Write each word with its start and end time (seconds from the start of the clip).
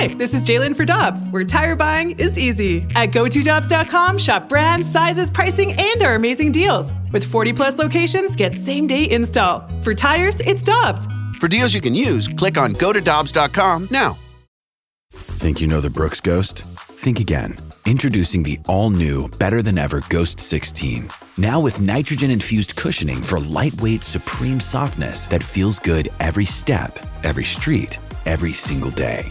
Hi, 0.00 0.06
this 0.06 0.32
is 0.32 0.44
Jalen 0.44 0.74
for 0.74 0.86
Dobbs, 0.86 1.26
where 1.28 1.44
tire 1.44 1.76
buying 1.76 2.12
is 2.12 2.38
easy. 2.38 2.86
At 2.94 3.10
GoToDobbs.com, 3.10 4.16
shop 4.16 4.48
brands, 4.48 4.90
sizes, 4.90 5.30
pricing, 5.30 5.74
and 5.78 6.02
our 6.02 6.14
amazing 6.14 6.52
deals. 6.52 6.94
With 7.12 7.22
40 7.22 7.52
plus 7.52 7.76
locations, 7.76 8.34
get 8.34 8.54
same 8.54 8.86
day 8.86 9.10
install. 9.10 9.68
For 9.82 9.94
tires, 9.94 10.40
it's 10.40 10.62
Dobbs. 10.62 11.06
For 11.36 11.48
deals 11.48 11.74
you 11.74 11.82
can 11.82 11.94
use, 11.94 12.28
click 12.28 12.56
on 12.56 12.72
GoToDobbs.com 12.76 12.94
to 12.94 13.00
Dobbs.com 13.02 13.88
now. 13.90 14.16
Think 15.10 15.60
you 15.60 15.66
know 15.66 15.82
the 15.82 15.90
Brooks 15.90 16.22
Ghost? 16.22 16.62
Think 16.62 17.20
again. 17.20 17.58
Introducing 17.84 18.42
the 18.42 18.58
all 18.68 18.88
new, 18.88 19.28
better 19.28 19.60
than 19.60 19.76
ever 19.76 20.02
Ghost 20.08 20.40
16. 20.40 21.10
Now 21.36 21.60
with 21.60 21.78
nitrogen 21.78 22.30
infused 22.30 22.74
cushioning 22.74 23.20
for 23.20 23.38
lightweight, 23.38 24.02
supreme 24.02 24.60
softness 24.60 25.26
that 25.26 25.42
feels 25.42 25.78
good 25.78 26.08
every 26.20 26.46
step, 26.46 26.98
every 27.22 27.44
street, 27.44 27.98
every 28.24 28.54
single 28.54 28.92
day. 28.92 29.30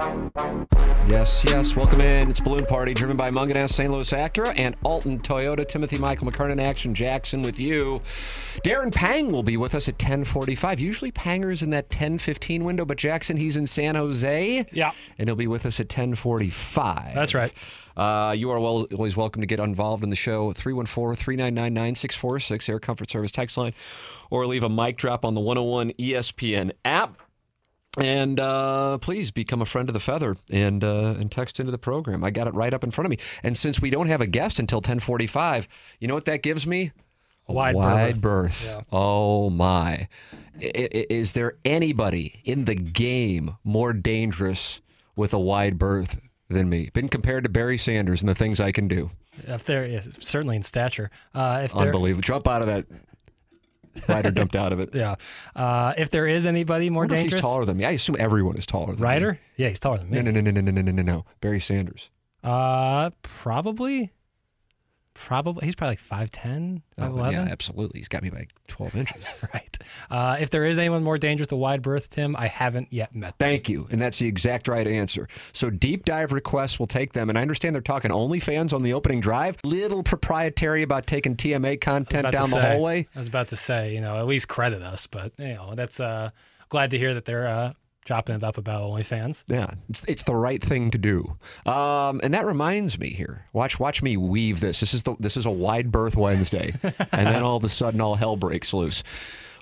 Yes, 0.00 1.44
yes. 1.46 1.76
Welcome 1.76 2.00
in. 2.00 2.30
It's 2.30 2.40
Balloon 2.40 2.64
Party, 2.64 2.94
driven 2.94 3.18
by 3.18 3.30
Mungenast, 3.30 3.74
St. 3.74 3.92
Louis 3.92 4.10
Acura, 4.10 4.54
and 4.56 4.74
Alton 4.82 5.18
Toyota. 5.18 5.68
Timothy 5.68 5.98
Michael 5.98 6.30
McKernan, 6.30 6.58
Action 6.58 6.94
Jackson 6.94 7.42
with 7.42 7.60
you. 7.60 8.00
Darren 8.64 8.94
Pang 8.94 9.30
will 9.30 9.42
be 9.42 9.58
with 9.58 9.74
us 9.74 9.88
at 9.88 9.94
1045. 9.96 10.80
Usually 10.80 11.10
Panger's 11.10 11.62
in 11.62 11.68
that 11.70 11.90
1015 11.90 12.64
window, 12.64 12.86
but 12.86 12.96
Jackson, 12.96 13.36
he's 13.36 13.56
in 13.56 13.66
San 13.66 13.94
Jose. 13.94 14.64
Yeah. 14.72 14.92
And 15.18 15.28
he'll 15.28 15.36
be 15.36 15.46
with 15.46 15.66
us 15.66 15.80
at 15.80 15.84
1045. 15.84 17.14
That's 17.14 17.34
right. 17.34 17.52
Uh, 17.94 18.32
you 18.32 18.50
are 18.50 18.58
well, 18.58 18.86
always 18.92 19.18
welcome 19.18 19.42
to 19.42 19.46
get 19.46 19.60
involved 19.60 20.02
in 20.02 20.08
the 20.08 20.16
show. 20.16 20.54
314 20.54 21.14
399 21.14 21.74
9646, 21.74 22.68
Air 22.70 22.80
Comfort 22.80 23.10
Service 23.10 23.32
text 23.32 23.58
line, 23.58 23.74
or 24.30 24.46
leave 24.46 24.62
a 24.62 24.70
mic 24.70 24.96
drop 24.96 25.26
on 25.26 25.34
the 25.34 25.40
101 25.42 25.90
ESPN 25.98 26.72
app. 26.86 27.19
And 27.98 28.38
uh, 28.38 28.98
please 28.98 29.30
become 29.32 29.60
a 29.60 29.66
friend 29.66 29.88
of 29.88 29.94
the 29.94 30.00
feather 30.00 30.36
and 30.48 30.84
uh, 30.84 31.14
and 31.18 31.30
text 31.30 31.58
into 31.58 31.72
the 31.72 31.78
program. 31.78 32.22
I 32.22 32.30
got 32.30 32.46
it 32.46 32.54
right 32.54 32.72
up 32.72 32.84
in 32.84 32.92
front 32.92 33.06
of 33.06 33.10
me. 33.10 33.18
And 33.42 33.56
since 33.56 33.80
we 33.80 33.90
don't 33.90 34.06
have 34.06 34.20
a 34.20 34.26
guest 34.28 34.58
until 34.60 34.80
10:45, 34.80 35.66
you 35.98 36.06
know 36.06 36.14
what 36.14 36.24
that 36.26 36.42
gives 36.42 36.66
me? 36.66 36.92
A 37.48 37.52
wide 37.52 37.74
wide 37.74 38.20
berth. 38.20 38.62
berth. 38.62 38.64
Yeah. 38.64 38.82
Oh 38.92 39.50
my! 39.50 40.06
I- 40.62 40.88
Is 41.10 41.32
there 41.32 41.56
anybody 41.64 42.40
in 42.44 42.64
the 42.66 42.76
game 42.76 43.56
more 43.64 43.92
dangerous 43.92 44.80
with 45.16 45.32
a 45.34 45.40
wide 45.40 45.76
berth 45.76 46.20
than 46.48 46.68
me? 46.68 46.90
Been 46.92 47.08
compared 47.08 47.42
to 47.42 47.50
Barry 47.50 47.76
Sanders 47.76 48.22
and 48.22 48.28
the 48.28 48.36
things 48.36 48.60
I 48.60 48.70
can 48.70 48.86
do. 48.86 49.10
If 49.48 49.64
there 49.64 49.84
is 49.84 50.08
certainly 50.20 50.54
in 50.54 50.62
stature. 50.62 51.10
Uh, 51.34 51.62
if 51.64 51.74
Unbelievable! 51.74 52.22
Jump 52.22 52.46
out 52.46 52.60
of 52.60 52.68
that 52.68 52.86
glider, 54.06 54.30
dumped 54.30 54.56
out 54.56 54.72
of 54.72 54.80
it. 54.80 54.90
yeah. 54.94 55.16
Uh, 55.54 55.94
if 55.96 56.10
there 56.10 56.26
is 56.26 56.46
anybody 56.46 56.90
more 56.90 57.06
dangerous, 57.06 57.34
he's 57.34 57.40
taller 57.40 57.64
than 57.64 57.76
me. 57.76 57.84
I 57.84 57.92
assume 57.92 58.16
everyone 58.18 58.56
is 58.56 58.66
taller 58.66 58.92
than 58.92 59.00
me. 59.00 59.08
Ryder. 59.08 59.40
Yeah, 59.56 59.68
he's 59.68 59.80
taller 59.80 59.98
than 59.98 60.10
me. 60.10 60.22
No, 60.22 60.30
no, 60.30 60.40
no, 60.40 60.50
no, 60.50 60.60
no, 60.60 60.70
no, 60.70 60.82
no, 60.82 60.92
no, 60.92 61.02
no. 61.02 61.24
Barry 61.40 61.60
Sanders. 61.60 62.10
Uh, 62.42 63.10
probably. 63.22 64.12
Probably 65.26 65.66
he's 65.66 65.74
probably 65.74 65.98
like 66.10 66.30
5'10", 66.32 66.80
Oh, 66.98 67.30
yeah, 67.30 67.42
absolutely. 67.42 68.00
He's 68.00 68.08
got 68.08 68.22
me 68.22 68.30
by 68.30 68.46
12 68.68 68.96
inches. 68.96 69.26
right. 69.54 69.78
Uh, 70.10 70.38
if 70.40 70.50
there 70.50 70.64
is 70.64 70.78
anyone 70.78 71.02
more 71.04 71.18
dangerous 71.18 71.48
to 71.48 71.56
wide 71.56 71.82
berth, 71.82 72.10
Tim, 72.10 72.34
I 72.36 72.46
haven't 72.46 72.88
yet 72.90 73.14
met. 73.14 73.38
them. 73.38 73.48
Thank 73.48 73.68
you. 73.68 73.86
And 73.90 74.00
that's 74.00 74.18
the 74.18 74.26
exact 74.26 74.66
right 74.66 74.86
answer. 74.86 75.28
So 75.52 75.70
deep 75.70 76.04
dive 76.04 76.32
requests 76.32 76.78
will 76.78 76.86
take 76.86 77.12
them. 77.12 77.28
And 77.28 77.38
I 77.38 77.42
understand 77.42 77.74
they're 77.74 77.82
talking 77.82 78.10
only 78.10 78.40
fans 78.40 78.72
on 78.72 78.82
the 78.82 78.94
opening 78.94 79.20
drive. 79.20 79.58
Little 79.62 80.02
proprietary 80.02 80.82
about 80.82 81.06
taking 81.06 81.36
TMA 81.36 81.80
content 81.80 82.30
down 82.32 82.50
the 82.50 82.60
hallway. 82.60 83.06
I 83.14 83.18
was 83.18 83.28
about 83.28 83.48
to 83.48 83.56
say, 83.56 83.94
you 83.94 84.00
know, 84.00 84.18
at 84.18 84.26
least 84.26 84.48
credit 84.48 84.82
us, 84.82 85.06
but 85.06 85.32
you 85.38 85.54
know, 85.54 85.74
that's 85.74 86.00
uh, 86.00 86.30
glad 86.70 86.90
to 86.92 86.98
hear 86.98 87.14
that 87.14 87.24
they're 87.26 87.46
uh, 87.46 87.72
chopping 88.04 88.36
it 88.36 88.44
up 88.44 88.58
about 88.58 88.82
OnlyFans. 88.82 89.44
Yeah, 89.46 89.70
it's, 89.88 90.04
it's 90.04 90.24
the 90.24 90.34
right 90.34 90.62
thing 90.62 90.90
to 90.90 90.98
do. 90.98 91.36
Um, 91.66 92.20
and 92.22 92.34
that 92.34 92.46
reminds 92.46 92.98
me 92.98 93.10
here. 93.10 93.46
Watch 93.52 93.78
watch 93.78 94.02
me 94.02 94.16
weave 94.16 94.60
this. 94.60 94.80
This 94.80 94.94
is 94.94 95.02
the 95.02 95.16
this 95.18 95.36
is 95.36 95.46
a 95.46 95.50
wide 95.50 95.90
berth 95.92 96.16
Wednesday, 96.16 96.74
and 96.82 97.26
then 97.26 97.42
all 97.42 97.56
of 97.56 97.64
a 97.64 97.68
sudden 97.68 98.00
all 98.00 98.16
hell 98.16 98.36
breaks 98.36 98.72
loose. 98.72 99.02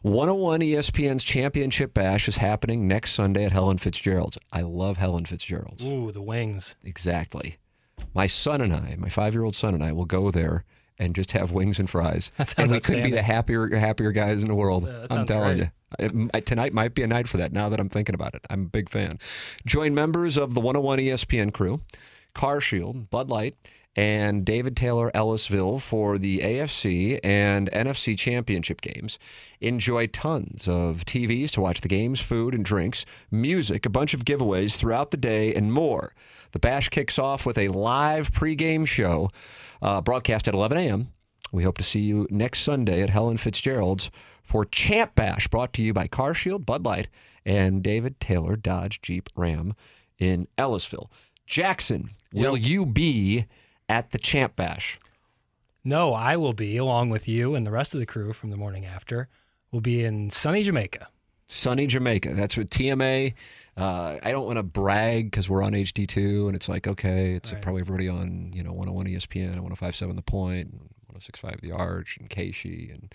101 0.02 0.60
ESPN's 0.60 1.24
championship 1.24 1.92
bash 1.92 2.28
is 2.28 2.36
happening 2.36 2.86
next 2.86 3.12
Sunday 3.12 3.44
at 3.44 3.50
Helen 3.50 3.78
Fitzgerald's. 3.78 4.38
I 4.52 4.60
love 4.60 4.96
Helen 4.96 5.24
Fitzgerald's. 5.24 5.84
Ooh, 5.84 6.12
the 6.12 6.22
wings. 6.22 6.76
Exactly. 6.84 7.56
My 8.14 8.28
son 8.28 8.60
and 8.60 8.72
I, 8.72 8.94
my 8.96 9.08
five 9.08 9.34
year 9.34 9.42
old 9.42 9.56
son 9.56 9.74
and 9.74 9.82
I, 9.82 9.92
will 9.92 10.04
go 10.04 10.30
there 10.30 10.64
and 10.98 11.14
just 11.14 11.32
have 11.32 11.52
wings 11.52 11.78
and 11.78 11.88
fries. 11.88 12.30
And 12.56 12.70
we 12.70 12.80
couldn't 12.80 13.04
be 13.04 13.10
the 13.12 13.22
happier 13.22 13.68
happier 13.76 14.12
guys 14.12 14.38
in 14.40 14.46
the 14.46 14.54
world. 14.54 14.86
Yeah, 14.86 15.06
I'm 15.10 15.26
telling 15.26 15.58
great. 15.58 15.70
you. 16.10 16.28
It- 16.34 16.46
tonight 16.46 16.72
might 16.74 16.94
be 16.94 17.02
a 17.02 17.06
night 17.06 17.28
for 17.28 17.36
that 17.38 17.52
now 17.52 17.68
that 17.68 17.80
I'm 17.80 17.88
thinking 17.88 18.14
about 18.14 18.34
it. 18.34 18.42
I'm 18.50 18.62
a 18.62 18.66
big 18.68 18.90
fan. 18.90 19.18
Join 19.64 19.94
members 19.94 20.36
of 20.36 20.54
the 20.54 20.60
101 20.60 20.98
ESPN 20.98 21.52
crew, 21.52 21.80
Car 22.34 22.60
Shield, 22.60 23.08
Bud 23.10 23.30
Light, 23.30 23.56
and 23.98 24.44
David 24.44 24.76
Taylor 24.76 25.10
Ellisville 25.12 25.80
for 25.80 26.18
the 26.18 26.38
AFC 26.38 27.18
and 27.24 27.68
NFC 27.72 28.16
championship 28.16 28.80
games. 28.80 29.18
Enjoy 29.60 30.06
tons 30.06 30.68
of 30.68 31.04
TVs 31.04 31.50
to 31.50 31.60
watch 31.60 31.80
the 31.80 31.88
games, 31.88 32.20
food 32.20 32.54
and 32.54 32.64
drinks, 32.64 33.04
music, 33.28 33.84
a 33.84 33.90
bunch 33.90 34.14
of 34.14 34.24
giveaways 34.24 34.76
throughout 34.76 35.10
the 35.10 35.16
day, 35.16 35.52
and 35.52 35.72
more. 35.72 36.14
The 36.52 36.60
bash 36.60 36.90
kicks 36.90 37.18
off 37.18 37.44
with 37.44 37.58
a 37.58 37.70
live 37.70 38.30
pregame 38.30 38.86
show 38.86 39.32
uh, 39.82 40.00
broadcast 40.00 40.46
at 40.46 40.54
11 40.54 40.78
a.m. 40.78 41.08
We 41.50 41.64
hope 41.64 41.78
to 41.78 41.84
see 41.84 42.02
you 42.02 42.28
next 42.30 42.60
Sunday 42.60 43.02
at 43.02 43.10
Helen 43.10 43.36
Fitzgerald's 43.36 44.12
for 44.44 44.64
Champ 44.64 45.16
Bash, 45.16 45.48
brought 45.48 45.72
to 45.72 45.82
you 45.82 45.92
by 45.92 46.06
CarShield, 46.06 46.64
Bud 46.64 46.84
Light, 46.84 47.08
and 47.44 47.82
David 47.82 48.20
Taylor 48.20 48.54
Dodge 48.54 49.02
Jeep 49.02 49.28
Ram 49.34 49.74
in 50.20 50.46
Ellisville. 50.56 51.10
Jackson, 51.48 52.10
will 52.32 52.56
you 52.56 52.86
be 52.86 53.46
at 53.88 54.10
the 54.10 54.18
Champ 54.18 54.56
Bash? 54.56 54.98
No, 55.84 56.12
I 56.12 56.36
will 56.36 56.52
be 56.52 56.76
along 56.76 57.10
with 57.10 57.28
you 57.28 57.54
and 57.54 57.66
the 57.66 57.70
rest 57.70 57.94
of 57.94 58.00
the 58.00 58.06
crew 58.06 58.32
from 58.32 58.50
the 58.50 58.56
morning 58.56 58.84
after. 58.84 59.28
We'll 59.70 59.80
be 59.80 60.04
in 60.04 60.30
sunny 60.30 60.62
Jamaica. 60.62 61.08
Sunny 61.46 61.86
Jamaica. 61.86 62.34
That's 62.34 62.56
what 62.58 62.68
TMA. 62.70 63.32
Uh, 63.76 64.18
I 64.22 64.32
don't 64.32 64.44
want 64.44 64.56
to 64.58 64.62
brag 64.62 65.30
because 65.30 65.48
we're 65.48 65.62
on 65.62 65.72
HD2 65.72 66.46
and 66.48 66.54
it's 66.56 66.68
like, 66.68 66.86
okay, 66.86 67.32
it's 67.34 67.52
Right. 67.52 67.62
probably 67.62 67.80
everybody 67.80 68.08
on, 68.08 68.52
you 68.52 68.62
know, 68.62 68.72
101 68.72 69.06
ESPN, 69.06 69.60
1057 69.60 70.16
The 70.16 70.22
Point, 70.22 70.72
1065 71.06 71.60
The 71.62 71.72
Arch, 71.72 72.18
and 72.18 72.28
KSHE, 72.28 72.92
and 72.92 73.14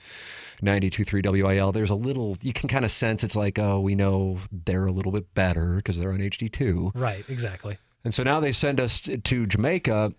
923 0.62 1.22
WIL. 1.44 1.72
There's 1.74 1.90
a 1.92 1.96
little, 1.96 2.38
you 2.42 2.54
can 2.54 2.70
kind 2.70 2.86
of 2.86 2.92
sense 2.92 3.24
it's 3.24 3.36
like, 3.36 3.60
oh, 3.60 3.80
we 3.82 3.94
know 3.94 4.40
they're 4.52 4.86
a 4.88 4.92
little 4.92 5.12
bit 5.12 5.34
better 5.36 5.76
because 5.76 6.00
they're 6.00 6.14
on 6.14 6.20
HD2. 6.20 6.92
Right, 6.96 7.24
exactly. 7.30 7.78
And 8.06 8.14
so 8.14 8.24
now 8.24 8.40
they 8.40 8.52
send 8.52 8.80
us 8.82 9.00
to 9.02 9.46
Jamaica. 9.46 10.14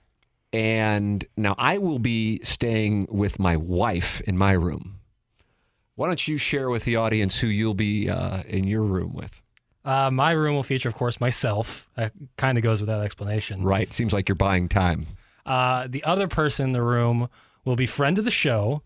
And 0.54 1.24
now 1.36 1.56
I 1.58 1.78
will 1.78 1.98
be 1.98 2.40
staying 2.44 3.08
with 3.10 3.40
my 3.40 3.56
wife 3.56 4.20
in 4.20 4.38
my 4.38 4.52
room. 4.52 5.00
Why 5.96 6.06
don't 6.06 6.28
you 6.28 6.38
share 6.38 6.70
with 6.70 6.84
the 6.84 6.94
audience 6.94 7.40
who 7.40 7.48
you'll 7.48 7.74
be 7.74 8.08
uh, 8.08 8.44
in 8.44 8.62
your 8.64 8.82
room 8.82 9.14
with? 9.14 9.42
Uh, 9.84 10.12
my 10.12 10.30
room 10.30 10.54
will 10.54 10.62
feature, 10.62 10.88
of 10.88 10.94
course, 10.94 11.20
myself. 11.20 11.88
That 11.96 12.12
kind 12.36 12.56
of 12.56 12.62
goes 12.62 12.80
without 12.80 13.02
explanation. 13.02 13.64
Right. 13.64 13.92
Seems 13.92 14.12
like 14.12 14.28
you're 14.28 14.36
buying 14.36 14.68
time. 14.68 15.08
Uh, 15.44 15.88
the 15.90 16.04
other 16.04 16.28
person 16.28 16.66
in 16.66 16.72
the 16.72 16.82
room 16.82 17.28
will 17.64 17.76
be 17.76 17.86
friend 17.86 18.16
of 18.16 18.24
the 18.24 18.30
show, 18.30 18.82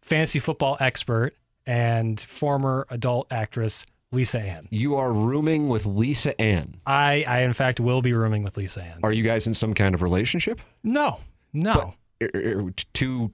fantasy 0.00 0.38
football 0.38 0.78
expert, 0.80 1.34
and 1.66 2.18
former 2.18 2.86
adult 2.88 3.26
actress 3.30 3.84
Lisa 4.16 4.40
Ann. 4.40 4.66
You 4.70 4.96
are 4.96 5.12
rooming 5.12 5.68
with 5.68 5.86
Lisa 5.86 6.38
Ann. 6.40 6.80
I, 6.86 7.24
I 7.28 7.40
in 7.40 7.52
fact, 7.52 7.78
will 7.78 8.02
be 8.02 8.12
rooming 8.12 8.42
with 8.42 8.56
Lisa 8.56 8.82
Ann. 8.82 9.00
Are 9.02 9.12
you 9.12 9.22
guys 9.22 9.46
in 9.46 9.54
some 9.54 9.74
kind 9.74 9.94
of 9.94 10.02
relationship? 10.02 10.60
No, 10.82 11.20
no. 11.52 11.94
Er, 12.22 12.30
er, 12.34 12.70
Two 12.92 13.32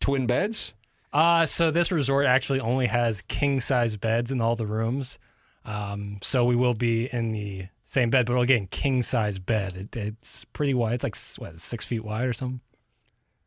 twin 0.00 0.26
beds? 0.26 0.72
Uh, 1.12 1.44
so 1.44 1.70
this 1.70 1.92
resort 1.92 2.26
actually 2.26 2.60
only 2.60 2.86
has 2.86 3.20
king 3.22 3.60
size 3.60 3.96
beds 3.96 4.32
in 4.32 4.40
all 4.40 4.56
the 4.56 4.66
rooms. 4.66 5.18
Um, 5.64 6.18
so 6.22 6.44
we 6.44 6.56
will 6.56 6.74
be 6.74 7.08
in 7.12 7.32
the 7.32 7.68
same 7.84 8.08
bed, 8.08 8.24
but 8.26 8.38
again, 8.40 8.66
king 8.70 9.02
size 9.02 9.38
bed. 9.38 9.76
It, 9.76 9.96
it's 9.96 10.46
pretty 10.46 10.72
wide. 10.72 10.94
It's 10.94 11.04
like 11.04 11.16
what, 11.36 11.60
six 11.60 11.84
feet 11.84 12.04
wide 12.04 12.24
or 12.26 12.32
something. 12.32 12.60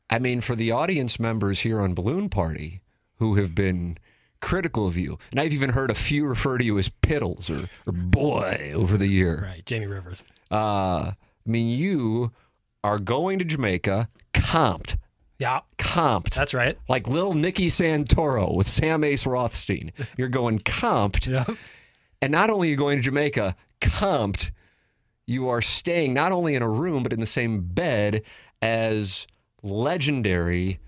I 0.10 0.20
mean, 0.20 0.40
for 0.40 0.56
the 0.56 0.72
audience 0.72 1.20
members 1.20 1.62
here 1.62 1.82
on 1.82 1.96
Balloon 1.96 2.30
Party 2.30 2.82
who 3.18 3.36
have 3.36 3.56
been 3.56 3.98
critical 4.42 4.88
of 4.88 4.98
you, 4.98 5.18
and 5.32 5.40
I've 5.40 5.54
even 5.54 5.72
heard 5.72 5.90
a 5.92 5.96
few 5.96 6.26
refer 6.26 6.58
to 6.58 6.66
you 6.66 6.78
as 6.78 6.90
Piddles 6.90 7.50
or, 7.50 7.68
or 7.86 7.92
Boy 7.94 8.72
over 8.76 8.98
the 8.98 9.08
year. 9.08 9.44
Right, 9.44 9.66
Jamie 9.66 9.86
Rivers. 9.88 10.24
Uh, 10.52 10.56
I 10.56 11.16
mean, 11.46 11.68
you 11.68 12.32
are 12.84 13.00
going 13.00 13.40
to 13.40 13.46
Jamaica 13.46 14.10
comped, 14.34 14.98
Yeah, 15.40 15.62
comped. 15.78 16.34
that's 16.36 16.54
right. 16.54 16.78
like 16.88 17.08
little 17.08 17.34
Nicky 17.34 17.68
Santoro 17.68 18.54
with 18.54 18.68
Sam 18.68 19.04
Ace 19.04 19.26
Rothstein. 19.26 19.92
You're 20.18 20.30
going 20.30 20.60
comped. 20.60 21.28
Yeah. 21.28 21.46
And 22.22 22.32
not 22.32 22.50
only 22.50 22.68
are 22.68 22.72
you 22.72 22.78
going 22.78 22.98
to 22.98 23.04
Jamaica 23.04 23.56
comped, 23.82 24.52
you 25.28 25.50
are 25.50 25.62
staying 25.62 26.14
not 26.14 26.32
only 26.32 26.54
in 26.56 26.62
a 26.62 26.70
room 26.70 27.02
but 27.04 27.12
in 27.12 27.20
the 27.20 27.26
same 27.26 27.62
bed 27.62 28.22
as 28.62 29.26
legendary 29.64 30.80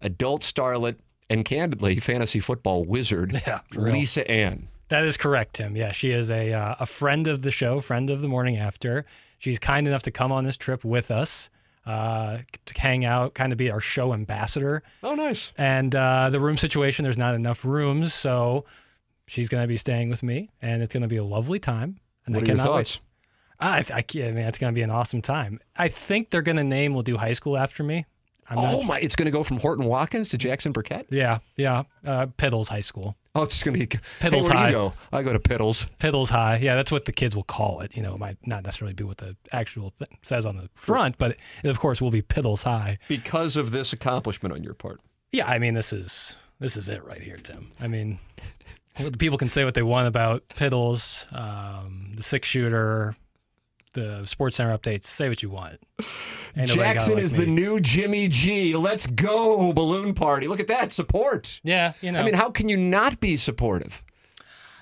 adult 0.00 0.42
starlet 0.42 0.96
and 1.28 1.44
candidly 1.44 1.98
fantasy 2.00 2.40
football 2.40 2.84
wizard 2.84 3.40
Yeah. 3.46 3.60
Lisa 3.74 4.28
Ann. 4.30 4.68
That 4.88 5.04
is 5.04 5.16
correct, 5.16 5.54
Tim. 5.54 5.76
Yeah, 5.76 5.90
she 5.92 6.10
is 6.10 6.30
a 6.30 6.52
uh, 6.52 6.76
a 6.80 6.86
friend 6.86 7.26
of 7.26 7.42
the 7.42 7.50
show, 7.50 7.80
friend 7.80 8.08
of 8.10 8.20
the 8.20 8.28
morning 8.28 8.56
after. 8.56 9.04
She's 9.38 9.58
kind 9.58 9.88
enough 9.88 10.02
to 10.02 10.10
come 10.12 10.30
on 10.32 10.44
this 10.44 10.56
trip 10.56 10.84
with 10.84 11.10
us, 11.10 11.50
uh, 11.86 12.38
to 12.66 12.80
hang 12.80 13.04
out, 13.04 13.34
kind 13.34 13.50
of 13.52 13.58
be 13.58 13.70
our 13.70 13.80
show 13.80 14.14
ambassador. 14.14 14.82
Oh, 15.02 15.14
nice. 15.16 15.52
And 15.58 15.94
uh, 15.94 16.30
the 16.30 16.38
room 16.40 16.56
situation, 16.56 17.02
there's 17.02 17.18
not 17.18 17.34
enough 17.34 17.64
rooms, 17.64 18.14
so 18.14 18.64
she's 19.26 19.48
going 19.48 19.62
to 19.64 19.68
be 19.68 19.76
staying 19.76 20.08
with 20.08 20.22
me, 20.22 20.50
and 20.62 20.82
it's 20.82 20.92
going 20.92 21.02
to 21.02 21.08
be 21.08 21.16
a 21.16 21.24
lovely 21.24 21.58
time. 21.58 21.98
And 22.24 22.34
What 22.34 22.42
I 22.42 22.44
are 22.44 22.46
your 22.46 22.56
cannot 22.56 22.76
wait. 22.76 22.86
thoughts? 22.88 23.00
I, 23.58 23.78
I, 23.92 24.04
I 24.22 24.30
mean, 24.32 24.38
it's 24.46 24.58
going 24.58 24.72
to 24.72 24.74
be 24.78 24.82
an 24.82 24.90
awesome 24.90 25.20
time. 25.20 25.58
I 25.76 25.88
think 25.88 26.30
they're 26.30 26.42
going 26.42 26.56
to 26.58 26.64
name 26.64 26.94
We'll 26.94 27.02
do 27.02 27.16
high 27.16 27.32
school 27.32 27.56
after 27.56 27.82
me. 27.82 28.06
I'm 28.48 28.58
Oh 28.58 28.82
my! 28.82 28.98
It's 29.00 29.16
going 29.16 29.26
to 29.26 29.32
go 29.32 29.42
from 29.42 29.58
Horton 29.58 29.86
Watkins 29.86 30.28
to 30.30 30.38
Jackson 30.38 30.72
Burkett. 30.72 31.06
Yeah, 31.10 31.38
yeah. 31.56 31.82
Uh, 32.04 32.26
Piddles 32.26 32.68
High 32.68 32.80
School. 32.80 33.16
Oh, 33.34 33.42
it's 33.42 33.54
just 33.54 33.64
going 33.64 33.78
to 33.78 33.86
be 33.86 33.98
Hey, 34.20 34.28
Piddles 34.30 34.46
do 34.48 34.52
High. 34.56 34.68
you 34.68 34.72
go? 34.72 34.92
I 35.12 35.22
go 35.22 35.32
to 35.32 35.38
Piddles. 35.38 35.86
Piddles 35.98 36.30
High. 36.30 36.56
Yeah, 36.56 36.74
that's 36.76 36.90
what 36.92 37.04
the 37.04 37.12
kids 37.12 37.34
will 37.36 37.42
call 37.42 37.80
it. 37.80 37.94
You 37.96 38.02
know, 38.02 38.14
it 38.14 38.18
might 38.18 38.38
not 38.46 38.64
necessarily 38.64 38.94
be 38.94 39.04
what 39.04 39.18
the 39.18 39.36
actual 39.52 39.90
th- 39.90 40.10
says 40.22 40.46
on 40.46 40.56
the 40.56 40.70
front, 40.74 41.18
but 41.18 41.36
it, 41.62 41.68
of 41.68 41.78
course, 41.78 42.00
will 42.00 42.10
be 42.10 42.22
Piddles 42.22 42.62
High. 42.62 42.98
because 43.08 43.56
of 43.56 43.72
this 43.72 43.92
accomplishment 43.92 44.54
on 44.54 44.62
your 44.64 44.74
part. 44.74 45.00
Yeah, 45.32 45.46
I 45.46 45.58
mean, 45.58 45.74
this 45.74 45.92
is 45.92 46.34
this 46.60 46.76
is 46.76 46.88
it 46.88 47.04
right 47.04 47.20
here, 47.20 47.36
Tim. 47.36 47.72
I 47.80 47.88
mean, 47.88 48.18
people 49.18 49.36
can 49.38 49.48
say 49.48 49.64
what 49.64 49.74
they 49.74 49.82
want 49.82 50.06
about 50.08 50.48
Piddles, 50.48 51.30
um, 51.36 52.12
the 52.16 52.22
six 52.22 52.48
shooter, 52.48 53.14
the 53.96 54.24
Sports 54.26 54.56
Center 54.56 54.76
updates. 54.76 55.06
Say 55.06 55.28
what 55.28 55.42
you 55.42 55.50
want. 55.50 55.80
Ain't 56.56 56.68
nobody 56.68 56.68
got 56.68 56.72
it 56.72 56.76
Jackson 56.76 57.18
is 57.18 57.32
the 57.32 57.46
new 57.46 57.80
Jimmy 57.80 58.28
G. 58.28 58.76
Let's 58.76 59.08
go 59.08 59.72
balloon 59.72 60.14
party. 60.14 60.46
Look 60.46 60.60
at 60.60 60.68
that 60.68 60.92
support. 60.92 61.60
Yeah, 61.64 61.94
you 62.00 62.12
know. 62.12 62.20
I 62.20 62.22
mean, 62.22 62.34
how 62.34 62.50
can 62.50 62.68
you 62.68 62.76
not 62.76 63.18
be 63.18 63.36
supportive? 63.36 64.04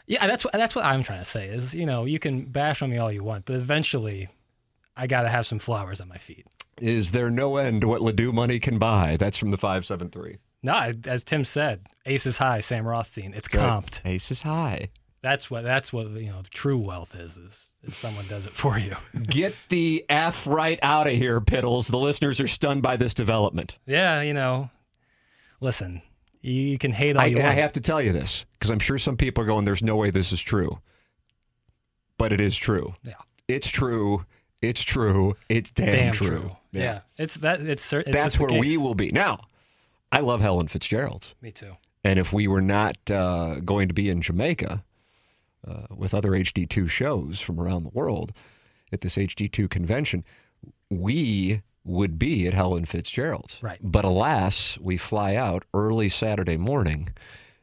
Yeah, 0.07 0.27
that's 0.27 0.45
what 0.45 0.53
that's 0.53 0.75
what 0.75 0.85
I'm 0.85 1.03
trying 1.03 1.21
to 1.21 1.25
say. 1.25 1.47
Is 1.47 1.75
you 1.75 1.87
know, 1.87 2.05
you 2.05 2.19
can 2.19 2.45
bash 2.45 2.83
on 2.83 2.91
me 2.91 2.99
all 2.99 3.11
you 3.11 3.25
want, 3.25 3.47
but 3.47 3.57
eventually, 3.57 4.29
I 4.97 5.07
got 5.07 5.23
to 5.23 5.31
have 5.31 5.47
some 5.47 5.59
flowers 5.59 6.01
on 6.01 6.09
my 6.09 6.19
feet. 6.19 6.47
Is 6.81 7.13
there 7.13 7.31
no 7.31 7.57
end 7.57 7.81
to 7.83 7.89
what 7.89 8.03
Ladue 8.03 8.35
money 8.35 8.59
can 8.59 8.79
buy? 8.79 9.17
That's 9.19 9.37
from 9.39 9.51
the 9.51 9.57
five 9.57 9.87
seven 9.87 10.11
three. 10.11 10.39
No, 10.63 10.93
as 11.07 11.25
Tim 11.25 11.45
said, 11.45 11.87
ace 12.07 12.27
is 12.27 12.39
high, 12.39 12.61
Sam 12.61 12.87
Rothstein. 12.87 13.35
It's 13.35 13.49
comped. 13.49 14.01
Ace 14.05 14.31
is 14.31 14.43
high. 14.43 14.89
That's 15.25 15.51
what 15.51 15.65
that's 15.65 15.91
what 15.91 16.11
you 16.11 16.29
know. 16.29 16.43
True 16.51 16.77
wealth 16.77 17.15
is 17.15 17.39
is, 17.39 17.71
is 17.83 17.97
someone 17.97 18.27
does 18.29 18.45
it 18.45 18.53
for 18.53 18.79
you. 18.79 18.95
Get 19.23 19.55
the 19.71 20.05
f 20.11 20.47
right 20.47 20.79
out 20.83 21.07
of 21.07 21.15
here, 21.15 21.41
Piddles. 21.41 21.91
The 21.91 21.97
listeners 21.97 22.41
are 22.41 22.47
stunned 22.47 22.83
by 22.83 22.99
this 22.99 23.15
development. 23.15 23.79
yeah, 23.87 24.21
you 24.21 24.35
know. 24.35 24.69
Listen, 25.63 26.03
you, 26.43 26.53
you 26.53 26.77
can 26.77 26.93
hate 26.93 27.17
all 27.17 27.23
I, 27.23 27.27
you 27.29 27.39
I 27.39 27.53
have 27.53 27.73
to 27.73 27.81
tell 27.81 28.03
you 28.03 28.13
this 28.13 28.45
because 28.53 28.69
I'm 28.69 28.79
sure 28.79 28.99
some 28.99 29.17
people 29.17 29.43
are 29.43 29.47
going, 29.47 29.65
"There's 29.65 29.83
no 29.83 29.97
way 29.97 30.11
this 30.11 30.31
is 30.31 30.43
true," 30.43 30.81
but 32.19 32.31
it 32.31 32.41
is 32.43 32.55
true. 32.55 32.95
yeah, 33.03 33.15
It's 33.49 33.71
true. 33.71 34.27
It's 34.61 34.83
true. 34.83 35.37
It's 35.49 35.71
damn, 35.71 35.87
damn 35.87 36.13
true. 36.13 36.29
true. 36.29 36.57
Yeah. 36.73 37.01
it's 37.17 37.37
that. 37.37 37.61
It's, 37.63 37.89
That's 37.89 38.39
where 38.39 38.59
we 38.59 38.77
will 38.77 38.95
be. 38.95 39.11
Now, 39.11 39.47
I 40.13 40.21
love 40.21 40.43
Helen 40.43 40.69
Fitzgerald. 40.69 41.33
Me 41.41 41.51
too. 41.51 41.79
And 42.05 42.19
if 42.19 42.31
we 42.31 42.47
were 42.47 42.61
not 42.61 42.99
uh, 43.11 43.61
going 43.61 43.89
to 43.89 43.95
be 43.95 44.11
in 44.11 44.21
Jamaica 44.21 44.85
uh, 45.67 45.87
with 45.95 46.15
other 46.15 46.31
HD2 46.31 46.89
shows 46.89 47.41
from 47.41 47.61
around 47.61 47.85
the 47.85 47.91
world 47.91 48.33
at 48.93 49.01
this 49.01 49.17
HD2 49.17 49.69
convention, 49.69 50.25
we 50.91 51.63
would 51.85 52.19
be 52.19 52.47
at 52.47 52.55
Helen 52.55 52.87
Fitzgerald's. 52.87 53.63
Right. 53.63 53.79
But 53.83 54.05
alas, 54.05 54.79
we 54.81 54.97
fly 54.97 55.35
out 55.35 55.65
early 55.75 56.09
Saturday 56.09 56.57
morning, 56.57 57.11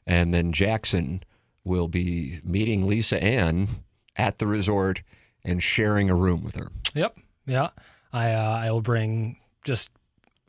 and 0.06 0.34
then 0.34 0.52
Jackson 0.52 1.24
will 1.64 1.88
be 1.88 2.40
meeting 2.44 2.88
Lisa 2.88 3.22
Ann 3.22 3.68
at 4.16 4.40
the 4.40 4.48
resort 4.48 5.02
and 5.44 5.62
sharing 5.62 6.10
a 6.10 6.16
room 6.16 6.44
with 6.44 6.56
her. 6.56 6.70
Yep. 6.94 7.18
Yeah. 7.48 7.70
I 8.14 8.34
uh, 8.34 8.60
I 8.64 8.72
will 8.72 8.82
bring 8.82 9.38
just 9.64 9.90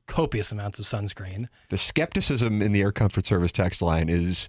copious 0.07 0.53
amounts 0.53 0.79
of 0.79 0.85
sunscreen. 0.85 1.49
The 1.71 1.79
skepticism 1.79 2.61
in 2.61 2.73
the 2.73 2.83
Air 2.83 2.93
Comfort 2.93 3.27
Service 3.27 3.53
text 3.53 3.81
line 3.81 4.09
is 4.09 4.49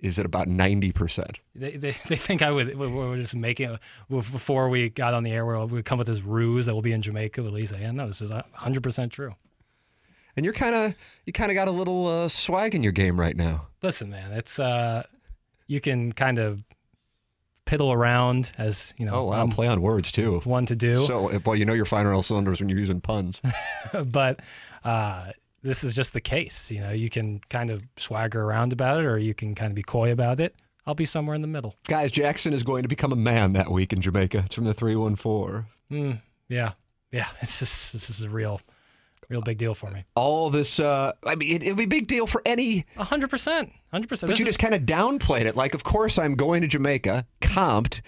is 0.00 0.18
at 0.18 0.26
about 0.26 0.48
90%. 0.48 1.36
They, 1.54 1.72
they, 1.72 1.90
they 2.08 2.16
think 2.16 2.42
I 2.42 2.50
would 2.50 2.76
we 2.76 2.86
we're 2.86 3.16
just 3.16 3.34
making 3.34 3.72
it 3.72 3.80
before 4.08 4.68
we 4.68 4.90
got 4.90 5.14
on 5.14 5.24
the 5.24 5.32
air 5.32 5.44
we 5.44 5.64
would 5.66 5.84
come 5.84 5.98
with 5.98 6.06
this 6.06 6.22
ruse 6.22 6.66
that 6.66 6.74
we'll 6.74 6.82
be 6.82 6.92
in 6.92 7.02
Jamaica 7.02 7.42
with 7.42 7.52
Lisa. 7.52 7.78
Yeah, 7.78 7.90
no, 7.90 8.06
this 8.06 8.22
is 8.22 8.30
hundred 8.52 8.82
percent 8.82 9.12
true. 9.12 9.34
And 10.36 10.44
you're 10.44 10.54
kind 10.54 10.74
of 10.74 10.94
you 11.26 11.32
kind 11.32 11.50
of 11.50 11.56
got 11.56 11.66
a 11.66 11.72
little 11.72 12.06
uh, 12.06 12.28
swag 12.28 12.74
in 12.74 12.82
your 12.82 12.92
game 12.92 13.18
right 13.18 13.36
now. 13.36 13.68
Listen, 13.82 14.10
man, 14.10 14.32
it's 14.32 14.58
uh, 14.60 15.02
you 15.66 15.80
can 15.80 16.12
kind 16.12 16.38
of 16.38 16.62
piddle 17.66 17.92
around 17.92 18.52
as 18.56 18.94
you 18.96 19.04
know. 19.04 19.14
Oh 19.14 19.24
wow, 19.24 19.42
I'm 19.42 19.50
play 19.50 19.66
on 19.66 19.80
words 19.80 20.12
too. 20.12 20.40
one 20.44 20.64
to 20.66 20.76
do, 20.76 21.04
So, 21.04 21.38
well, 21.44 21.56
you 21.56 21.64
know 21.64 21.74
you're 21.74 21.84
firing 21.84 22.14
all 22.14 22.22
cylinders 22.22 22.60
when 22.60 22.68
you're 22.68 22.78
using 22.78 23.00
puns. 23.00 23.42
but 24.06 24.40
uh, 24.84 25.32
this 25.62 25.82
is 25.84 25.94
just 25.94 26.12
the 26.12 26.20
case. 26.20 26.70
You 26.70 26.80
know, 26.80 26.90
you 26.92 27.10
can 27.10 27.40
kind 27.50 27.70
of 27.70 27.82
swagger 27.96 28.42
around 28.42 28.72
about 28.72 29.00
it, 29.00 29.06
or 29.06 29.18
you 29.18 29.34
can 29.34 29.54
kind 29.54 29.70
of 29.70 29.74
be 29.74 29.82
coy 29.82 30.10
about 30.12 30.40
it. 30.40 30.54
I'll 30.86 30.94
be 30.94 31.04
somewhere 31.04 31.34
in 31.34 31.42
the 31.42 31.48
middle. 31.48 31.74
Guys, 31.86 32.10
Jackson 32.10 32.52
is 32.54 32.62
going 32.62 32.82
to 32.82 32.88
become 32.88 33.12
a 33.12 33.16
man 33.16 33.52
that 33.52 33.70
week 33.70 33.92
in 33.92 34.00
Jamaica. 34.00 34.42
It's 34.46 34.54
from 34.54 34.64
the 34.64 34.72
314. 34.74 35.66
Mm, 35.90 36.20
yeah, 36.48 36.72
yeah. 37.12 37.26
It's 37.42 37.58
just 37.58 37.92
this 37.92 38.08
is 38.08 38.22
a 38.22 38.30
real, 38.30 38.60
real 39.28 39.42
big 39.42 39.58
deal 39.58 39.74
for 39.74 39.90
me. 39.90 40.04
All 40.14 40.48
this, 40.48 40.80
uh, 40.80 41.12
I 41.26 41.34
mean, 41.34 41.56
it, 41.56 41.62
it'll 41.62 41.76
be 41.76 41.84
a 41.84 41.86
big 41.86 42.06
deal 42.06 42.26
for 42.26 42.40
any, 42.46 42.86
A 42.96 43.04
hundred 43.04 43.28
percent, 43.28 43.70
hundred 43.90 44.08
percent. 44.08 44.30
but 44.30 44.38
you 44.38 44.46
just 44.46 44.58
kind 44.58 44.74
of 44.74 44.82
downplayed 44.82 45.44
it. 45.44 45.56
Like, 45.56 45.74
of 45.74 45.84
course, 45.84 46.18
I'm 46.18 46.34
going 46.36 46.62
to 46.62 46.68
Jamaica, 46.68 47.26
comped, 47.42 48.00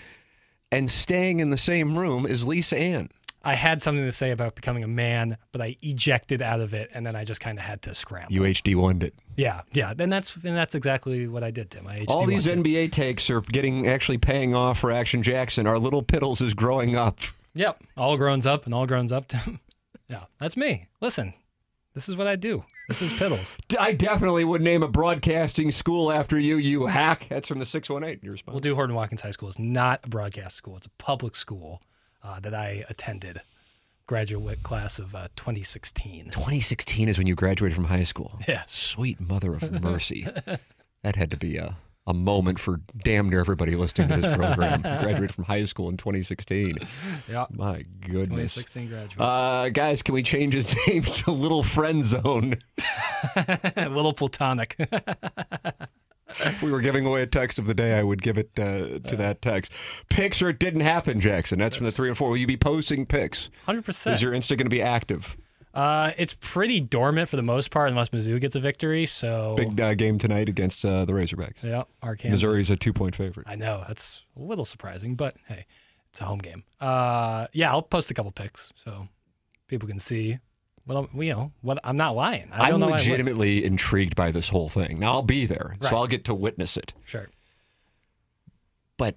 and 0.73 0.91
staying 0.91 1.41
in 1.41 1.50
the 1.50 1.58
same 1.58 1.99
room 1.99 2.25
as 2.25 2.47
Lisa 2.47 2.79
Ann. 2.79 3.11
I 3.42 3.54
had 3.54 3.81
something 3.81 4.04
to 4.04 4.12
say 4.12 4.32
about 4.32 4.54
becoming 4.54 4.84
a 4.84 4.88
man, 4.88 5.38
but 5.50 5.62
I 5.62 5.76
ejected 5.81 6.42
out 6.42 6.60
of 6.60 6.75
it, 6.75 6.90
and 6.92 7.06
then 7.06 7.16
I 7.16 7.25
just 7.25 7.40
kind 7.40 7.58
of 7.58 7.64
had 7.64 7.81
to 7.82 7.94
scramble. 7.94 8.34
UHD 8.34 8.76
won 8.76 9.00
it. 9.00 9.14
yeah, 9.37 9.62
yeah. 9.72 9.94
And 9.98 10.12
that's 10.12 10.37
and 10.37 10.56
that's 10.56 10.75
exactly 10.75 11.26
what 11.26 11.42
I 11.42 11.50
did, 11.50 11.70
Tim. 11.70 11.87
I 11.87 12.04
All 12.08 12.26
these 12.26 12.46
HD-1'd 12.46 12.66
it. 12.66 12.70
NBA 12.70 12.92
takes 12.92 13.31
are 13.31 13.40
getting 13.40 13.87
actually 13.88 14.19
paying 14.19 14.54
off 14.54 14.78
for 14.78 14.90
Action 14.90 15.22
Jackson. 15.22 15.66
Our 15.66 15.78
little 15.78 16.02
Piddles 16.02 16.42
is 16.42 16.52
growing 16.52 16.96
up. 16.96 17.19
Yep, 17.54 17.82
all 17.96 18.16
grown 18.16 18.46
up 18.46 18.66
and 18.66 18.75
all 18.75 18.87
grown 18.87 19.10
up, 19.12 19.28
Tim. 19.28 19.60
yeah, 20.08 20.25
that's 20.38 20.56
me. 20.56 20.88
Listen, 21.00 21.32
this 21.94 22.09
is 22.09 22.16
what 22.16 22.26
I 22.26 22.37
do. 22.37 22.64
This 22.88 23.02
is 23.02 23.12
Piddles. 23.12 23.56
I 23.80 23.92
definitely 23.92 24.44
would 24.44 24.62
name 24.62 24.82
a 24.82 24.88
broadcasting 24.88 25.70
school 25.70 26.12
after 26.12 26.38
you, 26.38 26.56
you 26.56 26.87
hack. 26.87 27.26
That's 27.28 27.49
from 27.49 27.59
the 27.59 27.66
618. 27.66 28.20
Your 28.23 28.32
response. 28.32 28.52
We'll 28.52 28.61
do 28.61 28.75
Horton 28.75 28.94
Watkins 28.97 29.23
High 29.23 29.30
School. 29.30 29.49
It's 29.49 29.59
not 29.59 30.00
a 30.04 30.09
broadcast 30.09 30.56
school. 30.56 30.76
It's 30.76 30.87
a 30.87 30.90
public 30.99 31.37
school 31.37 31.80
uh, 32.22 32.40
that 32.40 32.54
I 32.54 32.84
attended. 32.88 33.40
Graduate 34.06 34.62
class 34.64 34.98
of 34.98 35.14
uh, 35.14 35.28
2016. 35.36 36.26
2016 36.26 37.08
is 37.08 37.16
when 37.16 37.26
you 37.28 37.34
graduated 37.36 37.76
from 37.76 37.84
high 37.84 38.02
school. 38.04 38.40
Yeah. 38.48 38.62
Sweet 38.66 39.20
mother 39.20 39.54
of 39.54 39.80
mercy. 39.82 40.26
that 41.02 41.14
had 41.16 41.30
to 41.30 41.36
be 41.36 41.56
a, 41.58 41.76
a 42.08 42.12
moment 42.12 42.58
for 42.58 42.80
damn 43.04 43.28
near 43.30 43.38
everybody 43.38 43.76
listening 43.76 44.08
to 44.08 44.16
this 44.16 44.36
program. 44.36 44.82
graduated 45.02 45.32
from 45.32 45.44
high 45.44 45.64
school 45.64 45.88
in 45.88 45.96
2016. 45.96 46.78
Yeah, 47.30 47.46
My 47.52 47.84
goodness. 48.00 48.54
2016 48.56 48.88
graduate. 48.88 49.20
Uh, 49.20 49.68
guys, 49.68 50.02
can 50.02 50.12
we 50.14 50.24
change 50.24 50.54
his 50.54 50.74
name 50.88 51.04
to 51.04 51.30
Little 51.30 51.62
Friend 51.62 52.02
Zone? 52.02 52.56
little 53.76 54.12
platonic. 54.12 54.76
If 56.40 56.62
we 56.62 56.70
were 56.70 56.80
giving 56.80 57.06
away 57.06 57.22
a 57.22 57.26
text 57.26 57.58
of 57.58 57.66
the 57.66 57.75
day, 57.75 57.99
I 57.99 58.02
would 58.02 58.22
give 58.22 58.38
it 58.38 58.50
uh, 58.58 58.99
to 59.00 59.16
that 59.16 59.42
text. 59.42 59.72
Pics 60.08 60.40
or 60.42 60.49
it 60.50 60.58
didn't 60.58 60.80
happen, 60.80 61.20
Jackson. 61.20 61.58
That's, 61.58 61.76
from 61.76 61.87
the 61.87 61.92
three 61.92 62.08
and 62.08 62.16
four. 62.16 62.30
Will 62.30 62.37
you 62.37 62.46
be 62.46 62.56
posting 62.56 63.06
pics? 63.06 63.50
100%. 63.66 64.12
Is 64.12 64.22
your 64.22 64.32
Insta 64.32 64.50
going 64.50 64.58
to 64.58 64.70
be 64.70 64.82
active? 64.82 65.37
Uh, 65.72 66.12
it's 66.16 66.37
pretty 66.40 66.80
dormant 66.80 67.28
for 67.28 67.37
the 67.37 67.42
most 67.42 67.70
part, 67.70 67.90
unless 67.90 68.08
Mizzou 68.08 68.40
gets 68.40 68.56
a 68.56 68.60
victory. 68.60 69.06
So, 69.06 69.54
Big 69.56 69.80
uh, 69.80 69.94
game 69.94 70.18
tonight 70.18 70.49
against 70.49 70.84
uh, 70.84 71.04
the 71.04 71.12
Razorbacks. 71.12 71.62
yeah, 71.62 71.84
Arkansas. 72.02 72.32
Missouri's 72.32 72.70
a 72.70 72.76
two 72.76 72.92
point 72.92 73.14
favorite. 73.14 73.46
I 73.49 73.54
know 73.54 73.84
that's 73.87 74.22
a 74.37 74.40
little 74.40 74.64
surprising, 74.64 75.14
but 75.14 75.37
hey, 75.46 75.66
it's 76.10 76.20
a 76.20 76.25
home 76.25 76.38
game. 76.38 76.64
Uh, 76.80 77.46
yeah, 77.52 77.70
I'll 77.70 77.82
post 77.82 78.10
a 78.10 78.14
couple 78.14 78.32
pics 78.32 78.72
so 78.75 79.08
people 79.68 79.88
can 79.88 80.00
see. 80.00 80.38
Well, 80.90 81.09
you 81.14 81.32
know, 81.32 81.52
what 81.62 81.78
I'm 81.85 81.97
not 81.97 82.16
lying. 82.16 82.49
I 82.52 82.64
I'm 82.64 82.70
don't 82.73 82.80
know. 82.80 82.87
I 82.88 82.90
would. 82.90 83.00
legitimately 83.00 83.64
intrigued 83.64 84.16
by 84.16 84.30
this 84.32 84.49
whole 84.49 84.68
thing. 84.68 84.99
Now 84.99 85.12
I'll 85.12 85.23
be 85.23 85.47
there, 85.47 85.76
Right. 85.80 85.88
so 85.90 85.97
I'll 85.97 86.06
get 86.09 86.25
to 86.25 86.35
witness 86.35 86.76
it. 86.76 86.92
Sure. 87.04 87.28
But 88.97 89.16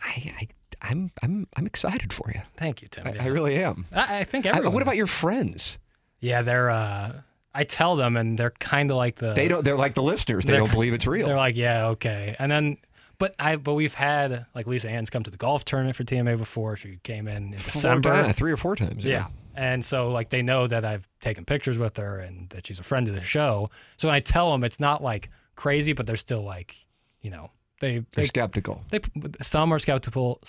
I, 0.00 0.32
I 0.40 0.48
I'm 0.80 1.10
I'm 1.22 1.48
I'm 1.56 1.66
excited 1.66 2.12
for 2.12 2.30
you. 2.34 2.40
Thank 2.56 2.82
you, 2.82 2.88
Tim. 2.88 3.06
I, 3.06 3.12
Yeah. 3.14 3.24
I 3.24 3.26
really 3.26 3.56
am. 3.62 3.86
I, 3.92 4.18
I 4.18 4.24
think 4.24 4.46
I- 4.46 4.50
everyone. 4.50 4.74
what 4.74 4.82
about 4.82 4.96
your 4.96 5.06
friends? 5.08 5.76
Yeah, 6.20 6.42
they're. 6.42 6.70
Uh, 6.70 7.20
I 7.54 7.64
tell 7.64 7.96
them, 7.96 8.16
and 8.16 8.38
they're 8.38 8.50
kind 8.50 8.90
of 8.90 8.96
like 8.96 9.16
the. 9.16 9.32
They 9.34 9.48
don't. 9.48 9.64
They're 9.64 9.76
like 9.76 9.94
the 9.94 10.02
listeners. 10.02 10.44
They 10.44 10.56
don't 10.56 10.70
believe 10.70 10.92
it's 10.94 11.06
real. 11.06 11.26
They're 11.26 11.36
like, 11.36 11.56
yeah, 11.56 11.86
okay, 11.88 12.36
and 12.38 12.50
then, 12.52 12.76
But 13.18 13.34
I 13.40 13.56
but 13.56 13.74
we've 13.74 13.94
had 13.94 14.46
like 14.54 14.66
Lisa 14.68 14.88
Ann's 14.88 15.10
come 15.10 15.24
to 15.24 15.30
the 15.30 15.36
golf 15.36 15.64
tournament 15.64 15.96
for 15.96 16.04
TMA 16.04 16.38
before. 16.38 16.76
She 16.76 16.98
came 17.02 17.26
in 17.26 17.52
in 17.54 17.58
Four 17.58 17.72
December. 17.72 18.10
times, 18.10 18.36
three 18.36 18.52
or 18.52 18.56
four 18.56 18.76
times. 18.76 19.04
Yeah. 19.04 19.26
And 19.58 19.84
so 19.84 20.12
like 20.12 20.30
they 20.30 20.40
know 20.40 20.68
that 20.68 20.84
I've 20.84 21.08
taken 21.20 21.44
pictures 21.44 21.78
with 21.78 21.96
her 21.96 22.20
and 22.20 22.48
that 22.50 22.68
she's 22.68 22.78
a 22.78 22.84
friend 22.84 23.08
of 23.08 23.14
the 23.16 23.22
show. 23.22 23.66
So 23.96 24.06
when 24.06 24.14
I 24.14 24.20
tell 24.20 24.52
them 24.52 24.62
it's 24.62 24.78
not 24.78 25.02
like 25.02 25.30
crazy, 25.56 25.92
but 25.92 26.06
they're 26.06 26.16
still 26.16 26.44
like, 26.44 26.76
you 27.22 27.30
know, 27.30 27.50
they 27.80 28.04
They're 28.14 28.26
skeptical. 28.26 28.84
they 28.90 29.00
some 29.42 29.72
are 29.72 29.80
skeptical 29.80 30.40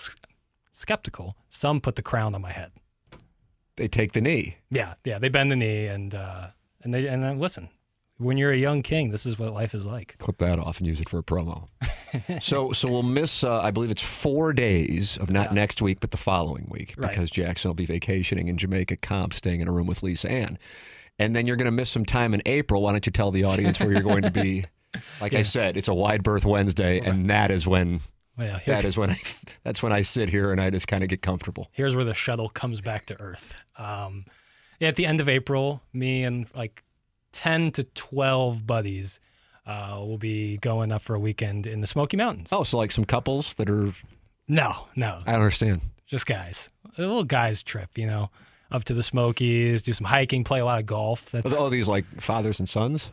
skeptical. 0.74 1.36
Some 1.50 1.82
put 1.82 1.96
the 1.96 2.04
crown 2.04 2.36
on 2.36 2.42
my 2.44 2.52
head. 2.52 2.72
They 3.78 3.88
take 3.88 4.12
the 4.14 4.22
knee. 4.22 4.58
Yeah, 4.70 4.94
yeah, 5.04 5.18
they 5.18 5.30
bend 5.30 5.50
the 5.50 5.56
knee 5.56 5.88
and 5.88 6.14
uh 6.14 6.50
and 6.84 6.94
they 6.94 7.08
and 7.08 7.24
then 7.24 7.40
listen. 7.40 7.70
When 8.20 8.38
you're 8.38 8.52
a 8.52 8.58
young 8.58 8.84
king, 8.84 9.12
this 9.12 9.26
is 9.26 9.40
what 9.40 9.54
life 9.54 9.74
is 9.74 9.86
like. 9.86 10.16
Clip 10.20 10.38
that 10.40 10.60
off 10.60 10.78
and 10.80 10.86
use 10.88 11.00
it 11.00 11.08
for 11.10 11.18
a 11.20 11.24
promo. 11.24 11.70
so, 12.42 12.72
so 12.74 12.90
we'll 12.90 13.02
miss. 13.04 13.44
Uh, 13.44 13.62
I 13.62 13.72
believe 13.72 13.90
it's 13.92 14.02
four 14.04 14.52
days 14.54 15.18
of 15.18 15.30
not 15.30 15.48
Yeah. 15.48 15.54
next 15.54 15.82
week, 15.82 16.00
but 16.02 16.12
the 16.12 16.18
following 16.18 16.68
week, 16.70 16.94
Right. 16.98 17.10
because 17.10 17.32
Jackson 17.32 17.70
will 17.70 17.76
be 17.76 17.86
vacationing 17.86 18.48
in 18.48 18.58
Jamaica, 18.58 18.98
comp, 18.98 19.34
staying 19.34 19.62
in 19.62 19.68
a 19.68 19.72
room 19.72 19.88
with 19.88 20.04
Lisa 20.04 20.30
Ann, 20.30 20.58
and 21.18 21.36
then 21.36 21.48
you're 21.48 21.56
going 21.56 21.66
to 21.66 21.72
miss 21.72 21.90
some 21.90 22.06
time 22.06 22.34
in 22.34 22.42
April. 22.46 22.82
Why 22.82 22.92
don't 22.92 23.06
you 23.06 23.12
tell 23.12 23.32
the 23.32 23.44
audience 23.46 23.80
where 23.80 23.92
you're 23.92 24.02
going 24.02 24.24
to 24.24 24.32
be? 24.32 24.66
Like 25.22 25.36
I 25.36 25.44
said, 25.44 25.78
it's 25.78 25.88
a 25.88 25.94
wide 25.94 26.24
berth 26.24 26.46
Wednesday, 26.46 27.00
and 27.00 27.30
that 27.30 27.52
is 27.52 27.68
when 27.68 28.02
Well, 28.36 28.48
yeah, 28.48 28.60
that 28.82 28.86
is 28.86 28.98
when 28.98 29.12
I 29.12 29.18
that's 29.64 29.84
when 29.84 29.94
I 29.94 30.02
sit 30.02 30.30
here 30.30 30.52
and 30.52 30.60
I 30.60 30.72
just 30.72 30.88
kind 30.88 31.04
of 31.04 31.10
get 31.10 31.22
comfortable. 31.22 31.70
here's 31.74 31.96
where 31.96 32.04
the 32.04 32.16
shuttle 32.16 32.50
comes 32.50 32.82
back 32.82 33.06
to 33.06 33.22
Earth. 33.22 33.54
Um, 33.78 34.26
yeah, 34.80 34.88
at 34.88 34.96
the 34.96 35.06
end 35.06 35.22
of 35.22 35.30
April, 35.30 35.84
me 35.94 36.24
and 36.24 36.48
like 36.56 36.82
10 37.34 37.72
to 37.74 37.84
12 37.84 38.66
buddies 38.66 39.20
uh, 39.66 39.96
will 40.00 40.18
be 40.18 40.58
going 40.58 40.92
up 40.92 41.02
for 41.02 41.16
a 41.16 41.20
weekend 41.20 41.68
in 41.68 41.82
the 41.82 41.88
Smoky 41.88 42.18
Mountains. 42.18 42.50
Oh, 42.52 42.64
so 42.64 42.78
like 42.78 42.92
some 42.92 43.06
couples 43.06 43.54
that 43.56 43.70
are 43.70 43.94
No, 44.48 44.88
no, 44.96 45.22
I 45.26 45.32
don't 45.34 45.42
understand. 45.42 45.82
just 46.08 46.26
guys. 46.26 46.70
A 46.98 47.02
little 47.02 47.24
guys 47.24 47.62
trip, 47.62 47.98
you 47.98 48.08
know, 48.08 48.30
up 48.72 48.84
to 48.86 48.94
the 48.94 49.04
Smokies, 49.04 49.84
do 49.84 49.94
some 49.94 50.06
hiking, 50.06 50.44
play 50.44 50.60
a 50.60 50.66
lot 50.66 50.80
of 50.80 50.86
golf. 50.86 51.30
That's 51.32 51.54
Oh, 51.54 51.70
these 51.70 51.88
like 51.88 52.06
fathers 52.22 52.60
and 52.60 52.68
sons. 52.68 53.12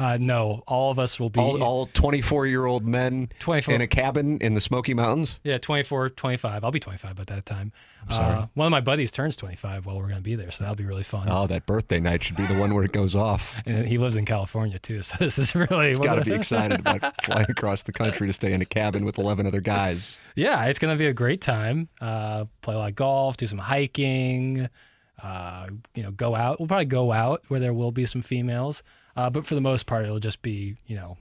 Uh, 0.00 0.16
no, 0.18 0.62
all 0.66 0.90
of 0.90 0.98
us 0.98 1.20
will 1.20 1.28
be 1.28 1.40
All, 1.40 1.62
all 1.62 1.86
24 1.92 2.46
year 2.46 2.64
old 2.64 2.86
men 2.86 3.28
24 3.38 3.74
in 3.74 3.80
a 3.82 3.86
cabin 3.86 4.38
in 4.38 4.54
the 4.54 4.60
Smoky 4.60 4.94
Mountains. 4.94 5.38
Yeah, 5.44 5.58
24, 5.58 6.10
25. 6.10 6.64
I'll 6.64 6.70
be 6.70 6.80
25 6.80 7.16
by 7.16 7.24
that 7.24 7.44
time. 7.44 7.72
Uh, 8.08 8.46
one 8.54 8.66
of 8.66 8.70
my 8.70 8.80
buddies 8.80 9.10
turns 9.12 9.36
25 9.36 9.84
while 9.84 9.96
we're 9.96 10.04
going 10.04 10.16
to 10.16 10.22
be 10.22 10.34
there, 10.34 10.50
so 10.50 10.64
that'll 10.64 10.74
be 10.74 10.86
really 10.86 11.02
fun. 11.02 11.28
Oh, 11.30 11.46
that 11.46 11.66
birthday 11.66 12.00
night 12.00 12.24
should 12.24 12.36
be 12.36 12.46
the 12.46 12.58
one 12.58 12.74
where 12.74 12.82
it 12.84 12.92
goes 12.92 13.14
off. 13.14 13.54
And 13.66 13.86
he 13.86 13.98
lives 13.98 14.16
in 14.16 14.24
California 14.24 14.78
too, 14.78 15.02
so 15.02 15.16
this 15.20 15.38
is 15.38 15.54
really. 15.54 15.88
He's 15.88 15.98
got 15.98 16.14
to 16.14 16.24
be 16.24 16.32
excited 16.32 16.80
about 16.86 17.22
flying 17.22 17.46
across 17.50 17.82
the 17.82 17.92
country 17.92 18.26
to 18.26 18.32
stay 18.32 18.52
in 18.52 18.62
a 18.62 18.64
cabin 18.64 19.04
with 19.04 19.18
11 19.18 19.46
other 19.46 19.60
guys. 19.60 20.16
Yeah, 20.34 20.64
it's 20.64 20.78
going 20.78 20.94
to 20.94 20.98
be 20.98 21.06
a 21.06 21.12
great 21.12 21.40
time. 21.42 21.88
Uh, 22.00 22.46
play 22.62 22.74
a 22.74 22.78
lot 22.78 22.88
of 22.88 22.94
golf, 22.94 23.36
do 23.36 23.46
some 23.46 23.58
hiking. 23.58 24.68
Uh, 25.22 25.68
you 25.94 26.02
know, 26.02 26.10
go 26.10 26.34
out. 26.34 26.58
We'll 26.58 26.68
probably 26.68 26.86
go 26.86 27.12
out 27.12 27.42
where 27.48 27.60
there 27.60 27.74
will 27.74 27.92
be 27.92 28.06
some 28.06 28.22
females, 28.22 28.82
uh, 29.20 29.30
but 29.30 29.46
for 29.46 29.54
the 29.54 29.60
most 29.60 29.86
part, 29.86 30.04
it'll 30.04 30.18
just 30.18 30.42
be 30.42 30.76
you 30.86 30.96
know, 30.96 31.18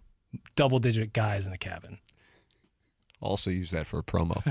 double-digit 0.55 1.11
guys 1.13 1.45
in 1.45 1.51
the 1.51 1.57
cabin. 1.57 1.99
Also 3.21 3.49
use 3.49 3.71
that 3.71 3.85
for 3.85 3.99
a 3.99 4.03
promo. 4.03 4.41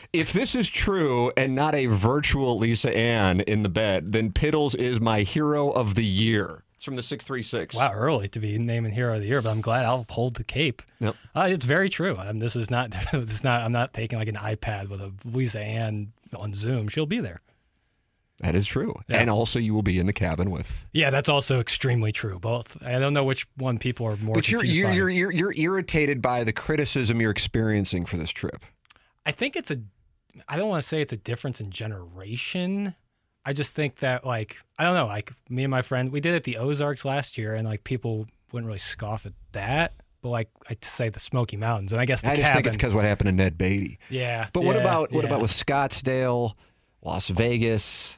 if 0.12 0.32
this 0.32 0.54
is 0.54 0.68
true 0.68 1.32
and 1.36 1.56
not 1.56 1.74
a 1.74 1.86
virtual 1.86 2.56
Lisa 2.56 2.96
Ann 2.96 3.40
in 3.40 3.64
the 3.64 3.68
bed, 3.68 4.12
then 4.12 4.30
Piddles 4.30 4.76
is 4.76 5.00
my 5.00 5.22
hero 5.22 5.70
of 5.70 5.96
the 5.96 6.04
year. 6.04 6.62
It's 6.76 6.84
from 6.84 6.94
the 6.94 7.02
636. 7.02 7.74
Wow, 7.74 7.90
early 7.92 8.28
to 8.28 8.38
be 8.38 8.56
naming 8.56 8.92
hero 8.92 9.16
of 9.16 9.22
the 9.22 9.26
year, 9.26 9.42
but 9.42 9.50
I'm 9.50 9.60
glad 9.60 9.84
I'll 9.84 10.06
hold 10.08 10.36
the 10.36 10.44
cape. 10.44 10.80
Yep. 11.00 11.16
Uh, 11.34 11.48
it's 11.50 11.64
very 11.64 11.88
true. 11.88 12.16
Um, 12.16 12.38
this 12.38 12.54
is 12.54 12.70
not. 12.70 12.94
This 13.12 13.30
is 13.30 13.42
not. 13.42 13.62
I'm 13.62 13.72
not 13.72 13.92
taking 13.92 14.16
like 14.16 14.28
an 14.28 14.36
iPad 14.36 14.88
with 14.88 15.00
a 15.00 15.12
Lisa 15.24 15.58
Ann 15.58 16.12
on 16.36 16.54
Zoom. 16.54 16.86
She'll 16.86 17.04
be 17.04 17.18
there. 17.18 17.40
That 18.40 18.54
is 18.54 18.66
true. 18.66 18.94
Yeah. 19.08 19.18
And 19.18 19.30
also, 19.30 19.58
you 19.58 19.74
will 19.74 19.82
be 19.82 19.98
in 19.98 20.06
the 20.06 20.12
cabin 20.12 20.50
with. 20.50 20.86
Yeah, 20.92 21.10
that's 21.10 21.28
also 21.28 21.58
extremely 21.58 22.12
true. 22.12 22.38
Both. 22.38 22.80
I 22.84 22.98
don't 22.98 23.12
know 23.12 23.24
which 23.24 23.46
one 23.56 23.78
people 23.78 24.06
are 24.06 24.16
more. 24.16 24.34
But 24.34 24.48
you're, 24.48 24.64
you're, 24.64 24.92
you're, 24.92 25.10
you're, 25.10 25.32
you're 25.32 25.54
irritated 25.54 26.22
by 26.22 26.44
the 26.44 26.52
criticism 26.52 27.20
you're 27.20 27.32
experiencing 27.32 28.06
for 28.06 28.16
this 28.16 28.30
trip. 28.30 28.64
I 29.26 29.32
think 29.32 29.56
it's 29.56 29.70
a. 29.70 29.78
I 30.48 30.56
don't 30.56 30.68
want 30.68 30.82
to 30.82 30.88
say 30.88 31.00
it's 31.00 31.12
a 31.12 31.16
difference 31.16 31.60
in 31.60 31.70
generation. 31.70 32.94
I 33.44 33.52
just 33.52 33.72
think 33.72 33.96
that 33.96 34.26
like 34.26 34.56
I 34.78 34.84
don't 34.84 34.94
know. 34.94 35.06
Like 35.06 35.32
me 35.48 35.64
and 35.64 35.70
my 35.70 35.82
friend, 35.82 36.12
we 36.12 36.20
did 36.20 36.34
it 36.34 36.36
at 36.36 36.44
the 36.44 36.58
Ozarks 36.58 37.04
last 37.04 37.38
year, 37.38 37.54
and 37.54 37.66
like 37.66 37.82
people 37.82 38.26
wouldn't 38.52 38.66
really 38.66 38.78
scoff 38.78 39.26
at 39.26 39.32
that. 39.52 39.94
But 40.20 40.28
like 40.28 40.50
I 40.68 40.76
say, 40.82 41.08
the 41.08 41.20
Smoky 41.20 41.56
Mountains, 41.56 41.92
and 41.92 42.00
I 42.00 42.04
guess 42.04 42.22
the 42.22 42.28
I 42.28 42.36
just 42.36 42.42
cabin. 42.42 42.56
think 42.56 42.66
it's 42.66 42.76
because 42.76 42.92
what 42.92 43.04
happened 43.04 43.28
to 43.28 43.32
Ned 43.32 43.56
Beatty. 43.56 43.98
yeah. 44.10 44.48
But 44.52 44.64
what 44.64 44.76
yeah, 44.76 44.82
about 44.82 45.12
what 45.12 45.22
yeah. 45.22 45.28
about 45.28 45.40
with 45.40 45.50
Scottsdale, 45.50 46.54
Las 47.02 47.28
Vegas, 47.28 48.17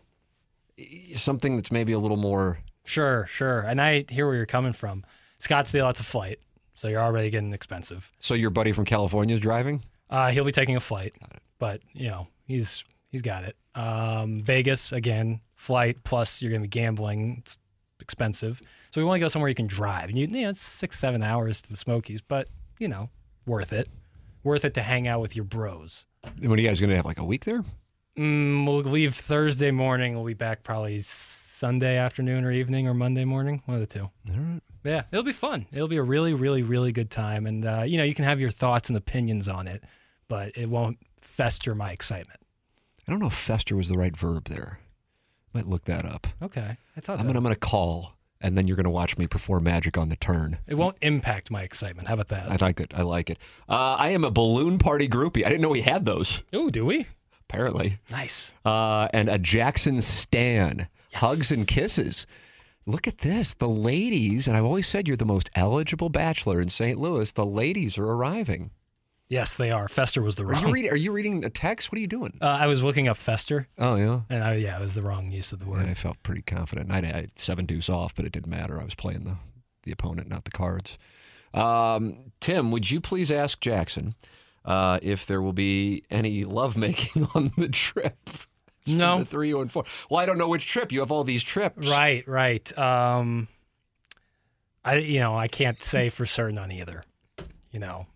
something 1.14 1.56
that's 1.56 1.70
maybe 1.70 1.92
a 1.92 1.98
little 1.98 2.16
more 2.16 2.58
Sure, 2.84 3.26
sure. 3.26 3.60
And 3.60 3.80
I 3.80 4.04
hear 4.10 4.26
where 4.26 4.34
you're 4.34 4.46
coming 4.46 4.72
from. 4.72 5.04
Scottsdale, 5.38 5.86
that's 5.86 6.00
a 6.00 6.04
flight, 6.04 6.40
so 6.74 6.88
you're 6.88 7.00
already 7.00 7.30
getting 7.30 7.52
expensive. 7.52 8.10
So 8.18 8.34
your 8.34 8.50
buddy 8.50 8.72
from 8.72 8.84
California 8.84 9.34
is 9.34 9.40
driving? 9.40 9.84
Uh, 10.10 10.30
he'll 10.30 10.44
be 10.44 10.52
taking 10.52 10.76
a 10.76 10.80
flight, 10.80 11.14
but 11.58 11.80
you 11.92 12.08
know 12.08 12.26
he's 12.46 12.84
he's 13.10 13.22
got 13.22 13.44
it. 13.44 13.56
Um, 13.74 14.42
Vegas 14.42 14.92
again, 14.92 15.40
flight 15.54 16.02
plus 16.02 16.42
you're 16.42 16.50
gonna 16.50 16.62
be 16.62 16.68
gambling. 16.68 17.36
It's 17.38 17.56
expensive, 18.00 18.60
so 18.90 19.00
we 19.00 19.04
want 19.04 19.16
to 19.16 19.20
go 19.20 19.28
somewhere 19.28 19.48
you 19.48 19.54
can 19.54 19.68
drive. 19.68 20.08
And 20.08 20.18
you, 20.18 20.26
you 20.26 20.42
know, 20.42 20.50
it's 20.50 20.60
six 20.60 20.98
seven 20.98 21.22
hours 21.22 21.62
to 21.62 21.70
the 21.70 21.76
Smokies, 21.76 22.20
but 22.20 22.48
you 22.78 22.88
know, 22.88 23.08
worth 23.46 23.72
it. 23.72 23.88
Worth 24.42 24.64
it 24.64 24.74
to 24.74 24.82
hang 24.82 25.06
out 25.06 25.20
with 25.20 25.36
your 25.36 25.44
bros. 25.44 26.06
And 26.24 26.48
when 26.48 26.58
are 26.58 26.62
you 26.62 26.68
guys 26.68 26.80
going 26.80 26.90
to 26.90 26.96
have 26.96 27.04
like 27.04 27.18
a 27.18 27.24
week 27.24 27.44
there? 27.44 27.62
Mm, 28.18 28.66
we'll 28.66 28.80
leave 28.82 29.14
Thursday 29.14 29.70
morning. 29.70 30.14
We'll 30.14 30.24
be 30.24 30.34
back 30.34 30.62
probably 30.62 31.00
Sunday 31.00 31.96
afternoon 31.96 32.44
or 32.44 32.50
evening 32.50 32.88
or 32.88 32.94
Monday 32.94 33.24
morning. 33.24 33.62
One 33.66 33.76
of 33.76 33.80
the 33.80 33.86
two. 33.86 34.10
All 34.30 34.36
right. 34.36 34.60
Yeah, 34.84 35.02
it'll 35.12 35.22
be 35.24 35.32
fun. 35.32 35.66
It'll 35.72 35.88
be 35.88 35.98
a 35.98 36.02
really, 36.02 36.32
really, 36.32 36.62
really 36.62 36.90
good 36.90 37.10
time, 37.10 37.46
and 37.46 37.66
uh, 37.66 37.82
you 37.86 37.98
know 37.98 38.04
you 38.04 38.14
can 38.14 38.24
have 38.24 38.40
your 38.40 38.50
thoughts 38.50 38.88
and 38.88 38.96
opinions 38.96 39.46
on 39.46 39.68
it, 39.68 39.84
but 40.26 40.56
it 40.56 40.70
won't 40.70 40.98
fester 41.20 41.74
my 41.74 41.90
excitement. 41.92 42.40
I 43.06 43.10
don't 43.12 43.20
know 43.20 43.26
if 43.26 43.34
fester 43.34 43.76
was 43.76 43.88
the 43.90 43.98
right 43.98 44.16
verb 44.16 44.44
there. 44.48 44.80
Might 45.52 45.66
look 45.66 45.84
that 45.84 46.06
up. 46.06 46.26
Okay, 46.42 46.78
I 46.96 47.00
thought 47.00 47.18
I'm 47.20 47.26
that. 47.26 47.34
gonna, 47.34 47.38
I'm 47.40 47.42
gonna 47.42 47.56
call, 47.56 48.14
and 48.40 48.56
then 48.56 48.66
you're 48.66 48.76
gonna 48.76 48.88
watch 48.88 49.18
me 49.18 49.26
perform 49.26 49.64
magic 49.64 49.98
on 49.98 50.08
the 50.08 50.16
turn. 50.16 50.58
it 50.66 50.76
won't 50.76 50.96
impact 51.02 51.50
my 51.50 51.62
excitement. 51.62 52.08
How 52.08 52.14
about 52.14 52.28
that? 52.28 52.50
I 52.50 52.56
like 52.64 52.80
it. 52.80 52.94
I 52.96 53.02
like 53.02 53.28
it. 53.28 53.38
Uh, 53.68 53.96
I 53.98 54.10
am 54.10 54.24
a 54.24 54.30
balloon 54.30 54.78
party 54.78 55.08
groupie. 55.10 55.44
I 55.44 55.50
didn't 55.50 55.60
know 55.60 55.68
we 55.68 55.82
had 55.82 56.06
those. 56.06 56.42
oh, 56.54 56.70
do 56.70 56.86
we? 56.86 57.06
Apparently, 57.50 57.98
Nice. 58.10 58.52
uh, 58.64 59.08
and 59.12 59.28
a 59.28 59.38
Jackson 59.38 60.00
Stan. 60.00 60.88
Hugs 61.14 61.50
and 61.50 61.66
kisses. 61.66 62.24
Look 62.86 63.08
at 63.08 63.18
this. 63.18 63.54
The 63.54 63.68
ladies, 63.68 64.46
and 64.46 64.56
I've 64.56 64.64
always 64.64 64.86
said 64.86 65.08
you're 65.08 65.16
the 65.16 65.24
most 65.24 65.50
eligible 65.56 66.08
bachelor 66.08 66.60
in 66.60 66.68
St. 66.68 66.98
Louis. 66.98 67.32
The 67.32 67.44
ladies 67.44 67.98
are 67.98 68.06
arriving. 68.06 68.70
Yes, 69.28 69.56
they 69.56 69.70
are. 69.72 69.88
Fester 69.88 70.22
was 70.22 70.36
the 70.36 70.44
Are 70.44 70.54
you, 70.54 70.62
wrong. 70.66 70.88
are 70.88 70.96
you 70.96 71.10
reading 71.12 71.44
a 71.44 71.50
text? 71.50 71.90
What 71.90 71.98
are 71.98 72.00
you 72.00 72.06
doing? 72.06 72.38
uh, 72.40 72.46
I 72.46 72.66
was 72.68 72.82
looking 72.84 73.08
up 73.08 73.16
Fester, 73.16 73.66
Oh, 73.78 73.96
yeah. 73.96 74.20
and 74.30 74.42
I, 74.44 74.54
yeah, 74.54 74.76
it 74.78 74.80
was 74.80 74.94
the 74.94 75.02
wrong 75.02 75.30
use 75.32 75.52
of 75.52 75.58
the 75.58 75.66
word. 75.66 75.86
I 75.88 75.94
felt 75.94 76.20
pretty 76.22 76.42
confident. 76.42 76.90
I 76.92 76.98
I 76.98 77.02
had 77.06 77.38
seven 77.38 77.66
deuce 77.66 77.88
off, 77.88 78.14
but 78.14 78.24
it 78.24 78.32
didn't 78.32 78.50
matter. 78.50 78.80
I 78.80 78.84
was 78.84 78.94
playing 78.96 79.24
the, 79.24 79.36
the 79.84 79.92
opponent, 79.92 80.28
not 80.28 80.44
the 80.44 80.50
cards. 80.52 80.96
Um, 81.54 82.32
Tim, 82.40 82.70
would 82.70 82.90
you 82.90 83.00
please 83.00 83.30
ask 83.30 83.60
Jackson 83.60 84.14
uh, 84.70 84.98
if 85.02 85.26
there 85.26 85.42
will 85.42 85.52
be 85.52 86.04
any 86.10 86.44
lovemaking 86.44 87.28
on 87.34 87.52
the 87.58 87.68
trip? 87.68 88.16
It's 88.82 88.90
No. 88.90 89.18
the 89.18 89.24
three 89.24 89.52
and 89.52 89.70
four. 89.70 89.84
Well, 90.08 90.20
I 90.20 90.26
don't 90.26 90.38
know 90.38 90.48
which 90.48 90.66
trip. 90.66 90.92
You 90.92 91.00
have 91.00 91.10
all 91.10 91.24
these 91.24 91.42
trips. 91.42 91.88
Right, 91.88 92.26
right. 92.28 92.78
Um, 92.78 93.48
I, 94.84 94.94
you 94.96 95.20
know, 95.20 95.36
I 95.36 95.48
can't 95.48 95.82
say 95.82 96.08
for 96.08 96.24
certain 96.24 96.58
on 96.58 96.70
either. 96.72 97.04
You 97.72 97.80
know, 97.80 98.06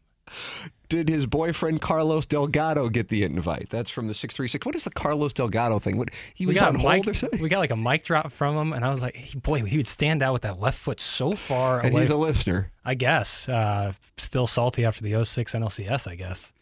Did 0.88 1.08
his 1.08 1.26
boyfriend 1.26 1.80
Carlos 1.80 2.26
Delgado 2.26 2.88
get 2.88 3.08
the 3.08 3.22
invite? 3.24 3.68
That's 3.70 3.90
from 3.90 4.06
the 4.06 4.14
six 4.14 4.36
three 4.36 4.48
six. 4.48 4.66
What 4.66 4.74
is 4.74 4.84
the 4.84 4.90
Carlos 4.90 5.32
Delgado 5.32 5.78
thing? 5.78 5.96
What 5.96 6.10
he 6.34 6.44
was 6.46 6.60
on 6.60 6.74
hold 6.74 6.92
mic, 6.94 7.08
or 7.08 7.14
something? 7.14 7.40
We 7.42 7.48
got 7.48 7.58
like 7.60 7.70
a 7.70 7.76
mic 7.76 8.04
drop 8.04 8.30
from 8.30 8.56
him, 8.56 8.72
and 8.72 8.84
I 8.84 8.90
was 8.90 9.00
like, 9.00 9.16
he, 9.16 9.38
boy, 9.38 9.62
he 9.62 9.76
would 9.78 9.88
stand 9.88 10.22
out 10.22 10.32
with 10.34 10.42
that 10.42 10.60
left 10.60 10.78
foot 10.78 11.00
so 11.00 11.32
far 11.32 11.80
and 11.80 11.92
away. 11.92 12.02
he's 12.02 12.10
a 12.10 12.16
listener. 12.16 12.70
I 12.84 12.94
guess. 12.94 13.48
Uh, 13.48 13.92
still 14.18 14.46
salty 14.46 14.84
after 14.84 15.02
the 15.02 15.24
06 15.24 15.54
NLCS, 15.54 16.06
I 16.06 16.14
guess. 16.16 16.52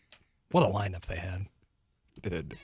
What 0.53 0.63
a 0.63 0.67
lineup 0.67 1.07
they 1.07 1.17
had. 1.17 1.47
Did 2.23 2.57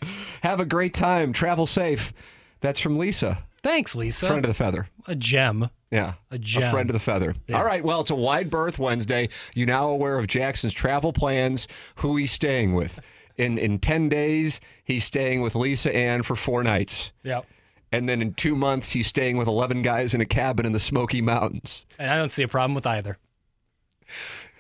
have 0.43 0.61
a 0.61 0.65
great 0.65 0.95
time. 0.95 1.33
Travel 1.33 1.67
safe. 1.67 2.13
That's 2.61 2.79
from 2.79 2.97
Lisa, 2.99 3.43
Thanks, 3.63 3.95
Lisa. 3.95 4.27
friend 4.27 4.45
of 4.45 4.49
the 4.49 4.55
feather. 4.55 4.89
a 5.07 5.15
gem. 5.15 5.71
Yeah. 5.91 6.15
A 6.31 6.39
gem. 6.39 6.71
friend 6.71 6.89
of 6.91 6.95
the 6.95 7.01
feather. 7.01 7.35
Yeah. 7.47 7.59
All 7.59 7.65
right. 7.65 7.83
Well, 7.83 8.01
it's 8.01 8.11
a 8.11 8.15
wide 8.15 8.51
berth 8.51 8.79
Wednesday. 8.79 9.29
You 9.55 9.67
now 9.67 9.91
aware 9.91 10.19
of 10.19 10.27
Jackson's 10.27 10.73
travel 10.75 11.13
plans, 11.13 11.67
who 11.97 12.17
he's 12.17 12.33
staying 12.33 12.75
with. 12.75 13.01
In 13.37 13.57
in 13.57 13.79
10 13.79 14.09
days, 14.09 14.61
he's 14.85 15.05
staying 15.05 15.43
with 15.43 15.55
Lisa 15.55 15.95
Ann 15.95 16.23
for 16.23 16.37
four 16.37 16.63
nights. 16.63 17.13
Yep. 17.23 17.47
And 17.91 18.09
then 18.09 18.21
in 18.21 18.35
two 18.35 18.55
months, 18.55 18.91
he's 18.91 19.07
staying 19.07 19.39
with 19.39 19.49
11 19.49 19.81
guys 19.83 20.13
in 20.13 20.21
a 20.21 20.27
cabin 20.27 20.67
in 20.67 20.73
the 20.73 20.81
Smoky 20.81 21.23
Mountains. 21.23 21.87
And 21.99 22.11
I 22.11 22.17
don't 22.17 22.29
see 22.29 22.43
a 22.43 22.49
problem 22.49 22.75
with 22.75 22.87
either. 22.87 23.17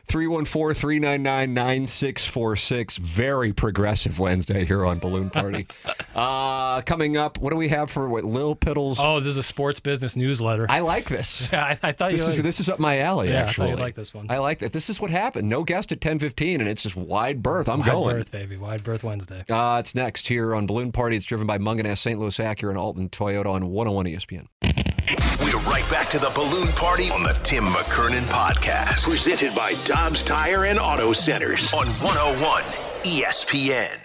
314 0.08 0.74
399 0.74 1.54
9646. 1.54 2.96
Very 2.98 3.52
progressive 3.52 4.18
Wednesday 4.18 4.64
here 4.64 4.84
on 4.86 4.98
Balloon 4.98 5.30
Party. 5.30 5.66
uh, 6.14 6.80
coming 6.82 7.16
up, 7.16 7.38
what 7.38 7.50
do 7.50 7.56
we 7.56 7.68
have 7.68 7.90
for 7.90 8.08
what, 8.08 8.24
Lil 8.24 8.56
Piddles? 8.56 8.96
Oh, 8.98 9.20
this 9.20 9.26
is 9.28 9.36
a 9.36 9.42
sports 9.42 9.80
business 9.80 10.16
newsletter. 10.16 10.66
I 10.68 10.80
like 10.80 11.06
this. 11.08 11.48
yeah, 11.52 11.64
I, 11.64 11.78
I 11.82 11.92
thought 11.92 12.10
This 12.12 12.22
you. 12.22 12.28
is 12.28 12.36
liked- 12.38 12.44
this 12.44 12.60
is 12.60 12.68
up 12.68 12.78
my 12.78 13.00
alley. 13.00 13.28
Yeah, 13.28 13.40
I 13.40 13.42
actually, 13.42 13.70
you'd 13.70 13.78
like 13.78 13.94
this 13.94 14.14
one. 14.14 14.26
I 14.30 14.38
like 14.38 14.60
that. 14.60 14.72
This 14.72 14.88
is 14.90 15.00
what 15.00 15.10
happened. 15.10 15.48
No 15.48 15.62
guest 15.64 15.92
at 15.92 16.00
ten 16.00 16.18
fifteen, 16.18 16.60
and 16.60 16.68
it's 16.68 16.82
just 16.82 16.96
wide 16.96 17.42
berth. 17.42 17.68
I'm 17.68 17.80
Wide 17.80 17.90
going. 17.90 18.16
berth, 18.16 18.30
baby. 18.30 18.56
Wide 18.56 18.82
berth 18.84 19.04
Wednesday. 19.04 19.44
Uh, 19.48 19.76
it's 19.80 19.94
next 19.94 20.26
here 20.28 20.54
on 20.54 20.66
Balloon 20.66 20.92
Party. 20.92 21.16
It's 21.16 21.26
driven 21.26 21.46
by 21.46 21.58
Mungenast, 21.58 21.98
St. 21.98 22.18
Louis 22.18 22.36
Acura, 22.38 22.70
and 22.70 22.78
Alton 22.78 23.08
Toyota 23.10 23.46
on 23.46 23.68
101 23.70 24.06
ESPN. 24.06 24.46
We're 25.08 25.56
right 25.60 25.86
back 25.90 26.10
to 26.10 26.18
the 26.18 26.28
balloon 26.34 26.68
party 26.72 27.08
on 27.08 27.22
the 27.22 27.32
Tim 27.42 27.64
McKernan 27.64 28.24
podcast. 28.24 29.08
Presented 29.08 29.54
by 29.54 29.72
Dobbs 29.86 30.22
Tire 30.22 30.66
and 30.66 30.78
Auto 30.78 31.14
Centers 31.14 31.72
on 31.72 31.86
101 31.86 32.62
ESPN. 33.04 33.96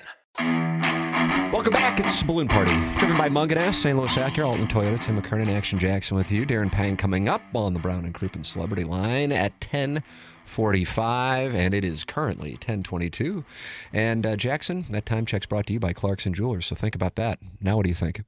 Welcome 1.51 1.73
back. 1.73 1.99
It's 1.99 2.23
Balloon 2.23 2.47
Party, 2.47 2.73
driven 2.99 3.17
by 3.17 3.27
Mungenast, 3.27 3.75
St. 3.75 3.97
Louis 3.97 4.15
Acura, 4.15 4.47
Alton 4.47 4.67
Toyota, 4.67 5.01
Tim 5.01 5.21
McKernan, 5.21 5.49
Action 5.49 5.77
Jackson 5.77 6.15
with 6.15 6.31
you. 6.31 6.45
Darren 6.45 6.71
Pang 6.71 6.95
coming 6.95 7.27
up 7.27 7.41
on 7.53 7.73
the 7.73 7.79
Brown 7.79 8.05
and 8.05 8.13
Crouppen 8.13 8.45
Celebrity 8.45 8.85
Line 8.85 9.33
at 9.33 9.59
10:45, 9.59 11.53
and 11.53 11.73
it 11.73 11.83
is 11.83 12.05
currently 12.05 12.55
10:22. 12.55 13.43
And 13.91 14.25
uh, 14.25 14.37
Jackson, 14.37 14.85
that 14.89 15.05
time 15.05 15.25
check's 15.25 15.47
brought 15.47 15.65
to 15.65 15.73
you 15.73 15.81
by 15.81 15.91
Clarkson 15.91 16.33
Jewelers. 16.33 16.65
So 16.65 16.75
think 16.75 16.95
about 16.95 17.15
that. 17.15 17.39
Now, 17.59 17.75
what 17.75 17.83
do 17.83 17.89
you 17.89 17.95
think? 17.95 18.21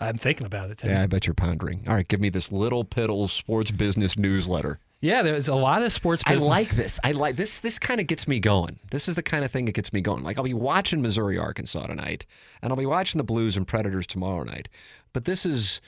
I'm 0.00 0.16
thinking 0.16 0.46
about 0.46 0.70
it. 0.70 0.78
Tim. 0.78 0.90
Yeah, 0.90 1.02
I 1.02 1.06
bet 1.06 1.26
you're 1.26 1.34
pondering. 1.34 1.84
All 1.86 1.94
right, 1.94 2.08
give 2.08 2.20
me 2.20 2.30
this 2.30 2.50
little 2.50 2.84
piddles 2.84 3.30
sports 3.30 3.70
business 3.70 4.16
newsletter. 4.16 4.78
Yeah, 5.02 5.22
there's 5.22 5.48
a 5.48 5.54
lot 5.54 5.82
of 5.82 5.92
sports 5.92 6.22
I 6.26 6.34
like 6.34 6.70
this. 6.70 7.00
I 7.02 7.12
like 7.12 7.36
this. 7.36 7.60
This 7.60 7.78
kind 7.78 8.00
of 8.00 8.06
gets 8.06 8.28
me 8.28 8.38
going. 8.38 8.78
This 8.90 9.08
is 9.08 9.14
the 9.14 9.22
kind 9.22 9.44
of 9.44 9.50
thing 9.50 9.64
that 9.64 9.72
gets 9.72 9.92
me 9.92 10.00
going. 10.00 10.22
Like 10.22 10.36
I'll 10.36 10.44
be 10.44 10.52
watching 10.54 11.00
Missouri 11.00 11.38
Arkansas 11.38 11.86
tonight, 11.86 12.26
and 12.60 12.70
I'll 12.70 12.76
be 12.76 12.86
watching 12.86 13.18
the 13.18 13.24
Blues 13.24 13.56
and 13.56 13.66
Predators 13.66 14.06
tomorrow 14.06 14.42
night. 14.42 14.68
But 15.12 15.24
this 15.24 15.46
is 15.46 15.80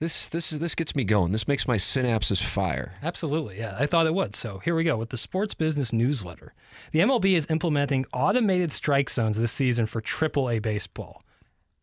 this 0.00 0.28
this 0.28 0.52
is 0.52 0.58
this 0.58 0.74
gets 0.74 0.94
me 0.94 1.04
going. 1.04 1.32
This 1.32 1.48
makes 1.48 1.66
my 1.66 1.76
synapses 1.76 2.42
fire. 2.42 2.94
Absolutely, 3.02 3.58
yeah. 3.58 3.74
I 3.78 3.86
thought 3.86 4.06
it 4.06 4.14
would. 4.14 4.36
So 4.36 4.58
here 4.58 4.74
we 4.74 4.84
go 4.84 4.96
with 4.98 5.10
the 5.10 5.16
Sports 5.16 5.54
Business 5.54 5.90
Newsletter. 5.92 6.52
The 6.92 7.00
MLB 7.00 7.34
is 7.34 7.46
implementing 7.50 8.04
automated 8.12 8.70
strike 8.70 9.08
zones 9.08 9.38
this 9.38 9.52
season 9.52 9.86
for 9.86 10.02
AAA 10.02 10.60
baseball. 10.60 11.22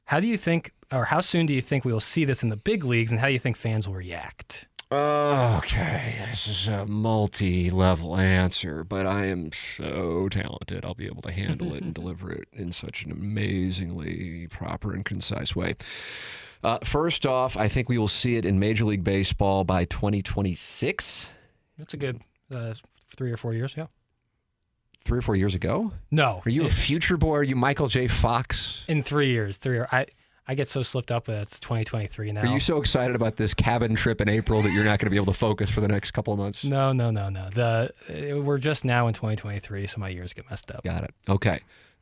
How 0.05 0.19
do 0.19 0.27
you 0.27 0.37
think, 0.37 0.71
or 0.91 1.05
how 1.05 1.19
soon 1.19 1.45
do 1.45 1.53
you 1.53 1.61
think 1.61 1.85
we 1.85 1.91
will 1.93 1.99
see 1.99 2.25
this 2.25 2.43
in 2.43 2.49
the 2.49 2.57
big 2.57 2.83
leagues, 2.83 3.11
and 3.11 3.19
how 3.19 3.27
do 3.27 3.33
you 3.33 3.39
think 3.39 3.57
fans 3.57 3.87
will 3.87 3.95
react? 3.95 4.67
Okay, 4.91 6.15
this 6.29 6.47
is 6.47 6.67
a 6.67 6.85
multi-level 6.85 8.15
answer, 8.15 8.83
but 8.83 9.05
I 9.07 9.25
am 9.25 9.51
so 9.51 10.29
talented. 10.29 10.85
I'll 10.85 10.93
be 10.93 11.07
able 11.07 11.23
to 11.23 11.31
handle 11.31 11.73
it 11.73 11.81
and 11.81 11.93
deliver 11.93 12.31
it 12.31 12.47
in 12.53 12.71
such 12.71 13.03
an 13.03 13.11
amazingly 13.11 14.47
proper 14.47 14.93
and 14.93 15.03
concise 15.03 15.55
way. 15.55 15.75
Uh, 16.63 16.79
first 16.83 17.25
off, 17.25 17.57
I 17.57 17.67
think 17.67 17.89
we 17.89 17.97
will 17.97 18.07
see 18.07 18.37
it 18.37 18.45
in 18.45 18.59
Major 18.59 18.85
League 18.85 19.03
Baseball 19.03 19.63
by 19.63 19.85
2026. 19.85 21.31
That's 21.77 21.93
a 21.93 21.97
good 21.97 22.21
uh, 22.51 22.73
three 23.15 23.31
or 23.31 23.37
four 23.37 23.53
years, 23.53 23.73
yeah. 23.75 23.87
Three 25.03 25.19
or 25.19 25.21
four 25.21 25.35
years 25.35 25.53
ago? 25.53 25.91
No, 26.09 26.41
Are 26.45 26.49
you 26.49 26.65
a 26.65 26.69
future 26.69 27.17
boy? 27.17 27.35
Are 27.35 27.43
you 27.43 27.55
Michael 27.55 27.87
J. 27.87 28.07
Fox? 28.07 28.83
in 28.87 29.03
three 29.03 29.29
years? 29.29 29.57
Three. 29.57 29.77
Or, 29.77 29.87
I 29.91 30.07
I 30.47 30.53
get 30.53 30.69
so 30.69 30.83
slipped 30.83 31.11
up 31.11 31.27
with 31.27 31.37
that 31.37 31.41
it's 31.43 31.59
2023 31.59 32.31
now. 32.31 32.41
Are 32.41 32.47
you 32.47 32.59
so 32.59 32.77
excited 32.77 33.15
about 33.15 33.37
this 33.37 33.53
cabin 33.53 33.95
trip 33.95 34.21
in 34.21 34.29
April 34.29 34.61
that 34.61 34.71
you're 34.71 34.83
not 34.83 34.99
going 34.99 35.07
to 35.07 35.09
be 35.09 35.15
able 35.15 35.33
to 35.33 35.37
focus 35.37 35.69
for 35.69 35.81
the 35.81 35.87
next 35.87 36.11
couple 36.11 36.33
of 36.33 36.39
months? 36.39 36.63
no, 36.63 36.93
no, 36.93 37.09
no, 37.09 37.29
no. 37.29 37.49
The 37.49 38.41
we're 38.43 38.59
just 38.59 38.85
now 38.85 39.07
in 39.07 39.13
2023, 39.13 39.87
so 39.87 39.99
my 39.99 40.09
years 40.09 40.33
get 40.33 40.49
messed 40.49 40.71
up. 40.71 40.83
Got 40.83 41.03
it. 41.03 41.13
Okay. 41.27 41.61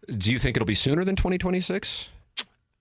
Do 0.10 0.32
you 0.32 0.40
think 0.40 0.58
it'll 0.58 0.66
be 0.66 0.76
sooner 0.76 1.06
than 1.06 1.16
2026? 1.16 2.10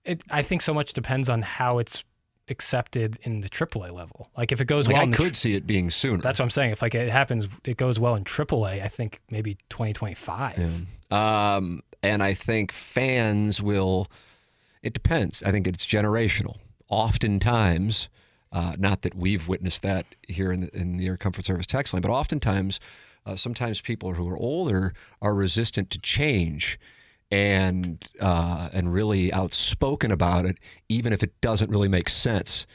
It, 0.03 0.21
I 0.29 0.41
think 0.41 0.61
so 0.61 0.73
much 0.73 0.91
depends 0.91 1.29
on 1.29 1.41
how 1.41 1.77
it's 1.77 2.03
accepted 2.49 3.17
in 3.21 3.41
the 3.41 3.49
AAA 3.49 3.91
level. 3.91 4.29
Like 4.37 4.51
if 4.51 4.59
it 4.59 4.65
goes 4.65 4.87
Like, 4.87 4.97
well, 4.97 5.09
I 5.09 5.11
could 5.11 5.35
see 5.35 5.55
it 5.55 5.65
being 5.65 5.89
sooner. 5.89 6.21
That's 6.21 6.39
what 6.39 6.43
I'm 6.43 6.49
saying. 6.49 6.71
If 6.71 6.81
like 6.81 6.95
it 6.95 7.09
happens, 7.09 7.47
it 7.63 7.77
goes 7.77 7.99
well 7.99 8.15
in 8.15 8.25
AAA. 8.25 8.83
I 8.83 8.87
think 8.87 9.21
maybe 9.29 9.55
2025. 9.69 10.57
Yeah. 11.09 11.55
Um, 11.55 11.83
and 12.01 12.21
I 12.21 12.33
think 12.33 12.71
fans 12.71 13.61
will. 13.61 14.07
It 14.83 14.93
depends. 14.93 15.41
I 15.41 15.51
think 15.51 15.65
it's 15.65 15.85
generational. 15.85 16.57
Oftentimes, 16.89 18.09
uh, 18.51 18.75
not 18.77 19.01
that 19.01 19.15
we've 19.15 19.47
witnessed 19.47 19.81
that 19.81 20.05
here 20.27 20.51
in 20.51 20.59
the, 20.59 20.77
in 20.77 20.97
the 20.97 21.07
Air 21.07 21.17
Comfort 21.17 21.45
Service 21.45 21.65
text 21.65 21.93
line, 21.93 22.01
but 22.01 22.11
oftentimes, 22.11 22.79
uh, 23.25 23.37
sometimes 23.37 23.79
people 23.79 24.13
who 24.13 24.29
are 24.29 24.37
older 24.37 24.93
are 25.21 25.33
resistant 25.33 25.89
to 25.91 25.99
change, 25.99 26.77
and 27.31 28.07
uh, 28.19 28.69
and 28.73 28.93
really 28.93 29.31
outspoken 29.31 30.11
about 30.11 30.45
it, 30.45 30.57
even 30.89 31.13
if 31.13 31.23
it 31.23 31.39
doesn't 31.41 31.71
really 31.71 31.87
make 31.87 32.09
sense. 32.09 32.67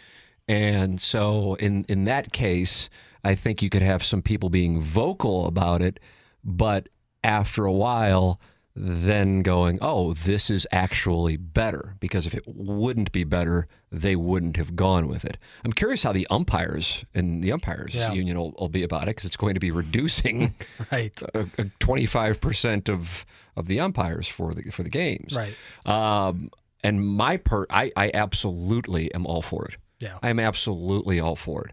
And 0.48 1.00
so, 1.00 1.54
in 1.56 1.84
in 1.88 2.06
that 2.06 2.32
case, 2.32 2.88
I 3.22 3.34
think 3.34 3.60
you 3.62 3.68
could 3.68 3.82
have 3.82 4.02
some 4.02 4.22
people 4.22 4.48
being 4.48 4.80
vocal 4.80 5.46
about 5.46 5.82
it, 5.82 6.00
but 6.42 6.88
after 7.22 7.66
a 7.66 7.72
while, 7.72 8.40
then 8.80 9.42
going, 9.42 9.78
oh, 9.82 10.12
this 10.14 10.48
is 10.50 10.66
actually 10.70 11.36
better. 11.36 11.94
Because 11.98 12.26
if 12.26 12.34
it 12.34 12.44
wouldn't 12.46 13.10
be 13.12 13.24
better, 13.24 13.66
they 13.90 14.14
wouldn't 14.14 14.56
have 14.56 14.76
gone 14.76 15.08
with 15.08 15.24
it. 15.24 15.36
I'm 15.64 15.72
curious 15.72 16.02
how 16.04 16.12
the 16.12 16.26
umpires 16.30 17.04
and 17.14 17.42
the 17.42 17.50
umpires 17.52 17.94
Yeah. 17.94 18.12
union 18.12 18.38
will, 18.38 18.54
will 18.58 18.68
be 18.68 18.82
about 18.84 19.04
it 19.04 19.16
because 19.16 19.24
it's 19.24 19.36
going 19.36 19.54
to 19.54 19.60
be 19.60 19.70
reducing 19.70 20.54
Right. 20.92 21.20
a, 21.34 21.40
a 21.40 21.64
25% 21.80 22.88
of 22.88 23.26
of 23.56 23.66
the 23.66 23.80
umpires 23.80 24.28
for 24.28 24.54
the 24.54 24.70
for 24.70 24.84
the 24.84 24.90
games. 24.90 25.34
Right. 25.34 25.54
Um, 25.84 26.50
and 26.84 27.04
my 27.04 27.36
part, 27.38 27.66
I, 27.70 27.90
I 27.96 28.12
absolutely 28.14 29.12
am 29.12 29.26
all 29.26 29.42
for 29.42 29.64
it. 29.66 29.76
Yeah. 29.98 30.18
I 30.22 30.30
am 30.30 30.38
absolutely 30.38 31.18
all 31.18 31.34
for 31.34 31.64
it. 31.64 31.72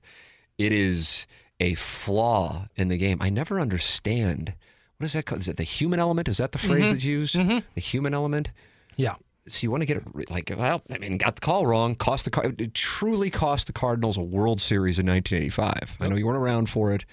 It 0.58 0.72
is 0.74 1.28
a 1.60 1.76
flaw 1.76 2.68
in 2.76 2.88
the 2.88 2.98
game. 2.98 3.20
I 3.22 3.30
never 3.30 3.60
understand. 3.60 4.56
What 4.98 5.06
is 5.06 5.14
that 5.14 5.26
called? 5.26 5.42
Is 5.42 5.48
it 5.48 5.58
the 5.58 5.64
human 5.64 6.00
element? 6.00 6.28
Is 6.28 6.38
that 6.38 6.52
the 6.52 6.58
phrase 6.58 6.92
that's 6.92 7.04
used? 7.04 7.36
The 7.76 7.82
human 7.82 8.14
element? 8.14 8.52
Yeah. 8.96 9.16
So 9.48 9.60
you 9.62 9.70
want 9.70 9.82
to 9.82 9.86
get 9.86 9.98
it 9.98 10.32
like, 10.32 10.52
well, 10.58 10.82
I 10.92 10.98
mean, 10.98 11.18
got 11.18 11.36
the 11.36 11.42
call 11.42 11.68
wrong. 11.68 11.96
Cost 11.96 12.26
the 12.26 12.32
Car- 12.32 12.54
it 12.58 12.74
truly 12.74 13.30
cost 13.30 13.68
the 13.68 13.74
Cardinals 13.74 14.18
a 14.18 14.22
World 14.22 14.60
Series 14.60 14.98
in 14.98 15.06
1985. 15.06 15.98
I 16.00 16.08
know 16.08 16.16
you 16.16 16.26
weren't 16.26 16.38
around 16.40 16.68
for 16.70 16.94
it, 16.94 17.06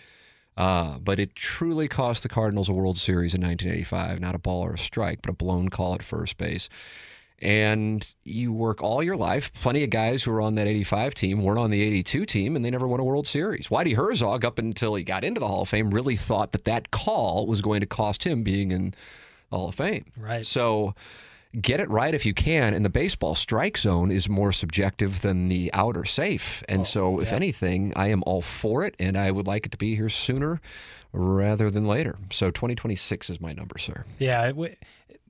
uh, 0.56 0.98
but 0.98 1.18
it 1.18 1.34
truly 1.34 1.88
cost 1.88 2.22
the 2.22 2.30
Cardinals 2.30 2.70
a 2.70 2.72
World 2.72 2.96
Series 2.96 3.34
in 3.34 3.42
1985. 3.42 4.20
Not 4.20 4.34
a 4.34 4.38
ball 4.38 4.62
or 4.64 4.72
a 4.74 4.78
strike, 4.78 5.20
but 5.20 5.30
a 5.30 5.34
blown 5.34 5.68
call 5.68 5.94
at 5.94 6.02
first 6.02 6.38
base. 6.38 6.70
And 7.42 8.06
you 8.22 8.52
work 8.52 8.82
all 8.82 9.02
your 9.02 9.16
life. 9.16 9.52
Plenty 9.52 9.82
of 9.82 9.90
guys 9.90 10.22
who 10.22 10.30
were 10.30 10.40
on 10.40 10.54
that 10.54 10.68
85 10.68 11.14
team 11.14 11.42
weren't 11.42 11.58
on 11.58 11.70
the 11.72 11.82
82 11.82 12.24
team, 12.24 12.54
and 12.54 12.64
they 12.64 12.70
never 12.70 12.86
won 12.86 13.00
a 13.00 13.04
World 13.04 13.26
Series. 13.26 13.66
Whitey 13.66 13.96
Herzog, 13.96 14.44
up 14.44 14.58
until 14.58 14.94
he 14.94 15.02
got 15.02 15.24
into 15.24 15.40
the 15.40 15.48
Hall 15.48 15.62
of 15.62 15.68
Fame, 15.68 15.90
really 15.90 16.14
thought 16.16 16.52
that 16.52 16.64
that 16.64 16.92
call 16.92 17.46
was 17.48 17.60
going 17.60 17.80
to 17.80 17.86
cost 17.86 18.22
him 18.24 18.44
being 18.44 18.70
in 18.70 18.94
the 19.50 19.56
Hall 19.56 19.68
of 19.68 19.74
Fame. 19.74 20.04
Right. 20.16 20.46
So 20.46 20.94
get 21.60 21.80
it 21.80 21.90
right 21.90 22.14
if 22.14 22.24
you 22.24 22.32
can. 22.32 22.74
And 22.74 22.84
the 22.84 22.90
baseball 22.90 23.34
strike 23.34 23.76
zone 23.76 24.10
is 24.10 24.28
more 24.28 24.52
subjective 24.52 25.20
than 25.20 25.48
the 25.48 25.70
outer 25.72 26.04
safe. 26.04 26.62
And 26.68 26.80
oh, 26.80 26.84
so, 26.84 27.20
if 27.20 27.32
anything, 27.32 27.92
I 27.96 28.06
am 28.08 28.22
all 28.24 28.40
for 28.40 28.84
it, 28.84 28.94
and 28.98 29.18
I 29.18 29.30
would 29.30 29.46
like 29.46 29.66
it 29.66 29.72
to 29.72 29.78
be 29.78 29.96
here 29.96 30.08
sooner 30.08 30.60
rather 31.12 31.70
than 31.70 31.86
later. 31.86 32.16
So 32.30 32.50
2026 32.50 33.28
is 33.30 33.40
my 33.40 33.52
number, 33.52 33.78
sir. 33.78 34.04
Yeah. 34.18 34.44
It, 34.44 34.52
w- 34.52 34.74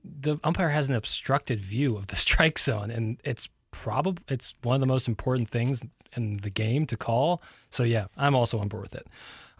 the 0.03 0.37
umpire 0.43 0.69
has 0.69 0.89
an 0.89 0.95
obstructed 0.95 1.59
view 1.59 1.95
of 1.97 2.07
the 2.07 2.15
strike 2.25 2.59
zone, 2.59 2.91
and 2.91 3.19
it's 3.23 3.49
probably 3.71 4.23
it's 4.29 4.53
one 4.63 4.75
of 4.75 4.79
the 4.81 4.85
most 4.87 5.07
important 5.07 5.49
things 5.49 5.83
in 6.15 6.37
the 6.37 6.49
game 6.49 6.85
to 6.87 6.95
call. 6.97 7.41
So 7.71 7.83
yeah, 7.83 8.05
I'm 8.17 8.35
also 8.35 8.59
on 8.59 8.67
board 8.67 8.83
with 8.83 8.95
it. 8.95 9.07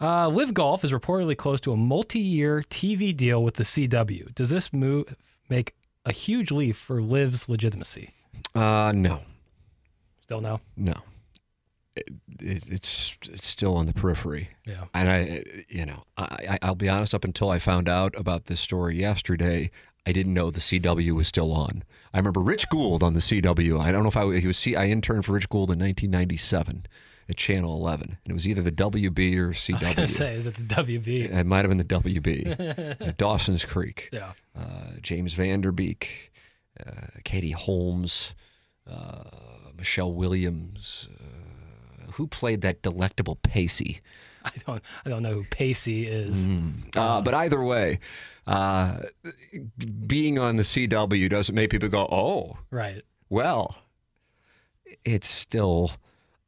Uh, 0.00 0.28
LIV 0.28 0.54
Golf 0.54 0.84
is 0.84 0.92
reportedly 0.92 1.36
close 1.36 1.60
to 1.62 1.72
a 1.72 1.76
multi-year 1.76 2.64
TV 2.68 3.16
deal 3.16 3.42
with 3.42 3.54
the 3.54 3.62
CW. 3.64 4.34
Does 4.34 4.50
this 4.50 4.72
move 4.72 5.14
make 5.48 5.74
a 6.04 6.12
huge 6.12 6.50
leap 6.50 6.76
for 6.76 7.00
LIV's 7.00 7.48
legitimacy? 7.48 8.10
Uh, 8.54 8.92
no, 8.94 9.20
Still 10.22 10.40
no. 10.40 10.60
no. 10.76 10.94
It, 11.96 12.08
it, 12.40 12.64
it's 12.68 13.16
it's 13.28 13.46
still 13.46 13.76
on 13.76 13.86
the 13.86 13.92
periphery. 13.94 14.50
Yeah. 14.66 14.84
And 14.92 15.08
I, 15.08 15.44
you 15.68 15.86
know, 15.86 16.02
I, 16.16 16.24
I- 16.50 16.58
I'll 16.62 16.74
be 16.74 16.88
honest. 16.88 17.14
Up 17.14 17.24
until 17.24 17.50
I 17.50 17.58
found 17.60 17.88
out 17.88 18.14
about 18.18 18.46
this 18.46 18.58
story 18.60 18.96
yesterday, 18.98 19.70
I 20.06 20.12
didn't 20.12 20.34
know 20.34 20.50
the 20.50 20.60
CW 20.60 21.12
was 21.12 21.28
still 21.28 21.52
on. 21.52 21.82
I 22.12 22.18
remember 22.18 22.40
Rich 22.40 22.68
Gould 22.68 23.02
on 23.02 23.14
the 23.14 23.20
CW. 23.20 23.80
I 23.80 23.90
don't 23.90 24.02
know 24.02 24.08
if 24.08 24.16
I 24.16 24.38
he 24.38 24.46
was. 24.46 24.58
C, 24.58 24.76
I 24.76 24.86
interned 24.86 25.24
for 25.24 25.32
Rich 25.32 25.48
Gould 25.48 25.70
in 25.70 25.78
1997 25.78 26.86
at 27.28 27.36
Channel 27.36 27.74
11, 27.74 28.18
and 28.22 28.30
it 28.30 28.32
was 28.34 28.46
either 28.46 28.60
the 28.62 28.70
WB 28.70 29.36
or 29.38 29.48
CW. 29.50 29.74
I 29.76 29.78
was 29.78 29.94
gonna 29.94 30.08
say, 30.08 30.34
is 30.34 30.46
it 30.46 30.54
the 30.54 30.62
WB? 30.62 31.32
It 31.32 31.46
might 31.46 31.64
have 31.64 31.70
been 31.70 31.78
the 31.78 31.84
WB. 31.84 33.00
Uh, 33.00 33.12
Dawson's 33.16 33.64
Creek. 33.64 34.10
Yeah. 34.12 34.32
Uh, 34.56 34.98
James 35.00 35.32
Van 35.32 35.62
Der 35.62 35.72
Beek, 35.72 36.32
uh, 36.86 37.06
Katie 37.24 37.52
Holmes, 37.52 38.34
uh, 38.90 39.24
Michelle 39.76 40.12
Williams. 40.12 41.08
Uh, 41.18 42.12
who 42.12 42.26
played 42.28 42.60
that 42.60 42.82
delectable 42.82 43.36
Pacey? 43.36 44.00
I 44.46 44.50
don't 44.66 44.82
I 45.06 45.08
don't 45.10 45.22
know 45.22 45.32
who 45.32 45.44
Pacey 45.44 46.06
is. 46.06 46.46
Uh, 46.96 47.20
but 47.22 47.34
either 47.34 47.62
way, 47.62 47.98
uh, 48.46 48.98
being 50.06 50.38
on 50.38 50.56
the 50.56 50.62
CW 50.62 51.28
doesn't 51.30 51.54
make 51.54 51.70
people 51.70 51.88
go, 51.88 52.06
oh, 52.10 52.58
Right. 52.70 53.02
well, 53.28 53.76
it's 55.04 55.28
still 55.28 55.92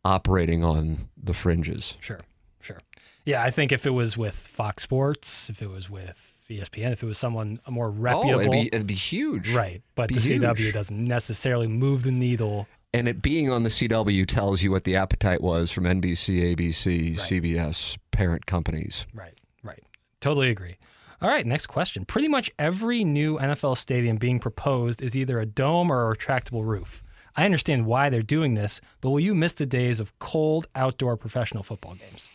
operating 0.05 0.63
on 0.65 1.09
the 1.21 1.33
fringes. 1.35 1.97
Sure. 2.01 2.21
Sure. 2.61 2.81
Yeah, 3.25 3.43
I 3.43 3.51
think 3.51 3.73
if 3.73 3.87
it 3.87 3.91
was 3.91 4.17
with 4.17 4.35
Fox 4.35 4.83
Sports, 4.83 5.51
if 5.51 5.61
it 5.63 5.69
was 5.69 5.91
with 5.91 6.45
ESPN, 6.49 6.93
if 6.93 7.03
it 7.03 7.07
was 7.07 7.19
someone 7.19 7.61
more 7.69 7.91
reputable, 7.91 8.37
Oh, 8.37 8.41
it'd 8.41 8.53
be, 8.53 8.67
it'd 8.69 8.87
be 8.87 8.95
huge. 8.95 9.53
right. 9.53 9.83
But 9.97 10.09
Be 10.11 10.15
the 10.17 10.21
huge. 10.21 10.43
CW 10.43 10.73
doesn't 10.73 10.97
necessarily 11.09 11.67
move 11.67 12.03
the 12.05 12.13
needle. 12.13 12.69
And 12.97 13.09
it 13.09 13.21
being 13.21 13.51
on 13.51 13.63
the 13.63 13.69
CW 13.69 14.27
tells 14.27 14.63
you 14.63 14.71
what 14.71 14.85
the 14.85 14.97
appetite 14.97 15.43
was 15.43 15.71
from 15.71 15.85
NBC, 15.85 16.57
ABC, 16.57 17.13
CBS, 17.13 17.99
parent 18.11 18.47
companies. 18.47 19.05
Right. 19.13 19.35
Right. 19.63 19.85
Totally 20.23 20.49
agree. 20.49 20.79
All 21.21 21.29
right, 21.29 21.45
next 21.45 21.67
question. 21.67 22.07
Pretty 22.07 22.27
much 22.27 22.51
every 22.59 23.05
new 23.05 23.37
NFL 23.39 23.77
stadium 23.77 24.17
being 24.17 24.39
proposed 24.39 25.03
is 25.03 25.15
either 25.15 25.39
a 25.39 25.45
dome 25.45 25.93
or 25.93 26.11
a 26.11 26.17
retractable 26.17 26.65
roof. 26.65 27.03
I 27.37 27.45
understand 27.45 27.85
why 27.85 28.09
they're 28.09 28.23
doing 28.23 28.55
this, 28.55 28.81
but 29.03 29.11
will 29.11 29.21
you 29.21 29.35
miss 29.35 29.53
the 29.53 29.67
days 29.67 30.01
of 30.01 30.19
cold 30.19 30.67
outdoor 30.75 31.19
professional 31.19 31.63
football 31.63 31.97
games? 31.97 32.31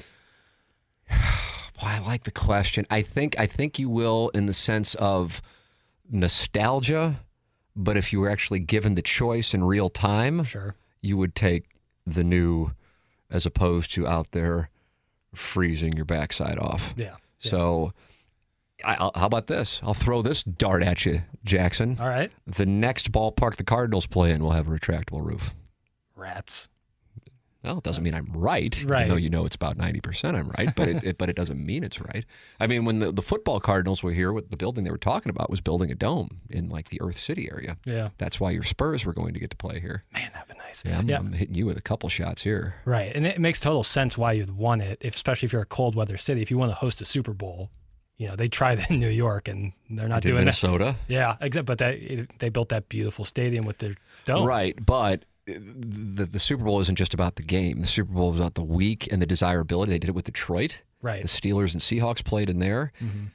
Well, 1.82 1.90
I 1.90 1.98
like 1.98 2.26
the 2.26 2.32
question. 2.32 2.86
I 2.92 3.02
think 3.02 3.40
I 3.40 3.48
think 3.48 3.80
you 3.80 3.90
will 3.90 4.30
in 4.36 4.46
the 4.46 4.54
sense 4.54 4.94
of 4.94 5.42
nostalgia, 6.12 7.22
but 7.84 7.98
if 7.98 8.12
you 8.14 8.20
were 8.20 8.30
actually 8.30 8.60
given 8.60 8.96
the 8.96 9.02
choice 9.02 9.54
in 9.54 9.64
real 9.64 9.90
time, 9.90 10.44
Sure. 10.44 10.76
you 11.02 11.18
would 11.18 11.36
take 11.36 11.76
the 12.06 12.24
new 12.24 12.72
as 13.30 13.46
opposed 13.46 13.94
to 13.94 14.08
out 14.08 14.32
there 14.32 14.70
freezing 15.34 15.94
your 15.94 16.06
backside 16.06 16.60
off. 16.60 16.94
Yeah. 16.98 17.16
So, 17.40 17.94
I, 18.84 18.96
I'll, 18.96 19.12
how 19.16 19.26
about 19.28 19.48
this? 19.48 19.80
I'll 19.84 19.94
throw 19.94 20.22
this 20.22 20.44
dart 20.44 20.84
at 20.84 21.06
you, 21.06 21.22
Jackson. 21.46 21.98
All 22.00 22.08
right. 22.10 22.32
The 22.46 22.66
next 22.66 23.12
ballpark 23.12 23.56
the 23.56 23.64
Cardinals 23.64 24.06
play 24.06 24.32
in 24.32 24.44
will 24.44 24.52
have 24.52 24.68
a 24.68 24.72
retractable 24.72 25.24
roof. 25.26 25.54
Rats. 26.16 26.68
Well, 27.64 27.78
it 27.78 27.84
doesn't 27.84 28.04
mean 28.04 28.16
I'm 28.16 28.32
right, 28.34 28.84
Right. 28.88 29.02
even 29.02 29.10
though 29.10 29.16
you 29.18 29.30
know 29.30 29.46
it's 29.46 29.56
about 29.56 29.78
ninety 29.78 30.00
percent 30.02 30.36
I'm 30.36 30.50
right, 30.58 30.74
but 30.76 30.88
it, 30.90 31.04
it 31.04 31.18
but 31.20 31.30
it 31.30 31.36
doesn't 31.36 31.64
mean 31.64 31.84
it's 31.84 32.00
right. 32.02 32.26
I 32.60 32.66
mean, 32.68 32.86
when 32.86 33.00
the, 33.00 33.12
the 33.12 33.22
football 33.22 33.60
Cardinals 33.60 34.02
were 34.02 34.12
here, 34.14 34.34
what 34.34 34.50
the 34.50 34.58
building 34.58 34.84
they 34.84 34.90
were 34.92 34.98
talking 34.98 35.30
about 35.30 35.50
was 35.50 35.62
building 35.62 35.92
a 35.92 35.96
dome 35.96 36.40
in 36.50 36.70
like 36.70 36.90
the 36.90 37.00
Earth 37.02 37.20
City 37.20 37.50
area. 37.52 37.78
Yeah. 37.86 38.10
That's 38.18 38.40
why 38.40 38.50
your 38.52 38.64
Spurs 38.64 39.06
were 39.06 39.14
going 39.14 39.34
to 39.36 39.40
get 39.40 39.52
to 39.52 39.58
play 39.58 39.80
here. 39.80 40.04
Man, 40.14 40.32
that'd 40.34 40.48
be 40.48 40.58
nice. 40.58 40.84
Yeah, 40.86 40.98
I'm, 40.98 41.08
yeah. 41.08 41.18
I'm 41.20 41.34
hitting 41.34 41.54
you 41.56 41.66
with 41.68 41.78
a 41.78 41.82
couple 41.82 42.10
shots 42.10 42.42
here. 42.42 42.76
Right. 42.86 43.12
And 43.16 43.28
it 43.28 43.40
makes 43.40 43.60
total 43.60 43.84
sense 43.84 44.18
why 44.18 44.32
you'd 44.32 44.58
want 44.58 44.82
it, 44.82 44.98
if, 45.02 45.16
especially 45.16 45.46
if 45.46 45.54
you're 45.54 45.62
a 45.62 45.66
cold 45.66 45.94
weather 45.96 46.18
city. 46.18 46.42
If 46.42 46.50
you 46.50 46.58
want 46.58 46.72
to 46.72 46.76
host 46.76 47.00
a 47.02 47.06
Super 47.06 47.34
Bowl, 47.34 47.70
you 48.18 48.28
know, 48.28 48.36
they 48.36 48.48
tried 48.48 48.80
that 48.80 48.90
in 48.90 49.00
New 49.00 49.10
York 49.10 49.48
and 49.48 49.74
they're 49.90 50.10
not 50.10 50.22
doing 50.24 50.36
that. 50.36 50.42
Minnesota. 50.42 50.96
Yeah, 51.08 51.38
except 51.42 51.66
but 51.68 51.78
that 51.78 51.98
they 52.40 52.50
built 52.50 52.70
that 52.70 52.90
beautiful 52.90 53.24
stadium 53.26 53.66
with 53.66 53.78
their 53.80 53.96
dome. 54.26 54.48
Right, 54.48 54.76
but 54.84 55.26
the 55.46 56.26
the 56.26 56.40
Super 56.40 56.64
Bowl 56.64 56.80
isn't 56.82 56.96
just 56.98 57.14
about 57.14 57.36
the 57.36 57.44
game. 57.44 57.82
The 57.82 57.88
Super 57.88 58.14
Bowl 58.14 58.34
is 58.34 58.40
about 58.40 58.56
the 58.56 58.64
week 58.64 59.08
and 59.12 59.22
the 59.22 59.26
desirability. 59.26 59.92
They 59.92 60.00
did 60.00 60.10
it 60.10 60.16
with 60.16 60.26
Detroit. 60.26 60.82
Right. 61.02 61.22
The 61.24 61.28
Steelers 61.28 61.74
and 61.74 61.82
Seahawks 61.82 62.24
played 62.24 62.50
in 62.50 62.60
there. 62.60 62.92
Mm-hmm. 63.02 63.26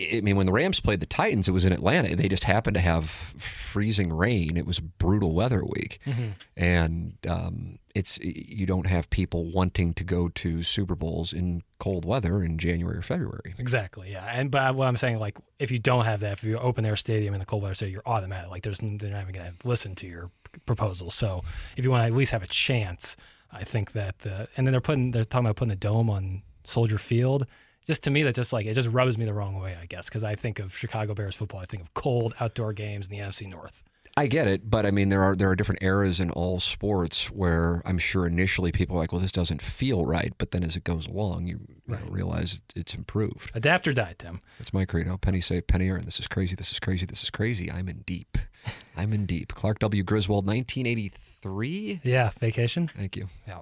I 0.00 0.20
mean, 0.20 0.36
when 0.36 0.46
the 0.46 0.52
Rams 0.52 0.78
played 0.78 1.00
the 1.00 1.06
Titans, 1.06 1.48
it 1.48 1.50
was 1.50 1.64
in 1.64 1.72
Atlanta. 1.72 2.14
They 2.14 2.28
just 2.28 2.44
happened 2.44 2.74
to 2.74 2.80
have 2.80 3.10
freezing 3.10 4.12
rain. 4.12 4.56
It 4.56 4.64
was 4.64 4.78
a 4.78 4.82
brutal 4.82 5.34
weather 5.34 5.64
week, 5.64 5.98
Mm-hmm. 6.06 6.28
and 6.56 7.14
um, 7.28 7.80
it's 7.96 8.16
you 8.20 8.64
don't 8.64 8.86
have 8.86 9.10
people 9.10 9.50
wanting 9.50 9.94
to 9.94 10.04
go 10.04 10.28
to 10.28 10.62
Super 10.62 10.94
Bowls 10.94 11.32
in 11.32 11.62
cold 11.80 12.04
weather 12.04 12.44
in 12.44 12.58
January 12.58 12.98
or 12.98 13.02
February. 13.02 13.56
Exactly. 13.58 14.12
Yeah. 14.12 14.24
And 14.32 14.52
but 14.52 14.76
what 14.76 14.86
I'm 14.86 14.96
saying, 14.96 15.18
like, 15.18 15.36
if 15.58 15.72
you 15.72 15.80
don't 15.80 16.04
have 16.04 16.20
that, 16.20 16.34
if 16.34 16.44
you 16.44 16.56
open 16.58 16.86
air 16.86 16.94
stadium 16.94 17.34
in 17.34 17.40
the 17.40 17.46
cold 17.46 17.64
weather 17.64 17.74
city, 17.74 17.90
you're 17.90 18.02
automatic. 18.06 18.50
Like, 18.52 18.62
there's 18.62 18.78
they're 18.78 19.10
not 19.10 19.22
even 19.22 19.34
going 19.34 19.52
to 19.52 19.66
listen 19.66 19.96
to 19.96 20.06
your 20.06 20.30
proposal. 20.66 21.10
So 21.10 21.42
if 21.76 21.84
you 21.84 21.90
want 21.90 22.02
to 22.02 22.06
at 22.06 22.12
least 22.12 22.32
have 22.32 22.42
a 22.42 22.48
chance, 22.48 23.16
I 23.50 23.64
think 23.64 23.92
that 23.92 24.18
the 24.20 24.48
and 24.56 24.66
then 24.66 24.72
they're 24.72 24.80
putting 24.80 25.10
they're 25.10 25.24
talking 25.24 25.46
about 25.46 25.56
putting 25.56 25.72
a 25.72 25.76
dome 25.76 26.10
on 26.10 26.42
Soldier 26.64 26.98
Field. 26.98 27.46
Just 27.86 28.02
to 28.02 28.10
me, 28.10 28.22
that 28.24 28.34
just 28.34 28.52
like 28.52 28.66
it 28.66 28.74
just 28.74 28.88
rubs 28.88 29.16
me 29.16 29.24
the 29.24 29.32
wrong 29.32 29.58
way, 29.58 29.76
I 29.80 29.86
guess, 29.86 30.08
because 30.08 30.22
I 30.22 30.34
think 30.34 30.58
of 30.58 30.76
Chicago 30.76 31.14
Bears 31.14 31.34
football. 31.34 31.60
I 31.60 31.64
think 31.64 31.82
of 31.82 31.94
cold 31.94 32.34
outdoor 32.38 32.74
games 32.74 33.08
in 33.08 33.16
the 33.16 33.22
NFC 33.22 33.48
North. 33.48 33.82
I 34.18 34.26
get 34.26 34.48
it, 34.48 34.68
but 34.68 34.84
I 34.84 34.90
mean 34.90 35.10
there 35.10 35.22
are 35.22 35.36
there 35.36 35.48
are 35.48 35.54
different 35.54 35.80
eras 35.80 36.18
in 36.18 36.30
all 36.32 36.58
sports 36.58 37.30
where 37.30 37.82
I'm 37.84 37.98
sure 37.98 38.26
initially 38.26 38.72
people 38.72 38.96
are 38.96 38.98
like, 38.98 39.12
well, 39.12 39.20
this 39.20 39.30
doesn't 39.30 39.62
feel 39.62 40.04
right, 40.04 40.32
but 40.38 40.50
then 40.50 40.64
as 40.64 40.74
it 40.74 40.82
goes 40.82 41.06
along, 41.06 41.46
you, 41.46 41.60
you 41.86 41.94
know, 41.94 42.00
realize 42.10 42.60
it's 42.74 42.94
improved. 42.94 43.52
Adapt 43.54 43.86
or 43.86 43.92
die, 43.92 44.16
Tim. 44.18 44.40
That's 44.58 44.72
my 44.72 44.84
credo. 44.84 45.16
Penny 45.18 45.40
save, 45.40 45.68
penny 45.68 45.88
earn. 45.88 46.04
This 46.04 46.18
is 46.18 46.26
crazy. 46.26 46.56
This 46.56 46.72
is 46.72 46.80
crazy. 46.80 47.06
This 47.06 47.22
is 47.22 47.30
crazy. 47.30 47.70
I'm 47.70 47.88
in 47.88 47.98
deep. 47.98 48.38
I'm 48.96 49.12
in 49.12 49.26
deep. 49.26 49.54
Clark 49.54 49.78
W. 49.80 50.02
Griswold, 50.02 50.46
1983. 50.46 52.00
Yeah, 52.02 52.30
vacation. 52.40 52.90
Thank 52.96 53.16
you. 53.16 53.28
Yeah. 53.46 53.60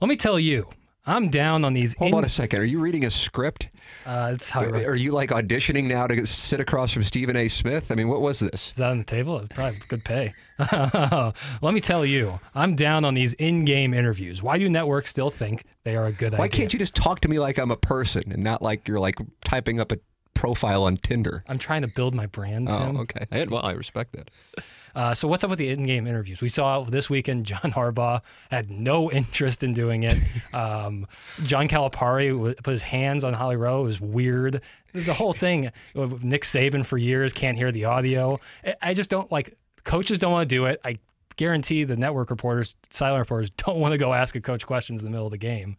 Let 0.00 0.08
me 0.08 0.16
tell 0.16 0.38
you, 0.38 0.68
I'm 1.06 1.28
down 1.28 1.64
on 1.64 1.72
these. 1.72 1.94
Hold 1.98 2.10
in- 2.12 2.18
on 2.18 2.24
a 2.24 2.28
second. 2.28 2.60
Are 2.60 2.64
you 2.64 2.80
reading 2.80 3.04
a 3.04 3.10
script? 3.10 3.70
Uh, 4.04 4.32
it's 4.34 4.50
how 4.50 4.64
write. 4.64 4.86
Are 4.86 4.96
you 4.96 5.12
like 5.12 5.30
auditioning 5.30 5.84
now 5.84 6.06
to 6.06 6.26
sit 6.26 6.60
across 6.60 6.92
from 6.92 7.04
Stephen 7.04 7.36
A. 7.36 7.48
Smith? 7.48 7.90
I 7.92 7.94
mean, 7.94 8.08
what 8.08 8.20
was 8.20 8.40
this? 8.40 8.68
Is 8.68 8.72
that 8.74 8.90
on 8.90 8.98
the 8.98 9.04
table? 9.04 9.38
It's 9.38 9.54
probably 9.54 9.78
good 9.88 10.04
pay. 10.04 10.32
Let 10.58 11.74
me 11.74 11.80
tell 11.80 12.04
you, 12.06 12.38
I'm 12.54 12.74
down 12.76 13.04
on 13.04 13.14
these 13.14 13.32
in-game 13.34 13.92
interviews. 13.92 14.42
Why 14.42 14.56
do 14.58 14.68
networks 14.68 15.10
still 15.10 15.30
think 15.30 15.64
they 15.84 15.96
are 15.96 16.06
a 16.06 16.12
good 16.12 16.32
Why 16.32 16.44
idea? 16.44 16.58
can't 16.60 16.72
you 16.72 16.78
just 16.78 16.94
talk 16.94 17.20
to 17.20 17.28
me 17.28 17.38
like 17.38 17.58
I'm 17.58 17.70
a 17.70 17.76
person 17.76 18.30
and 18.32 18.42
not 18.42 18.62
like 18.62 18.86
you're 18.88 19.00
like 19.00 19.16
typing 19.44 19.80
up 19.80 19.90
a 19.92 19.98
profile 20.34 20.82
on 20.84 20.96
Tinder? 20.98 21.44
I'm 21.48 21.58
trying 21.58 21.82
to 21.82 21.88
build 21.88 22.14
my 22.14 22.26
brand. 22.26 22.68
Tim. 22.68 22.96
Oh, 22.96 23.00
okay. 23.02 23.26
I- 23.32 23.44
Well, 23.48 23.64
I 23.64 23.72
respect 23.72 24.12
that. 24.12 24.30
Uh, 24.96 25.12
so 25.12 25.26
what's 25.26 25.42
up 25.42 25.50
with 25.50 25.58
the 25.58 25.68
in-game 25.70 26.06
interviews? 26.06 26.40
We 26.40 26.48
saw 26.48 26.84
this 26.84 27.10
weekend 27.10 27.46
John 27.46 27.72
Harbaugh 27.72 28.20
had 28.52 28.70
no 28.70 29.10
interest 29.20 29.64
in 29.64 29.72
doing 29.74 30.04
it. 30.04 30.14
Um, 30.54 31.08
John 31.42 31.66
Calipari 31.66 32.28
w- 32.30 32.54
put 32.54 32.70
his 32.70 32.82
hands 32.82 33.24
on 33.24 33.34
Holly 33.34 33.56
Rowe. 33.56 33.80
It 33.80 33.86
was 33.86 34.00
weird. 34.00 34.62
The 34.92 35.12
whole 35.12 35.32
thing. 35.32 35.72
Nick 35.96 36.42
Saban 36.44 36.86
for 36.86 36.96
years 36.96 37.32
can't 37.32 37.56
hear 37.58 37.72
the 37.72 37.86
audio. 37.86 38.38
I- 38.80 38.94
just 38.94 39.10
don't 39.10 39.32
like. 39.32 39.56
Coaches 39.82 40.20
don't 40.20 40.30
want 40.30 40.48
to 40.48 40.54
do 40.54 40.66
it. 40.66 40.80
I 40.84 40.98
guarantee 41.34 41.82
the 41.82 41.96
network 41.96 42.30
reporters, 42.30 42.76
silent 42.90 43.18
reporters, 43.18 43.50
don't 43.50 43.78
want 43.80 43.90
to 43.94 43.98
go 43.98 44.12
ask 44.12 44.36
a 44.36 44.40
coach 44.40 44.64
questions 44.64 45.00
in 45.00 45.06
the 45.06 45.10
middle 45.10 45.26
of 45.26 45.32
the 45.32 45.38
game. 45.38 45.76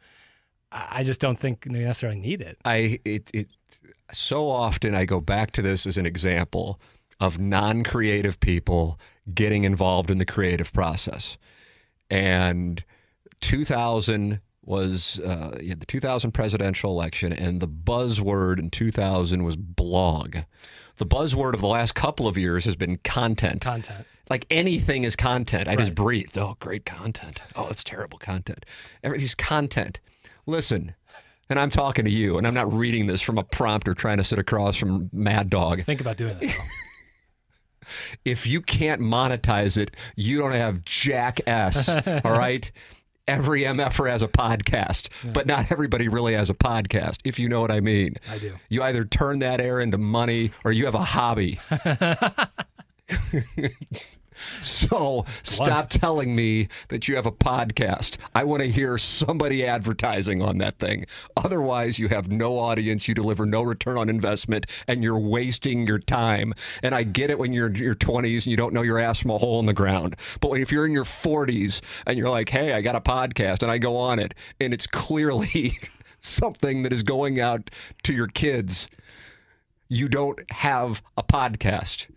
I 0.73 0.87
I 0.99 1.03
just 1.05 1.21
don't 1.21 1.39
think 1.39 1.63
they 1.63 1.79
necessarily 1.79 2.19
need 2.19 2.41
it. 2.41 2.57
I 2.65 2.99
it 3.05 3.31
it 3.33 3.47
so 4.11 4.47
often 4.47 4.95
I 4.95 5.05
go 5.05 5.19
back 5.19 5.51
to 5.51 5.61
this 5.61 5.85
as 5.85 5.97
an 5.97 6.05
example 6.05 6.79
of 7.19 7.39
non-creative 7.39 8.39
people 8.39 8.99
getting 9.33 9.63
involved 9.63 10.11
in 10.11 10.17
the 10.17 10.25
creative 10.25 10.71
process. 10.73 11.37
And 12.09 12.83
2000 13.41 14.41
was 14.63 15.19
uh, 15.19 15.57
the 15.59 15.85
2000 15.85 16.31
presidential 16.31 16.91
election, 16.91 17.31
and 17.31 17.61
the 17.61 17.67
buzzword 17.67 18.59
in 18.59 18.69
2000 18.69 19.43
was 19.43 19.55
blog. 19.55 20.37
The 20.97 21.05
buzzword 21.05 21.53
of 21.53 21.61
the 21.61 21.67
last 21.67 21.93
couple 21.93 22.27
of 22.27 22.37
years 22.37 22.65
has 22.65 22.75
been 22.75 22.97
content. 22.97 23.61
Content. 23.61 24.05
Like 24.29 24.47
anything 24.49 25.03
is 25.03 25.15
content. 25.15 25.67
I 25.67 25.75
just 25.75 25.93
breathed. 25.93 26.37
Oh, 26.37 26.57
great 26.59 26.85
content. 26.85 27.39
Oh, 27.55 27.67
it's 27.69 27.83
terrible 27.83 28.17
content. 28.17 28.65
Everything's 29.03 29.35
content. 29.35 29.99
Listen, 30.47 30.95
and 31.49 31.59
I'm 31.59 31.69
talking 31.69 32.05
to 32.05 32.11
you, 32.11 32.37
and 32.37 32.47
I'm 32.47 32.53
not 32.53 32.71
reading 32.73 33.07
this 33.07 33.21
from 33.21 33.37
a 33.37 33.43
prompter 33.43 33.93
trying 33.93 34.17
to 34.17 34.23
sit 34.23 34.39
across 34.39 34.77
from 34.77 35.09
Mad 35.13 35.49
Dog. 35.49 35.81
Think 35.81 36.01
about 36.01 36.17
doing 36.17 36.37
that. 36.39 36.55
If 38.23 38.47
you 38.47 38.61
can't 38.61 39.01
monetize 39.01 39.77
it, 39.77 39.91
you 40.15 40.39
don't 40.39 40.53
have 40.53 40.83
jack 40.85 41.39
S. 41.45 41.87
all 42.25 42.31
right. 42.31 42.71
Every 43.27 43.61
MFer 43.61 44.09
has 44.09 44.21
a 44.21 44.27
podcast, 44.27 45.09
but 45.33 45.47
not 45.47 45.71
everybody 45.71 46.07
really 46.07 46.35
has 46.35 46.49
a 46.51 46.53
podcast, 46.53 47.19
if 47.23 47.39
you 47.39 47.49
know 47.49 47.59
what 47.59 47.71
I 47.71 47.79
mean. 47.79 48.15
I 48.29 48.37
do. 48.37 48.53
You 48.69 48.83
either 48.83 49.03
turn 49.03 49.39
that 49.39 49.59
air 49.59 49.79
into 49.79 49.97
money 49.97 50.51
or 50.63 50.71
you 50.71 50.85
have 50.85 50.93
a 50.95 51.03
hobby. 51.03 51.59
so 54.61 55.25
stop 55.43 55.89
telling 55.89 56.35
me 56.35 56.67
that 56.89 57.07
you 57.07 57.15
have 57.15 57.25
a 57.25 57.31
podcast. 57.31 58.17
I 58.33 58.43
want 58.43 58.61
to 58.61 58.71
hear 58.71 58.97
somebody 58.97 59.65
advertising 59.65 60.41
on 60.41 60.57
that 60.59 60.79
thing. 60.79 61.05
Otherwise, 61.37 61.99
you 61.99 62.07
have 62.09 62.29
no 62.29 62.57
audience, 62.57 63.07
you 63.07 63.13
deliver 63.13 63.45
no 63.45 63.61
return 63.61 63.97
on 63.97 64.09
investment, 64.09 64.65
and 64.87 65.03
you're 65.03 65.19
wasting 65.19 65.87
your 65.87 65.99
time. 65.99 66.53
And 66.83 66.95
I 66.95 67.03
get 67.03 67.29
it 67.29 67.39
when 67.39 67.53
you're 67.53 67.67
in 67.67 67.75
your 67.75 67.95
20s 67.95 68.45
and 68.45 68.47
you 68.47 68.57
don't 68.57 68.73
know 68.73 68.81
your 68.81 68.99
ass 68.99 69.21
from 69.21 69.31
a 69.31 69.37
hole 69.37 69.59
in 69.59 69.65
the 69.65 69.73
ground. 69.73 70.15
But 70.41 70.53
if 70.59 70.71
you're 70.71 70.85
in 70.85 70.91
your 70.91 71.03
40s 71.03 71.81
and 72.05 72.17
you're 72.17 72.29
like, 72.29 72.49
hey, 72.49 72.73
I 72.73 72.81
got 72.81 72.95
a 72.95 73.01
podcast 73.01 73.61
and 73.61 73.71
I 73.71 73.77
go 73.77 73.97
on 73.97 74.19
it, 74.19 74.33
and 74.59 74.73
it's 74.73 74.87
clearly 74.87 75.73
something 76.21 76.83
that 76.83 76.93
is 76.93 77.03
going 77.03 77.39
out 77.39 77.69
to 78.03 78.13
your 78.13 78.27
kids 78.27 78.89
you 79.87 80.09
don't 80.09 80.39
have 80.51 81.01
a 81.17 81.23
podcast. 81.23 82.07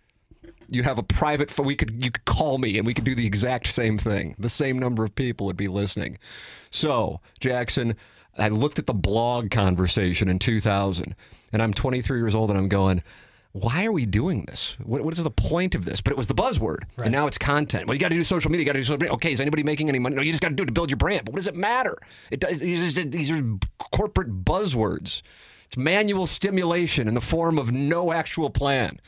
You 0.68 0.82
have 0.82 0.98
a 0.98 1.02
private. 1.02 1.50
phone. 1.50 1.66
We 1.66 1.76
could 1.76 2.04
you 2.04 2.10
could 2.10 2.24
call 2.24 2.58
me 2.58 2.78
and 2.78 2.86
we 2.86 2.94
could 2.94 3.04
do 3.04 3.14
the 3.14 3.26
exact 3.26 3.68
same 3.68 3.98
thing. 3.98 4.34
The 4.38 4.48
same 4.50 4.78
number 4.78 5.04
of 5.04 5.14
people 5.14 5.46
would 5.46 5.56
be 5.56 5.68
listening. 5.68 6.18
So 6.70 7.20
Jackson, 7.40 7.96
I 8.36 8.48
looked 8.48 8.78
at 8.78 8.86
the 8.86 8.94
blog 8.94 9.50
conversation 9.50 10.28
in 10.28 10.38
2000, 10.38 11.14
and 11.52 11.62
I'm 11.62 11.74
23 11.74 12.18
years 12.18 12.34
old, 12.34 12.50
and 12.50 12.58
I'm 12.58 12.68
going, 12.68 13.02
why 13.52 13.84
are 13.84 13.92
we 13.92 14.06
doing 14.06 14.44
this? 14.44 14.76
What, 14.82 15.02
what 15.02 15.14
is 15.16 15.24
the 15.24 15.30
point 15.30 15.74
of 15.74 15.84
this? 15.84 16.00
But 16.00 16.12
it 16.12 16.16
was 16.16 16.26
the 16.28 16.34
buzzword, 16.34 16.84
and 16.98 17.10
now 17.10 17.26
it's 17.26 17.38
content. 17.38 17.86
Well, 17.86 17.94
you 17.94 18.00
got 18.00 18.10
to 18.10 18.14
do 18.14 18.22
social 18.22 18.50
media. 18.50 18.62
You 18.62 18.66
got 18.66 18.74
to 18.74 18.80
do 18.80 18.84
social 18.84 18.98
media. 18.98 19.14
Okay, 19.14 19.32
is 19.32 19.40
anybody 19.40 19.62
making 19.64 19.88
any 19.88 19.98
money? 19.98 20.14
No, 20.14 20.22
you 20.22 20.30
just 20.30 20.42
got 20.42 20.50
to 20.50 20.54
do 20.54 20.62
it 20.62 20.66
to 20.66 20.72
build 20.72 20.90
your 20.90 20.98
brand. 20.98 21.24
But 21.24 21.32
what 21.32 21.38
does 21.38 21.46
it 21.48 21.56
matter? 21.56 21.98
It 22.30 22.40
does. 22.40 22.60
These 22.60 22.98
are, 22.98 23.04
these 23.04 23.30
are 23.30 23.42
corporate 23.78 24.44
buzzwords. 24.44 25.22
It's 25.66 25.76
manual 25.76 26.26
stimulation 26.26 27.08
in 27.08 27.14
the 27.14 27.20
form 27.20 27.58
of 27.58 27.72
no 27.72 28.12
actual 28.12 28.50
plan. 28.50 29.00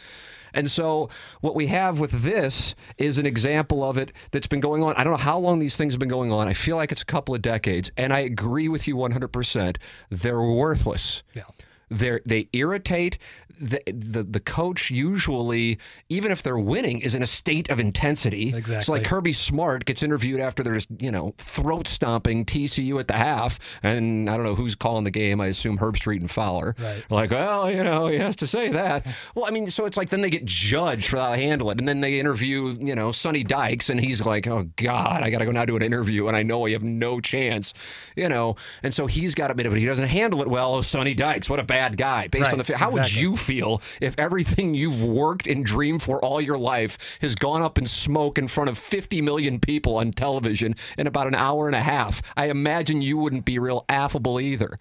And 0.53 0.71
so, 0.71 1.09
what 1.41 1.55
we 1.55 1.69
have 1.69 2.01
with 2.01 2.11
this 2.11 2.75
is 2.99 3.19
an 3.19 3.27
example 3.27 3.83
of 3.83 3.99
it 3.99 4.13
that's 4.31 4.47
been 4.47 4.61
going 4.61 4.83
on. 4.83 4.95
I 4.97 5.05
don't 5.05 5.13
know 5.13 5.19
how 5.19 5.39
long 5.39 5.59
these 5.59 5.77
things 5.77 5.95
have 5.95 6.01
been 6.01 6.09
going 6.09 6.33
on. 6.33 6.49
I 6.49 6.53
feel 6.53 6.77
like 6.77 6.93
it's 6.93 7.03
a 7.03 7.07
couple 7.07 7.35
of 7.35 7.43
decades. 7.43 7.91
And 7.97 8.13
I 8.13 8.21
agree 8.21 8.69
with 8.69 8.87
you 8.89 8.97
100%. 8.97 9.77
They're 10.11 10.43
worthless. 10.43 11.23
Yeah. 11.35 11.43
They're, 11.89 12.21
they 12.25 12.49
irritate. 12.53 13.19
The, 13.61 13.83
the 13.87 14.23
the 14.23 14.40
coach 14.40 14.90
usually, 14.90 15.79
even 16.09 16.33
if 16.33 16.42
they're 16.42 16.59
winning, 16.59 17.01
is 17.01 17.14
in 17.14 17.23
a 17.23 17.27
state 17.27 17.68
of 17.68 17.79
intensity. 17.79 18.55
Exactly. 18.55 18.85
So 18.85 18.92
like 18.92 19.05
Kirby 19.05 19.33
Smart 19.35 19.85
gets 19.85 20.03
interviewed 20.03 20.40
after 20.40 20.62
there's 20.62 20.87
you 20.99 21.11
know 21.11 21.35
throat 21.37 21.87
stomping 21.87 22.46
TCU 22.46 22.99
at 22.99 23.07
the 23.09 23.14
half, 23.14 23.59
and 23.83 24.31
I 24.31 24.37
don't 24.37 24.46
know 24.46 24.55
who's 24.55 24.75
calling 24.75 25.05
the 25.05 25.11
game. 25.11 25.40
I 25.40 25.46
assume 25.49 25.79
Herbstreit 25.79 26.20
and 26.20 26.31
Fowler. 26.31 26.75
Right. 26.79 27.05
Like, 27.11 27.31
well, 27.33 27.70
you 27.70 27.85
know, 27.85 28.07
he 28.07 28.16
has 28.18 28.35
to 28.37 28.46
say 28.46 28.70
that. 28.70 29.07
Well, 29.35 29.44
I 29.44 29.51
mean, 29.51 29.66
so 29.68 29.85
it's 29.85 29.96
like 29.96 30.09
then 30.09 30.23
they 30.23 30.31
get 30.31 30.44
judged 30.44 31.09
for 31.09 31.18
how 31.18 31.31
to 31.31 31.37
handle 31.37 31.70
it, 31.70 31.79
and 31.79 31.87
then 31.87 32.01
they 32.01 32.18
interview 32.18 32.77
you 32.81 32.94
know 32.94 33.12
Sonny 33.12 33.42
Dykes, 33.44 33.90
and 33.90 34.01
he's 34.01 34.25
like, 34.25 34.46
oh 34.46 34.70
God, 34.77 35.23
I 35.23 35.31
got 35.31 35.38
to 35.38 35.44
go 35.44 35.53
now 35.53 35.64
do 35.64 35.77
an 35.77 35.83
interview, 35.83 36.27
and 36.27 36.37
I 36.37 36.42
know 36.42 36.66
I 36.66 36.70
have 36.70 36.83
no 36.83 37.20
chance, 37.20 37.75
you 38.16 38.29
know, 38.29 38.57
and 38.83 38.92
so 38.94 39.07
he's 39.07 39.35
got 39.35 39.49
to 39.49 39.51
admit 39.53 39.66
it, 39.66 39.70
but 39.70 39.79
he 39.79 39.87
doesn't 39.87 40.09
handle 40.09 40.40
it 40.42 40.49
well. 40.49 40.75
Oh, 40.75 40.83
Sonny 40.83 41.14
Dykes, 41.14 41.51
what 41.51 41.61
a 41.61 41.64
bad 41.64 41.96
guy. 41.96 42.29
Based 42.29 42.44
Right, 42.44 42.53
on 42.53 42.59
the 42.59 42.77
how 42.77 42.90
would 42.90 43.12
you 43.14 43.37
feel 43.37 43.50
if 43.51 44.15
everything 44.19 44.75
you've 44.75 45.03
worked 45.03 45.47
and 45.47 45.65
dreamed 45.65 46.03
for 46.03 46.23
all 46.25 46.41
your 46.41 46.59
life 46.59 46.99
has 47.21 47.35
gone 47.35 47.63
up 47.63 47.79
in 47.79 47.87
smoke 47.87 48.39
in 48.39 48.49
front 48.49 48.71
of 48.71 48.79
50 48.79 49.21
million 49.21 49.59
people 49.59 49.97
on 49.97 50.13
television 50.13 50.77
in 50.97 51.07
about 51.07 51.27
an 51.27 51.35
hour 51.35 51.67
and 51.67 51.77
a 51.77 51.83
half? 51.83 52.23
I 52.37 52.47
imagine 52.47 53.03
you 53.03 53.17
wouldn't 53.17 53.45
be 53.45 53.59
real 53.59 53.85
affable 53.89 54.41
either. 54.41 54.79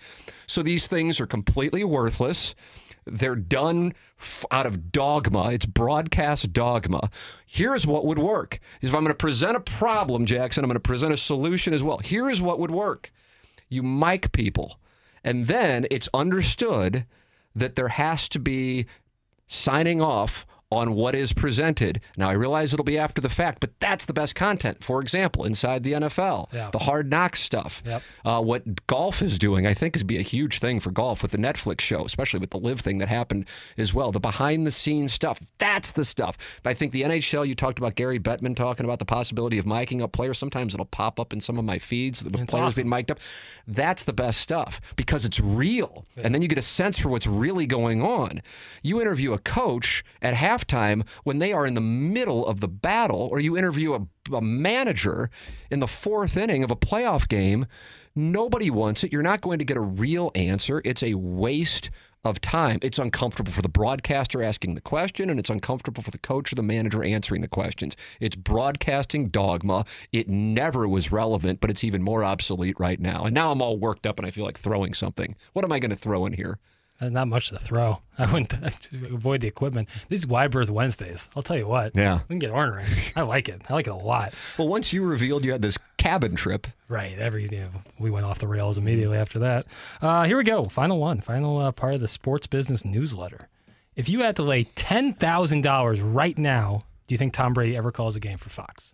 So 0.47 0.61
these 0.61 0.87
things 0.87 1.19
are 1.19 1.27
completely 1.27 1.83
worthless. 1.83 2.55
They're 3.05 3.35
done 3.35 3.93
f- 4.19 4.45
out 4.51 4.65
of 4.65 4.91
dogma. 4.91 5.51
It's 5.51 5.65
broadcast 5.65 6.53
dogma. 6.53 7.09
Here's 7.45 7.87
what 7.87 8.05
would 8.05 8.19
work. 8.19 8.59
If 8.81 8.93
I'm 8.93 9.03
going 9.03 9.07
to 9.07 9.13
present 9.15 9.57
a 9.57 9.61
problem, 9.61 10.25
Jackson, 10.25 10.63
I'm 10.63 10.69
going 10.69 10.75
to 10.75 10.79
present 10.79 11.13
a 11.13 11.17
solution 11.17 11.73
as 11.73 11.83
well. 11.83 11.97
Here 11.99 12.29
is 12.29 12.41
what 12.41 12.59
would 12.59 12.71
work. 12.71 13.11
You 13.69 13.83
mic 13.83 14.31
people. 14.31 14.79
And 15.23 15.47
then 15.47 15.85
it's 15.91 16.09
understood 16.13 17.05
that 17.55 17.75
there 17.75 17.89
has 17.89 18.27
to 18.29 18.39
be 18.39 18.85
signing 19.47 20.01
off 20.01 20.45
on 20.71 20.93
what 20.93 21.15
is 21.15 21.33
presented. 21.33 21.99
Now, 22.15 22.29
I 22.29 22.33
realize 22.33 22.73
it'll 22.73 22.83
be 22.83 22.97
after 22.97 23.19
the 23.21 23.29
fact, 23.29 23.59
but 23.59 23.71
that's 23.79 24.05
the 24.05 24.13
best 24.13 24.35
content. 24.35 24.83
For 24.83 25.01
example, 25.01 25.43
inside 25.43 25.83
the 25.83 25.93
NFL, 25.93 26.47
Yeah. 26.53 26.69
the 26.71 26.79
hard 26.79 27.09
knocks 27.09 27.41
stuff. 27.41 27.81
Yep. 27.85 28.03
Uh, 28.23 28.41
what 28.41 28.85
golf 28.85 29.21
is 29.23 29.39
doing, 29.39 29.65
I 29.65 29.73
think, 29.73 29.95
is 29.95 30.03
be 30.03 30.17
a 30.19 30.21
huge 30.21 30.59
thing 30.59 30.79
for 30.79 30.91
golf 30.91 31.23
with 31.23 31.31
the 31.31 31.39
Netflix 31.39 31.81
show, 31.81 32.05
especially 32.05 32.39
with 32.39 32.51
the 32.51 32.59
live 32.59 32.81
thing 32.81 32.99
that 32.99 33.09
happened 33.09 33.45
as 33.79 33.95
well. 33.95 34.11
The 34.11 34.19
behind 34.19 34.67
the 34.67 34.71
scenes 34.71 35.11
stuff, 35.11 35.39
that's 35.57 35.91
the 35.91 36.05
stuff. 36.05 36.37
But 36.61 36.69
I 36.69 36.73
think 36.75 36.91
the 36.91 37.01
NHL, 37.01 37.47
you 37.47 37.55
talked 37.55 37.79
about 37.79 37.95
Gary 37.95 38.19
Bettman 38.19 38.55
talking 38.55 38.85
about 38.85 38.99
the 38.99 39.05
possibility 39.05 39.57
of 39.57 39.65
miking 39.65 40.01
up 40.03 40.11
players. 40.11 40.37
Sometimes 40.37 40.75
it'll 40.75 40.85
pop 40.85 41.19
up 41.19 41.33
in 41.33 41.41
some 41.41 41.57
of 41.57 41.65
my 41.65 41.79
feeds 41.79 42.23
with 42.23 42.33
players 42.47 42.53
awesome. 42.73 42.83
being 42.83 42.89
mic'd 42.89 43.09
up. 43.09 43.19
That's 43.67 44.03
the 44.03 44.13
best 44.13 44.39
stuff 44.39 44.79
because 44.95 45.25
it's 45.25 45.39
real. 45.39 46.05
And 46.23 46.35
then 46.35 46.43
you 46.43 46.47
get 46.47 46.59
a 46.59 46.63
sense 46.63 46.99
for 46.99 47.09
what's 47.09 47.25
really 47.25 47.65
going 47.65 48.03
on. 48.03 48.43
You 48.83 49.01
interview 49.01 49.33
a 49.33 49.39
coach 49.39 50.03
at 50.21 50.35
halftime 50.59 51.05
when 51.23 51.39
they 51.39 51.53
are 51.53 51.65
in 51.65 51.73
the 51.73 51.81
middle 51.81 52.45
of 52.45 52.59
the 52.59 52.67
battle, 52.67 53.27
or 53.31 53.39
you 53.39 53.57
interview 53.57 53.93
a, 53.93 54.35
a 54.35 54.41
manager 54.41 55.29
in 55.69 55.79
the 55.79 55.87
fourth 55.87 56.37
inning 56.37 56.63
of 56.63 56.71
a 56.71 56.75
playoff 56.75 57.27
game. 57.27 57.65
Nobody 58.15 58.69
wants 58.69 59.03
it. 59.03 59.13
You're 59.13 59.21
not 59.21 59.41
going 59.41 59.59
to 59.59 59.65
get 59.65 59.77
a 59.77 59.81
real 59.81 60.31
answer. 60.35 60.81
It's 60.83 61.03
a 61.03 61.13
waste 61.13 61.89
of 62.25 62.41
time. 62.41 62.79
It's 62.81 62.99
uncomfortable 62.99 63.51
for 63.51 63.61
the 63.61 63.69
broadcaster 63.69 64.43
asking 64.43 64.75
the 64.75 64.81
question, 64.81 65.29
and 65.29 65.39
it's 65.39 65.49
uncomfortable 65.49 66.03
for 66.03 66.11
the 66.11 66.17
coach 66.17 66.51
or 66.51 66.55
the 66.55 66.63
manager 66.63 67.03
answering 67.03 67.41
the 67.41 67.47
questions. 67.47 67.95
It's 68.19 68.35
broadcasting 68.35 69.29
dogma. 69.29 69.85
It 70.11 70.27
never 70.27 70.87
was 70.87 71.13
relevant, 71.13 71.61
but 71.61 71.69
it's 71.69 71.83
even 71.83 72.03
more 72.03 72.23
obsolete 72.23 72.77
right 72.77 72.99
now. 72.99 73.23
And 73.23 73.33
now 73.33 73.51
I'm 73.51 73.61
all 73.61 73.77
worked 73.77 74.05
up 74.05 74.19
and 74.19 74.27
I 74.27 74.31
feel 74.31 74.43
like 74.43 74.59
throwing 74.59 74.93
something. 74.93 75.35
What 75.53 75.63
am 75.63 75.71
I 75.71 75.79
going 75.79 75.91
to 75.91 75.95
throw 75.95 76.25
in 76.25 76.33
here? 76.33 76.59
There's 76.99 77.11
not 77.13 77.27
much 77.27 77.49
to 77.49 77.57
throw. 77.59 78.01
I 78.17 78.31
wouldn't 78.31 78.53
avoid 79.11 79.41
the 79.41 79.47
equipment. 79.47 79.87
These 80.09 80.27
wide 80.27 80.51
berth 80.51 80.69
Wednesdays. 80.69 81.29
I'll 81.35 81.41
tell 81.43 81.57
you 81.57 81.67
what. 81.67 81.95
Yeah. 81.95 82.15
We 82.27 82.33
can 82.33 82.39
get 82.39 82.51
ornery. 82.51 82.83
I 83.15 83.21
like 83.21 83.47
it. 83.47 83.61
I 83.69 83.73
like 83.73 83.87
it 83.87 83.91
a 83.91 83.95
lot. 83.95 84.33
Well, 84.57 84.67
once 84.67 84.91
you 84.91 85.03
revealed 85.05 85.45
you 85.45 85.51
had 85.53 85.61
this 85.61 85.77
cabin 85.97 86.35
trip, 86.35 86.67
Right. 86.89 87.17
Every 87.19 87.43
you 87.43 87.59
know, 87.59 87.69
we 87.99 88.09
went 88.09 88.25
off 88.25 88.39
the 88.39 88.47
rails 88.47 88.77
immediately 88.79 89.17
after 89.17 89.39
that. 89.39 89.67
Uh, 90.01 90.25
here 90.25 90.37
we 90.37 90.43
go. 90.43 90.65
Final 90.65 90.97
one. 90.99 91.21
Final 91.21 91.59
uh, 91.59 91.71
part 91.71 91.93
of 91.93 91.99
the 91.99 92.07
sports 92.07 92.47
business 92.47 92.83
newsletter. 92.83 93.47
If 93.95 94.09
you 94.09 94.21
had 94.21 94.35
to 94.37 94.43
lay 94.43 94.63
ten 94.63 95.13
thousand 95.13 95.61
dollars 95.61 96.01
right 96.01 96.35
now, 96.37 96.83
do 97.07 97.13
you 97.13 97.17
think 97.17 97.33
Tom 97.33 97.53
Brady 97.53 97.77
ever 97.77 97.91
calls 97.91 98.15
a 98.15 98.19
game 98.19 98.37
for 98.39 98.49
Fox? 98.49 98.93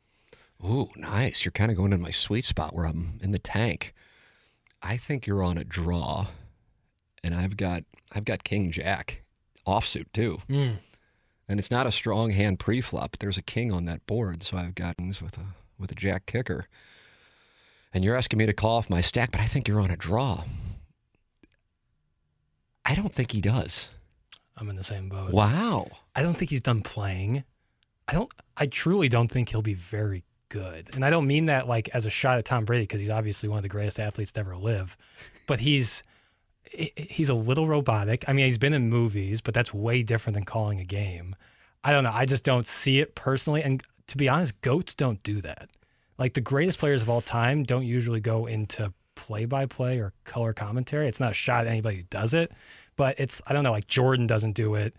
Ooh, 0.63 0.89
nice. 0.97 1.45
You're 1.45 1.51
kind 1.53 1.71
of 1.71 1.77
going 1.77 1.93
in 1.93 2.01
my 2.01 2.09
sweet 2.11 2.43
spot 2.43 2.75
where 2.75 2.85
I'm 2.85 3.19
in 3.21 3.31
the 3.31 3.39
tank. 3.39 3.93
I 4.81 4.97
think 4.97 5.25
you're 5.25 5.43
on 5.43 5.57
a 5.57 5.63
draw, 5.63 6.27
and 7.23 7.33
I've 7.33 7.55
got 7.55 7.83
I've 8.15 8.25
got 8.25 8.43
King 8.43 8.71
Jack 8.71 9.23
offsuit 9.67 10.05
too, 10.13 10.39
Mm. 10.49 10.77
and 11.49 11.59
it's 11.59 11.69
not 11.69 11.85
a 11.85 11.91
strong 11.91 12.31
hand 12.31 12.57
pre-flop. 12.59 13.11
But 13.11 13.19
there's 13.19 13.37
a 13.37 13.41
king 13.43 13.71
on 13.71 13.85
that 13.85 14.05
board, 14.07 14.41
so 14.43 14.57
I've 14.57 14.73
got 14.75 14.97
kings 14.97 15.21
with 15.21 15.37
a 15.37 15.45
with 15.77 15.91
a 15.91 15.95
Jack 15.95 16.25
kicker. 16.25 16.67
And 17.93 18.03
you're 18.03 18.15
asking 18.15 18.39
me 18.39 18.45
to 18.45 18.53
call 18.53 18.77
off 18.77 18.89
my 18.89 19.01
stack, 19.01 19.31
but 19.31 19.39
I 19.41 19.45
think 19.45 19.67
you're 19.67 19.79
on 19.79 19.91
a 19.91 19.95
draw. 19.97 20.43
I 22.83 22.93
don't 22.95 23.13
think 23.13 23.31
he 23.31 23.41
does. 23.41 23.89
I'm 24.57 24.69
in 24.69 24.75
the 24.75 24.83
same 24.83 25.09
boat. 25.09 25.31
Wow. 25.33 25.87
I 26.15 26.21
don't 26.21 26.35
think 26.37 26.51
he's 26.51 26.61
done 26.61 26.81
playing. 26.81 27.43
I 28.07 28.13
don't. 28.13 28.31
I 28.55 28.67
truly 28.67 29.09
don't 29.09 29.29
think 29.31 29.49
he'll 29.49 29.61
be 29.61 29.73
very 29.73 30.23
good. 30.49 30.91
And 30.93 31.03
I 31.03 31.09
don't 31.09 31.27
mean 31.27 31.45
that 31.47 31.67
like 31.67 31.89
as 31.93 32.05
a 32.05 32.09
shot 32.09 32.37
at 32.37 32.45
Tom 32.45 32.63
Brady 32.65 32.83
because 32.83 33.01
he's 33.01 33.09
obviously 33.09 33.49
one 33.49 33.57
of 33.57 33.63
the 33.63 33.69
greatest 33.69 33.99
athletes 33.99 34.31
to 34.33 34.39
ever 34.41 34.55
live. 34.55 34.95
But 35.47 35.59
he's 35.61 36.01
he- 36.01 36.05
he's 36.95 37.29
a 37.29 37.33
little 37.33 37.67
robotic. 37.67 38.25
I 38.27 38.33
mean, 38.33 38.45
he's 38.45 38.57
been 38.57 38.73
in 38.73 38.89
movies, 38.89 39.41
but 39.41 39.53
that's 39.53 39.73
way 39.73 40.01
different 40.01 40.35
than 40.35 40.45
calling 40.45 40.79
a 40.79 40.85
game. 40.85 41.35
I 41.83 41.91
don't 41.91 42.03
know. 42.03 42.11
I 42.13 42.25
just 42.25 42.43
don't 42.43 42.65
see 42.65 42.99
it 42.99 43.15
personally. 43.15 43.63
And 43.63 43.83
to 44.07 44.17
be 44.17 44.27
honest, 44.27 44.59
goats 44.61 44.93
don't 44.93 45.21
do 45.23 45.41
that. 45.41 45.69
Like 46.17 46.33
the 46.33 46.41
greatest 46.41 46.79
players 46.79 47.01
of 47.01 47.09
all 47.09 47.21
time 47.21 47.63
don't 47.63 47.85
usually 47.85 48.19
go 48.19 48.45
into 48.45 48.93
play 49.15 49.45
by 49.45 49.65
play 49.65 49.99
or 49.99 50.13
color 50.23 50.53
commentary. 50.53 51.07
It's 51.07 51.19
not 51.19 51.31
a 51.31 51.35
shot 51.35 51.61
at 51.61 51.67
anybody 51.67 51.97
who 51.97 52.03
does 52.03 52.33
it, 52.33 52.51
but 52.95 53.19
it's 53.19 53.41
I 53.47 53.53
don't 53.53 53.63
know. 53.63 53.71
Like 53.71 53.87
Jordan 53.87 54.27
doesn't 54.27 54.53
do 54.53 54.75
it. 54.75 54.95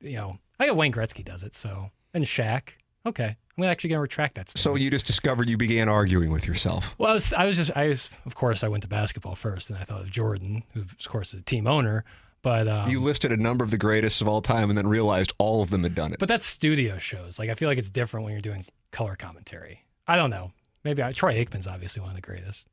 You 0.00 0.16
know, 0.16 0.38
I 0.58 0.66
got 0.66 0.76
Wayne 0.76 0.92
Gretzky 0.92 1.24
does 1.24 1.42
it. 1.42 1.54
So 1.54 1.90
and 2.14 2.24
Shaq. 2.24 2.70
Okay, 3.06 3.36
I'm 3.62 3.70
actually 3.70 3.90
going 3.90 3.98
to 3.98 4.02
retract 4.02 4.34
that. 4.36 4.48
Statement. 4.48 4.62
So 4.62 4.74
you 4.76 4.90
just 4.90 5.06
discovered 5.06 5.48
you 5.48 5.56
began 5.56 5.88
arguing 5.88 6.30
with 6.30 6.46
yourself. 6.46 6.94
Well, 6.98 7.10
I 7.10 7.14
was, 7.14 7.32
I 7.32 7.46
was 7.46 7.56
just, 7.56 7.76
I 7.76 7.88
was, 7.88 8.10
of 8.26 8.34
course, 8.34 8.62
I 8.64 8.68
went 8.68 8.82
to 8.82 8.88
basketball 8.88 9.34
first, 9.34 9.70
and 9.70 9.78
I 9.78 9.82
thought 9.82 10.00
of 10.00 10.10
Jordan, 10.10 10.62
who, 10.74 10.80
of 10.80 10.96
course, 11.08 11.34
is 11.34 11.40
a 11.40 11.44
team 11.44 11.66
owner. 11.66 12.04
But 12.42 12.68
um, 12.68 12.88
You 12.88 13.00
listed 13.00 13.32
a 13.32 13.36
number 13.36 13.64
of 13.64 13.70
the 13.70 13.76
greatest 13.78 14.22
of 14.22 14.28
all 14.28 14.40
time 14.40 14.70
and 14.70 14.78
then 14.78 14.86
realized 14.86 15.32
all 15.38 15.62
of 15.62 15.68
them 15.70 15.82
had 15.82 15.94
done 15.94 16.12
it. 16.12 16.18
but 16.18 16.28
that's 16.28 16.46
studio 16.46 16.96
shows. 16.98 17.38
Like 17.38 17.50
I 17.50 17.54
feel 17.54 17.68
like 17.68 17.76
it's 17.76 17.90
different 17.90 18.24
when 18.24 18.32
you're 18.32 18.40
doing 18.40 18.64
color 18.92 19.14
commentary. 19.14 19.84
I 20.08 20.16
don't 20.16 20.30
know. 20.30 20.52
Maybe 20.82 21.02
I, 21.02 21.12
Troy 21.12 21.34
Aikman's 21.34 21.66
obviously 21.66 22.00
one 22.00 22.10
of 22.10 22.16
the 22.16 22.22
greatest. 22.22 22.66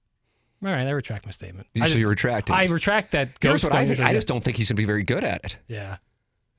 All 0.65 0.71
right, 0.71 0.87
I 0.87 0.89
retract 0.91 1.25
my 1.25 1.31
statement. 1.31 1.67
You- 1.73 1.83
I 1.83 1.85
so 1.85 1.89
just, 1.89 1.99
you're 1.99 2.09
retracting. 2.09 2.55
I 2.55 2.63
retract 2.65 3.11
that. 3.11 3.27
Here's 3.41 3.61
Ghost 3.61 3.63
what 3.65 3.75
I 3.75 3.85
think. 3.85 3.99
I 3.99 4.13
just 4.13 4.25
don't 4.25 4.41
think 4.43 4.55
he's 4.57 4.69
going 4.69 4.77
to 4.77 4.81
be 4.81 4.85
very 4.85 5.03
good 5.03 5.23
at 5.25 5.43
it. 5.43 5.57
Yeah, 5.67 5.97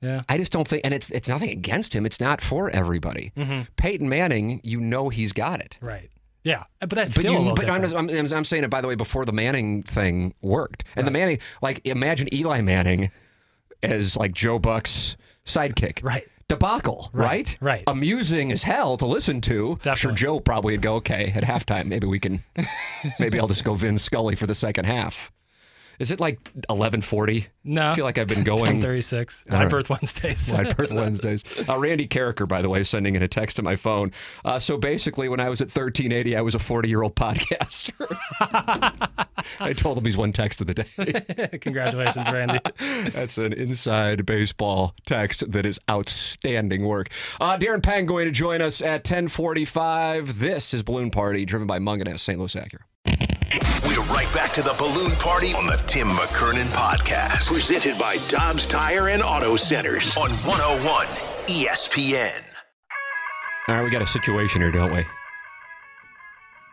yeah. 0.01 0.21
I 0.29 0.37
just 0.37 0.51
don't 0.51 0.67
think, 0.67 0.81
and 0.85 0.93
it's 0.93 1.09
it's 1.11 1.27
nothing 1.29 1.49
against 1.49 1.93
him. 1.95 2.05
It's 2.05 2.19
not 2.19 2.41
for 2.41 2.69
everybody. 2.69 3.31
Mm-hmm. 3.35 3.61
Peyton 3.75 4.07
Manning, 4.09 4.61
you 4.63 4.79
know 4.79 5.09
he's 5.09 5.33
got 5.33 5.59
it. 5.59 5.77
Right. 5.81 6.09
Yeah, 6.43 6.63
but 6.79 6.91
that's 6.91 7.13
But, 7.15 7.21
still 7.21 7.45
you, 7.47 7.53
but 7.53 7.69
I'm. 7.69 7.83
I'm, 7.83 8.09
I'm, 8.09 8.33
I'm 8.33 8.45
saying 8.45 8.63
it 8.63 8.69
by 8.69 8.79
the 8.81 8.87
way 8.87 8.95
before 8.95 9.25
the 9.25 9.33
Manning 9.33 9.83
thing 9.83 10.33
worked, 10.41 10.83
and 10.95 11.05
the 11.05 11.11
Manning 11.11 11.39
like 11.61 11.85
imagine 11.85 12.33
Eli 12.33 12.61
Manning 12.61 13.11
as 13.83 14.15
like 14.15 14.33
Joe 14.33 14.57
Buck's 14.59 15.17
sidekick, 15.45 16.03
Right. 16.03 16.27
Debacle, 16.47 17.09
right? 17.13 17.55
right. 17.61 17.83
Amusing 17.85 18.51
as 18.51 18.63
hell 18.63 18.97
to 18.97 19.05
listen 19.05 19.39
to. 19.41 19.79
I'm 19.85 19.95
sure 19.95 20.11
Joe 20.11 20.39
probably 20.39 20.73
would 20.73 20.81
go, 20.81 20.95
okay, 20.95 21.31
at 21.35 21.43
halftime, 21.43 21.85
maybe 21.85 22.07
we 22.07 22.19
can, 22.19 22.43
maybe 23.19 23.39
I'll 23.39 23.47
just 23.47 23.63
go 23.63 23.75
Vin 23.75 23.99
Scully 23.99 24.35
for 24.35 24.47
the 24.47 24.55
second 24.55 24.85
half. 24.85 25.31
Is 25.99 26.11
it 26.11 26.19
like 26.19 26.39
11:40? 26.69 27.47
No. 27.65 27.89
I 27.91 27.95
feel 27.95 28.05
like 28.05 28.17
I've 28.17 28.27
been 28.27 28.43
going. 28.43 28.59
1036. 28.81 29.43
All 29.51 29.57
My 29.57 29.63
right. 29.63 29.69
berth 29.69 29.89
Wednesdays. 29.89 30.51
Wide 30.57 30.75
Berth 30.75 30.91
Wednesdays. 30.91 31.43
Uh, 31.67 31.77
Randy 31.77 32.07
Karraker, 32.07 32.47
by 32.47 32.61
the 32.61 32.69
way, 32.69 32.83
sending 32.83 33.15
in 33.15 33.21
a 33.21 33.27
text 33.27 33.57
to 33.57 33.61
my 33.61 33.75
phone. 33.75 34.11
Uh, 34.45 34.57
so 34.59 34.77
basically, 34.77 35.27
when 35.29 35.39
I 35.39 35.49
was 35.49 35.59
at 35.61 35.65
1380, 35.67 36.35
I 36.35 36.41
was 36.41 36.55
a 36.55 36.59
40 36.59 36.89
year 36.89 37.03
old 37.03 37.15
podcaster. 37.17 38.17
I 39.59 39.73
told 39.73 39.97
him 39.97 40.05
he's 40.05 40.17
one 40.17 40.31
text 40.31 40.61
of 40.61 40.67
the 40.67 40.73
day. 40.73 41.57
Congratulations, 41.59 42.29
Randy. 42.31 42.59
That's 43.11 43.37
an 43.37 43.53
inside 43.53 44.25
baseball 44.25 44.95
text 45.05 45.51
that 45.51 45.65
is 45.65 45.79
outstanding 45.89 46.85
work. 46.85 47.09
Uh, 47.39 47.57
Darren 47.57 47.83
Pang 47.83 48.05
going 48.05 48.25
to 48.25 48.31
join 48.31 48.61
us 48.61 48.81
at 48.81 49.01
1045. 49.05 50.39
This 50.39 50.73
is 50.73 50.81
Balloon 50.83 51.11
Party, 51.11 51.45
driven 51.45 51.67
by 51.67 51.79
Mungenast, 51.79 52.19
St. 52.19 52.39
Louis 52.39 52.55
Acura. 52.55 52.79
We're 53.87 54.01
right 54.13 54.31
back 54.33 54.53
to 54.53 54.61
the 54.61 54.73
balloon 54.77 55.11
party 55.13 55.53
on 55.53 55.65
the 55.65 55.77
Tim 55.87 56.07
McKernan 56.07 56.65
podcast. 56.65 57.51
Presented 57.51 57.97
by 57.97 58.17
Dobbs 58.27 58.67
Tire 58.67 59.09
and 59.09 59.23
Auto 59.23 59.55
Centers 59.55 60.15
on 60.17 60.29
101 60.29 61.07
ESPN. 61.47 62.43
All 63.67 63.75
right, 63.75 63.83
we 63.83 63.89
got 63.89 64.03
a 64.03 64.07
situation 64.07 64.61
here, 64.61 64.71
don't 64.71 64.93
we? 64.93 65.03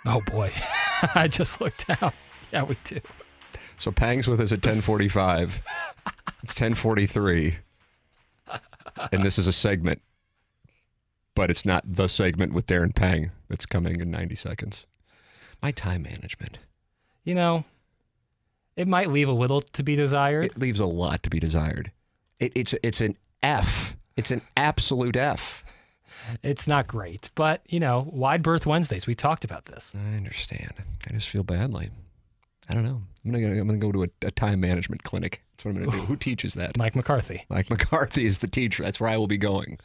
Oh, 0.04 0.20
boy. 0.20 0.52
I 1.14 1.28
just 1.28 1.60
looked 1.60 1.88
out. 2.02 2.12
Yeah, 2.52 2.64
we 2.64 2.76
do. 2.84 3.00
So 3.78 3.90
Pang's 3.90 4.28
with 4.28 4.40
us 4.40 4.52
at 4.52 4.58
1045. 4.58 5.62
It's 6.42 6.52
1043. 6.52 7.56
And 9.12 9.24
this 9.24 9.38
is 9.38 9.46
a 9.46 9.52
segment, 9.52 10.02
but 11.34 11.50
it's 11.50 11.64
not 11.64 11.84
the 11.86 12.06
segment 12.06 12.52
with 12.52 12.66
Darren 12.66 12.94
Pang 12.94 13.30
that's 13.48 13.66
coming 13.66 14.00
in 14.00 14.10
90 14.10 14.34
seconds. 14.34 14.86
My 15.62 15.70
time 15.70 16.02
management. 16.02 16.58
You 17.26 17.34
know, 17.34 17.64
it 18.76 18.86
might 18.86 19.10
leave 19.10 19.28
a 19.28 19.32
little 19.32 19.60
to 19.60 19.82
be 19.82 19.96
desired. 19.96 20.44
It 20.46 20.56
leaves 20.56 20.80
a 20.80 20.86
lot 20.86 21.24
to 21.24 21.30
be 21.30 21.40
desired. 21.40 21.90
It, 22.38 22.52
it's 22.54 22.74
it's 22.82 23.00
an 23.00 23.16
F. 23.42 23.96
It's 24.16 24.30
an 24.30 24.40
absolute 24.56 25.16
F. 25.16 25.64
It's 26.42 26.68
not 26.68 26.86
great, 26.86 27.30
but 27.34 27.62
you 27.66 27.80
know, 27.80 28.08
wide 28.10 28.42
berth 28.42 28.64
Wednesdays. 28.64 29.08
We 29.08 29.16
talked 29.16 29.44
about 29.44 29.66
this. 29.66 29.92
I 29.94 30.16
understand. 30.16 30.72
I 31.06 31.12
just 31.12 31.28
feel 31.28 31.42
badly. 31.42 31.90
I 32.68 32.74
don't 32.74 32.84
know. 32.84 33.02
I'm 33.24 33.32
gonna 33.32 33.48
I'm 33.48 33.66
gonna 33.66 33.78
go 33.78 33.90
to 33.90 34.04
a, 34.04 34.08
a 34.22 34.30
time 34.30 34.60
management 34.60 35.02
clinic. 35.02 35.42
That's 35.56 35.64
what 35.64 35.74
I'm 35.76 35.84
gonna 35.84 35.96
do. 35.96 36.04
Who 36.04 36.16
teaches 36.16 36.54
that? 36.54 36.76
Mike 36.76 36.94
McCarthy. 36.94 37.44
Mike 37.48 37.70
McCarthy 37.70 38.26
is 38.26 38.38
the 38.38 38.46
teacher. 38.46 38.82
That's 38.82 39.00
where 39.00 39.08
I 39.08 39.16
will 39.16 39.26
be 39.26 39.38
going 39.38 39.78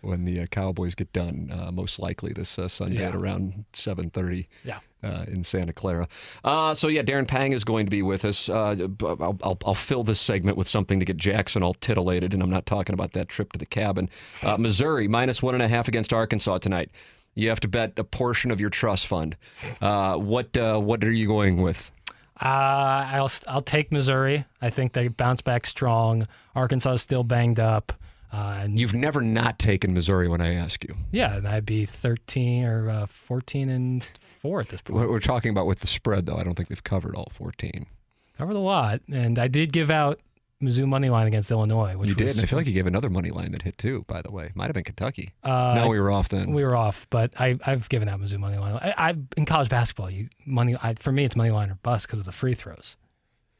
when 0.00 0.24
the 0.24 0.40
uh, 0.40 0.46
Cowboys 0.46 0.94
get 0.94 1.12
done, 1.12 1.50
uh, 1.52 1.70
most 1.72 1.98
likely 1.98 2.32
this 2.32 2.58
uh, 2.58 2.68
Sunday 2.68 3.00
Yeah. 3.00 3.08
at 3.08 3.14
around 3.16 3.64
7:30 3.74 4.46
Yeah. 4.64 4.78
uh, 5.02 5.24
in 5.28 5.42
Santa 5.44 5.72
Clara. 5.72 6.08
Uh, 6.44 6.72
so 6.72 6.88
yeah, 6.88 7.02
Darren 7.02 7.26
Pang 7.28 7.52
is 7.52 7.62
going 7.64 7.84
to 7.84 7.90
be 7.90 8.00
with 8.00 8.24
us. 8.24 8.48
Uh, 8.48 8.74
b- 8.74 9.06
I'll, 9.06 9.36
I'll, 9.42 9.58
I'll 9.66 9.74
fill 9.74 10.04
this 10.04 10.20
segment 10.20 10.56
with 10.56 10.68
something 10.68 10.98
to 10.98 11.04
get 11.04 11.16
Jackson 11.18 11.62
all 11.62 11.74
titillated, 11.74 12.32
and 12.32 12.42
I'm 12.42 12.50
not 12.50 12.64
talking 12.64 12.94
about 12.94 13.12
that 13.12 13.28
trip 13.28 13.52
to 13.52 13.58
the 13.58 13.66
cabin. 13.66 14.08
Uh, 14.42 14.56
Missouri 14.56 15.08
minus 15.08 15.42
one 15.42 15.54
and 15.54 15.62
a 15.62 15.68
half 15.68 15.88
against 15.88 16.12
Arkansas 16.12 16.58
tonight. 16.58 16.90
You 17.34 17.50
have 17.50 17.60
to 17.60 17.68
bet 17.68 17.92
a 17.98 18.04
portion 18.04 18.50
of 18.50 18.60
your 18.60 18.70
trust 18.70 19.06
fund. 19.06 19.36
Uh, 19.80 20.16
what 20.16 20.56
uh, 20.56 20.78
what 20.78 21.04
are 21.04 21.12
you 21.12 21.26
going 21.28 21.60
with? 21.60 21.92
Uh, 22.40 22.44
I'll 23.12 23.30
I'll 23.46 23.62
take 23.62 23.90
Missouri. 23.90 24.44
I 24.62 24.70
think 24.70 24.92
they 24.92 25.08
bounce 25.08 25.40
back 25.42 25.66
strong. 25.66 26.26
Arkansas 26.54 26.92
is 26.92 27.02
still 27.02 27.24
banged 27.24 27.58
up. 27.60 27.92
Uh, 28.32 28.58
and 28.60 28.78
You've 28.78 28.94
never 28.94 29.22
not 29.22 29.58
taken 29.58 29.94
Missouri 29.94 30.28
when 30.28 30.40
I 30.42 30.52
ask 30.54 30.84
you. 30.84 30.94
yeah, 31.10 31.36
and 31.36 31.48
I'd 31.48 31.64
be 31.64 31.86
13 31.86 32.64
or 32.64 32.90
uh, 32.90 33.06
14 33.06 33.70
and 33.70 34.04
four 34.42 34.60
at 34.60 34.68
this 34.68 34.82
point. 34.82 34.98
What 35.00 35.08
we're 35.08 35.18
talking 35.18 35.50
about 35.50 35.64
with 35.66 35.78
the 35.80 35.86
spread, 35.86 36.26
though, 36.26 36.36
I 36.36 36.44
don't 36.44 36.54
think 36.54 36.68
they've 36.68 36.84
covered 36.84 37.14
all 37.14 37.30
14. 37.32 37.86
Covered 38.36 38.54
a 38.56 38.58
lot, 38.58 39.00
and 39.10 39.38
I 39.38 39.48
did 39.48 39.72
give 39.72 39.90
out 39.90 40.20
Mizzou 40.62 40.86
money 40.88 41.08
line 41.08 41.26
against 41.28 41.50
Illinois, 41.52 41.96
which 41.96 42.08
you 42.08 42.14
did, 42.16 42.30
and 42.30 42.40
I 42.40 42.46
feel 42.46 42.58
like 42.58 42.66
you 42.66 42.72
gave 42.72 42.86
another 42.86 43.08
money 43.08 43.30
line 43.30 43.52
that 43.52 43.62
hit 43.62 43.78
too. 43.78 44.04
By 44.08 44.22
the 44.22 44.30
way, 44.32 44.50
might 44.56 44.64
have 44.66 44.74
been 44.74 44.82
Kentucky. 44.84 45.30
Uh, 45.44 45.74
no, 45.76 45.88
we 45.88 46.00
were 46.00 46.10
off 46.10 46.28
then. 46.30 46.52
we 46.52 46.64
were 46.64 46.74
off, 46.74 47.06
but 47.10 47.32
I, 47.40 47.58
I've 47.64 47.88
given 47.88 48.08
out 48.08 48.20
Mizzou 48.20 48.38
money 48.38 48.58
line. 48.58 48.74
I, 48.74 49.10
I 49.10 49.14
in 49.36 49.44
college 49.44 49.68
basketball, 49.68 50.10
you 50.10 50.28
money 50.44 50.76
I, 50.82 50.94
for 50.94 51.12
me 51.12 51.24
it's 51.24 51.36
money 51.36 51.50
line 51.50 51.70
or 51.70 51.78
bust 51.82 52.06
because 52.06 52.18
of 52.18 52.24
the 52.26 52.32
free 52.32 52.54
throws. 52.54 52.96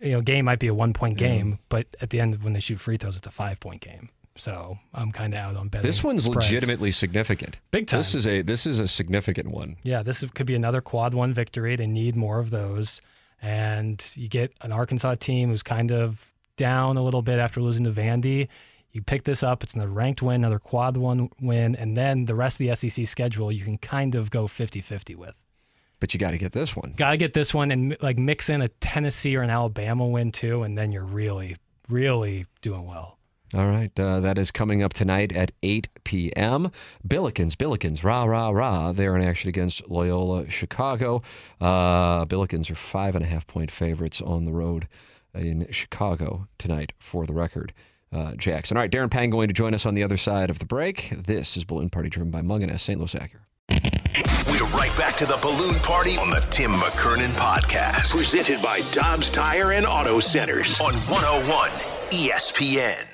You 0.01 0.13
know, 0.13 0.21
game 0.21 0.45
might 0.45 0.59
be 0.59 0.67
a 0.69 0.75
one 0.75 0.93
point 0.93 1.19
game, 1.19 1.59
but 1.69 1.87
at 2.01 2.11
the 2.11 2.21
end 2.21 2.43
when 2.43 2.53
they 2.53 2.61
shoot 2.61 2.79
free 2.81 2.97
throws, 2.97 3.17
it's 3.17 3.27
a 3.27 3.31
five 3.33 3.61
point 3.61 3.81
game. 3.81 4.09
So 4.37 4.79
I'm 4.95 5.11
kind 5.11 5.35
of 5.35 5.41
out 5.41 5.57
on 5.57 5.69
betting. 5.69 5.87
this 5.87 6.05
one's 6.05 6.25
spreads. 6.25 6.47
legitimately 6.51 6.93
significant. 6.93 7.59
Big 7.73 7.89
time. 7.89 7.99
This 8.01 8.15
is 8.15 8.27
a 8.27 8.43
this 8.43 8.67
is 8.67 8.79
a 8.81 8.87
significant 8.89 9.51
one. 9.51 9.77
Yeah, 9.83 10.03
this 10.03 10.23
is- 10.23 10.31
could 10.33 10.47
be 10.47 10.55
another 10.55 10.81
quad 10.81 11.15
one 11.15 11.33
victory. 11.33 11.75
They 11.77 11.87
need 11.89 12.17
more 12.17 12.39
of 12.41 12.51
those. 12.51 13.01
And 13.43 14.05
you 14.15 14.29
get 14.29 14.53
an 14.63 14.73
Arkansas 14.73 15.15
team 15.17 15.49
who's 15.51 15.63
kind 15.63 15.91
of 15.93 16.33
down 16.59 16.99
a 16.99 17.03
little 17.03 17.23
bit 17.23 17.39
after 17.39 17.63
losing 17.63 17.85
to 17.85 17.91
Vandy. 17.91 18.49
You 18.93 19.03
pick 19.03 19.25
this 19.25 19.43
up, 19.43 19.63
it's 19.63 19.75
another 19.75 19.91
ranked 19.91 20.21
win, 20.21 20.37
another 20.37 20.59
quad 20.59 20.97
one 20.97 21.31
win, 21.41 21.75
and 21.75 21.97
then 21.97 22.27
the 22.27 22.35
rest 22.35 22.61
of 22.61 22.67
the 22.67 22.75
SEC 22.75 23.07
schedule 23.07 23.51
you 23.51 23.65
can 23.65 23.79
kind 23.79 24.15
of 24.15 24.31
go 24.31 24.47
50 24.47 24.81
50 24.81 25.15
with. 25.15 25.45
But 26.01 26.15
you 26.15 26.21
got 26.21 26.31
to 26.31 26.39
get 26.39 26.53
this 26.53 26.77
one. 26.77 26.95
Got 26.97 27.11
to 27.11 27.17
get 27.17 27.33
this 27.33 27.53
one 27.53 27.71
and 27.71 27.97
like 28.01 28.19
mix 28.19 28.49
in 28.49 28.63
a 28.63 28.69
Tennessee 28.69 29.37
or 29.37 29.43
an 29.43 29.51
Alabama 29.51 30.07
win 30.07 30.33
too, 30.33 30.63
and 30.63 30.77
then 30.77 30.93
you're 30.93 31.05
really, 31.05 31.57
really 31.89 32.47
doing 32.61 32.87
well. 32.87 33.19
All 33.55 33.67
right, 33.67 33.99
uh, 33.99 34.21
that 34.21 34.37
is 34.37 34.51
coming 34.51 34.83
up 34.83 34.93
tonight 34.93 35.33
at 35.33 35.53
8 35.63 35.89
p.m. 36.05 36.71
Billikens, 37.07 37.55
Billikens, 37.55 38.05
rah, 38.05 38.25
rah, 38.25 38.51
rah. 38.51 38.93
They're 38.93 39.17
in 39.17 39.23
action 39.23 39.49
against 39.49 39.89
Loyola 39.89 40.51
Chicago. 40.51 41.23
Uh, 41.59 42.27
Billikens 42.27 42.71
are 42.71 42.75
five 42.75 43.17
and 43.17 43.25
a 43.25 43.29
half 43.29 43.47
point 43.47 43.71
favorites 43.71 44.21
on 44.21 44.45
the 44.45 44.53
road 44.53 44.87
in 45.35 45.67
Chicago 45.71 46.49
tonight, 46.59 46.93
for 46.99 47.27
the 47.27 47.33
record. 47.33 47.73
Uh, 48.11 48.33
Jackson. 48.37 48.77
All 48.79 48.83
right, 48.83 48.91
Darren 48.91 49.11
Pang 49.11 49.29
going 49.29 49.49
to 49.49 49.55
join 49.55 49.75
us 49.75 49.85
on 49.85 49.93
the 49.93 50.03
other 50.03 50.17
side 50.17 50.49
of 50.49 50.61
the 50.61 50.65
break. 50.65 51.13
This 51.15 51.59
is 51.59 51.65
Balloon 51.65 51.91
Party 51.91 52.09
driven 52.09 52.31
by 52.31 52.41
Mungenast, 52.41 52.81
St. 52.81 52.99
Louis 52.99 53.13
Acura. 53.13 53.41
We're 54.49 54.65
right 54.75 54.93
back 54.97 55.17
to 55.17 55.27
the 55.27 55.37
balloon 55.43 55.75
party 55.81 56.17
on 56.17 56.31
the 56.31 56.41
Tim 56.51 56.71
McKernan 56.71 57.29
podcast. 57.39 58.17
Presented 58.17 58.63
by 58.63 58.81
Dobbs 58.93 59.31
Tire 59.31 59.73
and 59.73 59.85
Auto 59.85 60.21
Centers 60.21 60.81
on 60.81 60.95
101 60.95 61.71
ESPN. 62.11 63.05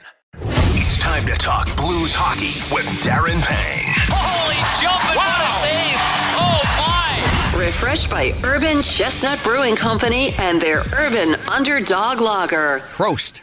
It's 0.77 0.97
time 0.99 1.27
to 1.27 1.33
talk 1.33 1.67
Blues 1.77 2.15
hockey 2.15 2.55
with 2.73 2.87
Darren 3.03 3.41
Pang. 3.43 3.85
Holy 4.11 4.63
jumping, 4.81 5.17
what 5.17 5.45
a 5.45 5.51
save! 5.59 6.24
My! 7.55 7.65
Refreshed 7.67 8.11
by 8.11 8.33
Urban 8.45 8.83
Chestnut 8.83 9.43
Brewing 9.43 9.77
Company 9.77 10.33
and 10.39 10.61
their 10.61 10.81
Urban 10.99 11.35
Underdog 11.49 12.21
Lager. 12.21 12.81
Prost. 12.91 13.41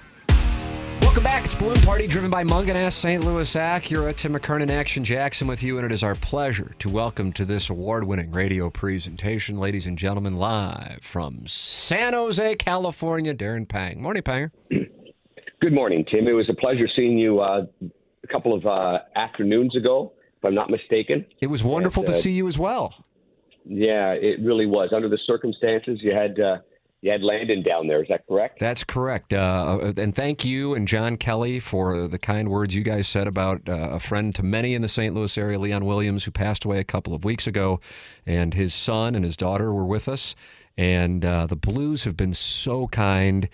Welcome 1.01 1.23
back. 1.23 1.45
It's 1.45 1.55
Balloon 1.55 1.81
Party 1.81 2.07
driven 2.07 2.29
by 2.29 2.43
Mungenast, 2.43 2.93
St. 2.93 3.23
Louis 3.23 3.53
Acura. 3.55 4.15
Tim 4.15 4.33
McKernan, 4.33 4.69
Action 4.69 5.03
Jackson 5.03 5.47
with 5.47 5.61
you, 5.61 5.77
and 5.77 5.85
it 5.85 5.91
is 5.91 6.03
our 6.03 6.15
pleasure 6.15 6.75
to 6.79 6.89
welcome 6.89 7.33
to 7.33 7.43
this 7.43 7.69
award 7.69 8.05
winning 8.05 8.31
radio 8.31 8.69
presentation, 8.69 9.57
ladies 9.57 9.85
and 9.85 9.97
gentlemen, 9.97 10.37
live 10.37 10.99
from 11.01 11.47
San 11.47 12.13
Jose, 12.13 12.55
California, 12.55 13.33
Darren 13.33 13.67
Pang. 13.67 14.01
Morning, 14.01 14.23
Panger. 14.23 14.51
Good 15.59 15.73
morning, 15.73 16.05
Tim. 16.09 16.27
It 16.27 16.31
was 16.33 16.49
a 16.49 16.53
pleasure 16.55 16.87
seeing 16.95 17.17
you 17.17 17.39
uh, 17.41 17.65
a 18.23 18.27
couple 18.27 18.53
of 18.53 18.65
uh, 18.65 18.99
afternoons 19.15 19.75
ago, 19.75 20.13
if 20.37 20.45
I'm 20.45 20.55
not 20.55 20.69
mistaken. 20.69 21.25
It 21.41 21.47
was 21.47 21.63
wonderful 21.63 22.03
And, 22.03 22.13
to 22.13 22.13
uh, 22.13 22.21
see 22.21 22.31
you 22.31 22.47
as 22.47 22.57
well. 22.57 23.05
Yeah, 23.65 24.11
it 24.11 24.39
really 24.41 24.65
was. 24.65 24.89
Under 24.93 25.09
the 25.09 25.19
circumstances, 25.25 25.99
you 26.01 26.13
had 26.13 26.39
uh, 26.39 26.57
you 27.01 27.11
had 27.11 27.23
Landon 27.23 27.63
down 27.63 27.87
there. 27.87 28.03
Is 28.03 28.09
that 28.09 28.27
correct? 28.27 28.59
That's 28.59 28.83
correct. 28.83 29.33
Uh, 29.33 29.91
and 29.97 30.15
thank 30.15 30.45
you 30.45 30.75
and 30.75 30.87
John 30.87 31.17
Kelly 31.17 31.59
for 31.59 32.07
the 32.07 32.19
kind 32.19 32.49
words 32.49 32.75
you 32.75 32.83
guys 32.83 33.07
said 33.07 33.27
about 33.27 33.67
uh, 33.67 33.89
a 33.91 33.99
friend 33.99 34.33
to 34.35 34.43
many 34.43 34.75
in 34.75 34.83
the 34.83 34.87
St. 34.87 35.15
Louis 35.15 35.35
area, 35.35 35.57
Leon 35.57 35.83
Williams, 35.83 36.25
who 36.25 36.31
passed 36.31 36.63
away 36.63 36.79
a 36.79 36.83
couple 36.83 37.15
of 37.15 37.23
weeks 37.23 37.47
ago. 37.47 37.79
And 38.25 38.53
his 38.53 38.73
son 38.75 39.15
and 39.15 39.25
his 39.25 39.35
daughter 39.35 39.73
were 39.73 39.85
with 39.85 40.07
us. 40.07 40.35
And 40.77 41.23
uh, 41.25 41.45
the 41.47 41.55
Blues 41.55 42.03
have 42.05 42.15
been 42.17 42.33
so 42.33 42.87
kind. 42.87 43.49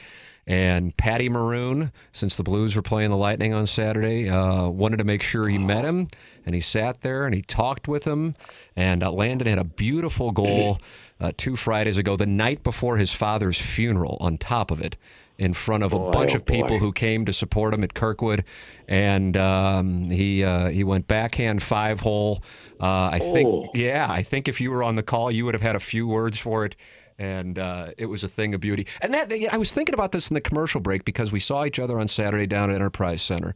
And 0.46 0.96
Patty 0.96 1.28
Maroon, 1.28 1.92
since 2.14 2.38
the 2.38 2.44
Blues 2.44 2.74
were 2.76 2.82
playing 2.82 3.10
the 3.10 3.18
Lightning 3.18 3.54
on 3.54 3.68
Saturday, 3.68 4.30
uh, 4.30 4.70
wanted 4.70 4.96
to 4.98 5.04
make 5.04 5.22
sure 5.22 5.50
he 5.50 5.58
met 5.58 5.84
him. 5.84 6.08
And 6.46 6.56
he 6.56 6.62
sat 6.62 7.02
there 7.02 7.26
and 7.26 7.36
he 7.36 7.42
talked 7.42 7.90
with 7.90 8.06
him. 8.06 8.34
And 8.74 9.04
uh, 9.04 9.12
Landon 9.12 9.48
had 9.48 9.60
a 9.60 9.66
beautiful 9.66 10.32
goal 10.32 10.80
uh, 11.20 11.32
two 11.36 11.58
Fridays 11.58 11.98
ago, 11.98 12.16
the 12.16 12.26
night 12.26 12.64
before 12.64 12.96
his 12.96 13.12
father's 13.12 13.60
funeral, 13.60 14.18
on 14.22 14.38
top 14.38 14.72
of 14.72 14.80
it, 14.80 14.96
in 15.38 15.52
front 15.54 15.84
of 15.84 15.92
a 15.92 16.00
Boy, 16.00 16.12
bunch 16.12 16.32
oh 16.32 16.38
of 16.38 16.46
people 16.46 16.70
boy. 16.70 16.78
who 16.80 16.94
came 16.94 17.26
to 17.26 17.34
support 17.34 17.74
him 17.74 17.84
at 17.84 17.94
Kirkwood. 17.94 18.46
And 18.88 19.36
um, 19.36 20.10
he 20.10 20.46
uh, 20.46 20.70
he 20.70 20.86
went 20.86 21.10
backhand 21.10 21.62
five 21.62 22.00
hole. 22.00 22.42
Uh, 22.80 23.10
I 23.12 23.20
think, 23.20 23.50
Oh. 23.50 23.68
yeah, 23.74 24.08
I 24.10 24.24
think 24.24 24.48
if 24.48 24.62
you 24.62 24.72
were 24.72 24.84
on 24.84 24.96
the 24.96 25.04
call, 25.04 25.30
you 25.30 25.44
would 25.44 25.56
have 25.56 25.62
had 25.62 25.76
a 25.76 25.80
few 25.82 26.08
words 26.08 26.38
for 26.38 26.64
it. 26.64 26.78
And 27.20 27.58
uh, 27.58 27.92
it 27.98 28.06
was 28.06 28.24
a 28.24 28.28
thing 28.28 28.54
of 28.54 28.62
beauty. 28.62 28.86
And 29.02 29.14
that 29.14 29.32
I 29.52 29.58
was 29.58 29.72
thinking 29.72 29.94
about 29.94 30.12
this 30.12 30.30
in 30.30 30.34
the 30.36 30.42
commercial 30.42 30.80
break 30.80 31.04
because 31.04 31.32
we 31.32 31.40
saw 31.40 31.66
each 31.66 31.80
other 31.80 32.00
on 32.00 32.08
Saturday 32.08 32.46
down 32.46 32.70
at 32.70 32.76
Enterprise 32.76 33.22
Center, 33.22 33.56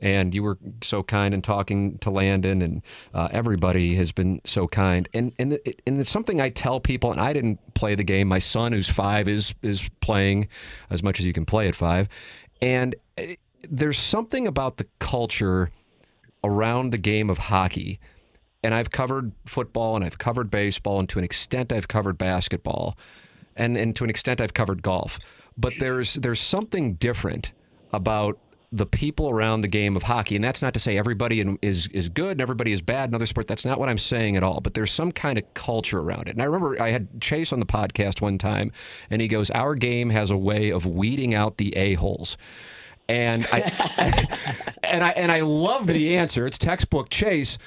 and 0.00 0.34
you 0.34 0.42
were 0.42 0.58
so 0.82 1.02
kind 1.02 1.34
in 1.34 1.42
talking 1.42 1.98
to 1.98 2.10
Landon, 2.10 2.62
and 2.62 2.82
uh, 3.12 3.28
everybody 3.32 3.94
has 3.96 4.12
been 4.12 4.40
so 4.44 4.68
kind. 4.68 5.08
And 5.12 5.32
and 5.38 5.58
and 5.86 6.00
it's 6.00 6.10
something 6.10 6.40
I 6.40 6.50
tell 6.50 6.80
people. 6.80 7.10
And 7.10 7.20
I 7.20 7.32
didn't 7.32 7.74
play 7.74 7.94
the 7.94 8.04
game. 8.04 8.28
My 8.28 8.38
son, 8.38 8.72
who's 8.72 8.88
five, 8.88 9.28
is 9.28 9.54
is 9.62 9.88
playing 10.00 10.48
as 10.88 11.02
much 11.02 11.18
as 11.18 11.26
you 11.26 11.32
can 11.32 11.44
play 11.44 11.68
at 11.68 11.74
five, 11.74 12.08
and 12.62 12.94
uh, 13.18 13.22
there's 13.68 13.98
something 13.98 14.46
about 14.46 14.76
the 14.76 14.86
culture 14.98 15.70
around 16.42 16.90
the 16.90 16.98
game 16.98 17.28
of 17.28 17.38
hockey 17.38 18.00
and 18.62 18.74
I've 18.74 18.90
covered 18.90 19.32
football 19.46 19.96
and 19.96 20.04
I've 20.04 20.18
covered 20.18 20.50
baseball, 20.50 20.98
and 20.98 21.08
to 21.10 21.18
an 21.18 21.24
extent, 21.24 21.72
I've 21.72 21.88
covered 21.88 22.18
basketball, 22.18 22.96
and, 23.56 23.76
and 23.76 23.94
to 23.96 24.04
an 24.04 24.10
extent, 24.10 24.40
I've 24.40 24.54
covered 24.54 24.82
golf. 24.82 25.18
But 25.56 25.74
there's 25.78 26.14
there's 26.14 26.40
something 26.40 26.94
different 26.94 27.52
about 27.92 28.38
the 28.72 28.86
people 28.86 29.28
around 29.28 29.62
the 29.62 29.68
game 29.68 29.96
of 29.96 30.04
hockey, 30.04 30.36
and 30.36 30.44
that's 30.44 30.62
not 30.62 30.74
to 30.74 30.80
say 30.80 30.96
everybody 30.96 31.44
is 31.60 31.88
is 31.88 32.08
good 32.08 32.32
and 32.32 32.40
everybody 32.40 32.72
is 32.72 32.80
bad 32.80 33.10
in 33.10 33.14
other 33.14 33.26
sports. 33.26 33.48
That's 33.48 33.64
not 33.64 33.80
what 33.80 33.88
I'm 33.88 33.98
saying 33.98 34.36
at 34.36 34.44
all. 34.44 34.60
But 34.60 34.74
there's 34.74 34.92
some 34.92 35.10
kind 35.10 35.38
of 35.38 35.54
culture 35.54 35.98
around 35.98 36.28
it. 36.28 36.32
And 36.32 36.42
I 36.42 36.44
remember 36.44 36.80
I 36.80 36.90
had 36.90 37.20
Chase 37.20 37.52
on 37.52 37.58
the 37.58 37.66
podcast 37.66 38.20
one 38.20 38.38
time, 38.38 38.70
and 39.10 39.20
he 39.20 39.28
goes, 39.28 39.50
"Our 39.50 39.74
game 39.74 40.10
has 40.10 40.30
a 40.30 40.36
way 40.36 40.70
of 40.70 40.86
weeding 40.86 41.34
out 41.34 41.56
the 41.56 41.76
a 41.76 41.94
holes." 41.94 42.36
And 43.10 43.48
I 43.50 44.28
and 44.84 45.02
I 45.02 45.10
and 45.10 45.32
I 45.32 45.40
loved 45.40 45.88
the 45.88 46.16
answer. 46.16 46.46
It's 46.46 46.56
textbook 46.56 47.10
Chase 47.10 47.58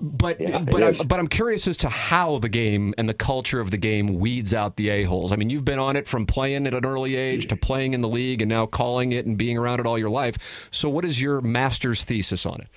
but 0.00 0.40
yeah, 0.40 0.58
but 0.58 0.82
I'm, 0.82 1.06
but 1.06 1.18
I'm 1.18 1.26
curious 1.26 1.66
as 1.66 1.76
to 1.78 1.88
how 1.88 2.38
the 2.38 2.48
game 2.48 2.94
and 2.98 3.08
the 3.08 3.14
culture 3.14 3.60
of 3.60 3.70
the 3.70 3.76
game 3.76 4.18
weeds 4.18 4.52
out 4.52 4.76
the 4.76 4.90
a 4.90 5.04
holes. 5.04 5.32
I 5.32 5.36
mean, 5.36 5.50
you've 5.50 5.64
been 5.64 5.78
on 5.78 5.96
it 5.96 6.06
from 6.06 6.26
playing 6.26 6.66
at 6.66 6.74
an 6.74 6.84
early 6.84 7.16
age 7.16 7.48
to 7.48 7.56
playing 7.56 7.94
in 7.94 8.00
the 8.00 8.08
league, 8.08 8.42
and 8.42 8.48
now 8.48 8.66
calling 8.66 9.12
it 9.12 9.26
and 9.26 9.36
being 9.36 9.56
around 9.58 9.80
it 9.80 9.86
all 9.86 9.98
your 9.98 10.10
life. 10.10 10.68
So, 10.70 10.88
what 10.88 11.04
is 11.04 11.20
your 11.20 11.40
master's 11.40 12.04
thesis 12.04 12.44
on 12.44 12.60
it? 12.60 12.68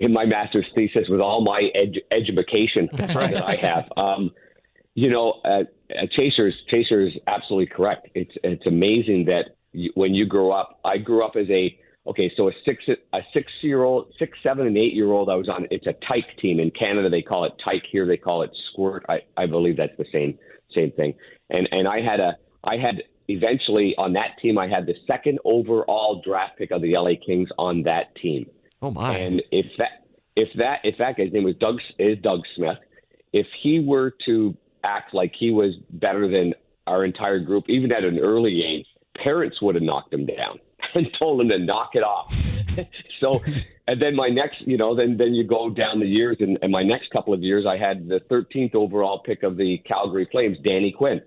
In 0.00 0.12
my 0.12 0.24
master's 0.24 0.66
thesis, 0.74 1.08
with 1.08 1.20
all 1.20 1.42
my 1.42 1.70
ed- 1.74 2.00
education 2.12 2.88
That's 2.92 3.14
right. 3.14 3.32
that 3.32 3.44
I 3.44 3.56
have, 3.56 3.90
um, 3.96 4.30
you 4.94 5.10
know, 5.10 5.40
uh, 5.44 5.64
uh, 5.90 6.06
Chasers 6.16 6.54
Chasers 6.70 7.16
absolutely 7.26 7.66
correct. 7.66 8.08
It's 8.14 8.32
it's 8.44 8.66
amazing 8.66 9.26
that 9.26 9.56
you, 9.72 9.90
when 9.94 10.14
you 10.14 10.26
grow 10.26 10.52
up, 10.52 10.80
I 10.84 10.98
grew 10.98 11.24
up 11.24 11.36
as 11.36 11.48
a 11.50 11.78
okay, 12.08 12.32
so 12.36 12.48
a 12.48 12.52
six 12.66 12.84
a 12.88 13.20
six 13.32 13.52
year 13.62 13.84
old, 13.84 14.12
six, 14.18 14.38
seven, 14.42 14.66
and 14.66 14.76
eight 14.76 14.94
year 14.94 15.12
old. 15.12 15.28
I 15.28 15.34
was 15.34 15.48
on. 15.48 15.66
It's 15.70 15.86
a 15.86 15.94
tyke 16.06 16.36
team 16.40 16.58
in 16.58 16.70
Canada. 16.70 17.08
They 17.08 17.22
call 17.22 17.44
it 17.44 17.52
tyke. 17.64 17.84
Here 17.90 18.06
they 18.06 18.16
call 18.16 18.42
it 18.42 18.50
squirt. 18.70 19.04
I, 19.08 19.20
I 19.36 19.46
believe 19.46 19.76
that's 19.76 19.96
the 19.98 20.06
same 20.12 20.38
same 20.74 20.90
thing. 20.92 21.14
And 21.50 21.68
and 21.72 21.86
I 21.86 22.00
had 22.00 22.20
a 22.20 22.36
I 22.64 22.76
had 22.76 23.02
eventually 23.28 23.94
on 23.98 24.14
that 24.14 24.38
team. 24.40 24.58
I 24.58 24.68
had 24.68 24.86
the 24.86 24.94
second 25.06 25.38
overall 25.44 26.22
draft 26.24 26.58
pick 26.58 26.70
of 26.70 26.82
the 26.82 26.96
LA 26.96 27.12
Kings 27.24 27.48
on 27.58 27.82
that 27.84 28.14
team. 28.16 28.46
Oh 28.82 28.90
my! 28.90 29.16
And 29.16 29.42
if 29.50 29.66
that 29.78 30.06
if 30.34 30.48
that 30.56 30.80
if 30.84 30.98
that 30.98 31.16
guy's 31.16 31.32
name 31.32 31.44
was 31.44 31.56
Doug 31.56 31.78
is 31.98 32.18
Doug 32.22 32.40
Smith, 32.56 32.78
if 33.32 33.46
he 33.62 33.80
were 33.80 34.14
to 34.26 34.56
act 34.84 35.12
like 35.12 35.32
he 35.38 35.50
was 35.50 35.74
better 35.90 36.32
than 36.32 36.54
our 36.86 37.04
entire 37.04 37.40
group, 37.40 37.64
even 37.68 37.92
at 37.92 38.04
an 38.04 38.18
early 38.18 38.62
age, 38.64 38.86
parents 39.22 39.60
would 39.60 39.74
have 39.74 39.84
knocked 39.84 40.14
him 40.14 40.24
down 40.24 40.58
and 40.94 41.08
told 41.18 41.40
him 41.40 41.48
to 41.48 41.58
knock 41.58 41.90
it 41.94 42.02
off. 42.02 42.34
so, 43.20 43.42
and 43.86 44.00
then 44.00 44.14
my 44.14 44.28
next, 44.28 44.60
you 44.60 44.76
know, 44.76 44.94
then 44.94 45.16
then 45.16 45.34
you 45.34 45.44
go 45.44 45.70
down 45.70 46.00
the 46.00 46.06
years, 46.06 46.36
and, 46.40 46.58
and 46.62 46.70
my 46.70 46.82
next 46.82 47.10
couple 47.10 47.34
of 47.34 47.42
years, 47.42 47.66
I 47.66 47.76
had 47.76 48.08
the 48.08 48.20
13th 48.30 48.74
overall 48.74 49.20
pick 49.20 49.42
of 49.42 49.56
the 49.56 49.78
Calgary 49.78 50.28
Flames, 50.30 50.58
Danny 50.64 50.92
Quinn, 50.92 51.20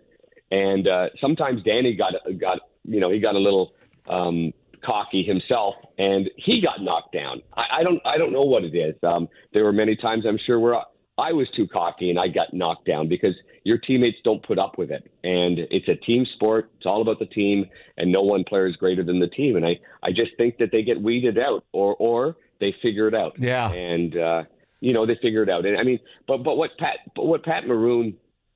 and 0.52 0.88
uh, 0.88 1.08
sometimes 1.20 1.64
Danny 1.64 1.95
got 1.95 2.14
got 2.39 2.60
you 2.84 2.99
know 2.99 3.12
he 3.12 3.20
got 3.20 3.36
a 3.36 3.39
little 3.39 3.74
um, 4.10 4.54
cocky 4.84 5.24
himself, 5.24 5.76
and 5.97 6.30
he 6.38 6.62
got 6.62 6.82
knocked 6.82 7.14
down. 7.14 7.41
I, 7.56 7.80
I 7.80 7.84
don't 7.84 8.02
I 8.06 8.18
don't 8.18 8.32
know 8.32 8.43
what 8.43 8.64
it 8.64 8.76
is. 8.76 8.95
Um, 9.04 9.28
there 9.54 9.64
were 9.64 9.74
many 9.74 9.95
times 9.95 10.26
I'm 10.28 10.39
sure 10.45 10.60
where 10.60 10.76
I 11.18 11.34
was 11.34 11.47
too 11.55 11.68
cocky 11.68 12.09
and 12.09 12.20
I 12.20 12.28
got 12.28 12.53
knocked 12.53 12.86
down 12.86 13.07
because 13.07 13.36
your 13.64 13.78
teammates 13.78 14.18
don't 14.24 14.43
put 14.43 14.57
up 14.57 14.78
with 14.78 14.91
it. 14.91 15.12
And 15.24 15.59
it's 15.59 15.88
a 15.88 15.95
team 15.95 16.26
sport. 16.36 16.72
It's 16.78 16.86
all 16.86 17.01
about 17.01 17.20
the 17.20 17.26
team, 17.26 17.66
and 17.97 18.12
no 18.12 18.22
one 18.22 18.43
player 18.43 18.68
is 18.68 18.76
greater 18.76 19.03
than 19.03 19.20
the 19.20 19.28
team. 19.28 19.55
And 19.55 19.66
I, 19.66 19.80
I 20.01 20.12
just 20.12 20.32
think 20.38 20.57
that 20.57 20.72
they 20.72 20.84
get 20.84 21.01
weeded 21.01 21.38
out, 21.38 21.64
or 21.72 21.95
or 21.95 22.38
they 22.59 22.74
figure 22.82 23.07
it 23.07 23.14
out. 23.14 23.36
Yeah. 23.38 23.72
And 23.72 24.18
uh, 24.18 24.43
you 24.80 24.93
know 24.93 25.05
they 25.05 25.18
figure 25.22 25.43
it 25.43 25.49
out. 25.49 25.66
And 25.66 25.78
I 25.78 25.84
mean, 25.84 25.99
but 26.28 26.43
but 26.43 26.57
what 26.57 26.72
Pat, 26.80 26.99
but 27.16 27.26
what 27.26 27.43
Pat 27.43 27.68
Maroon, 27.68 28.16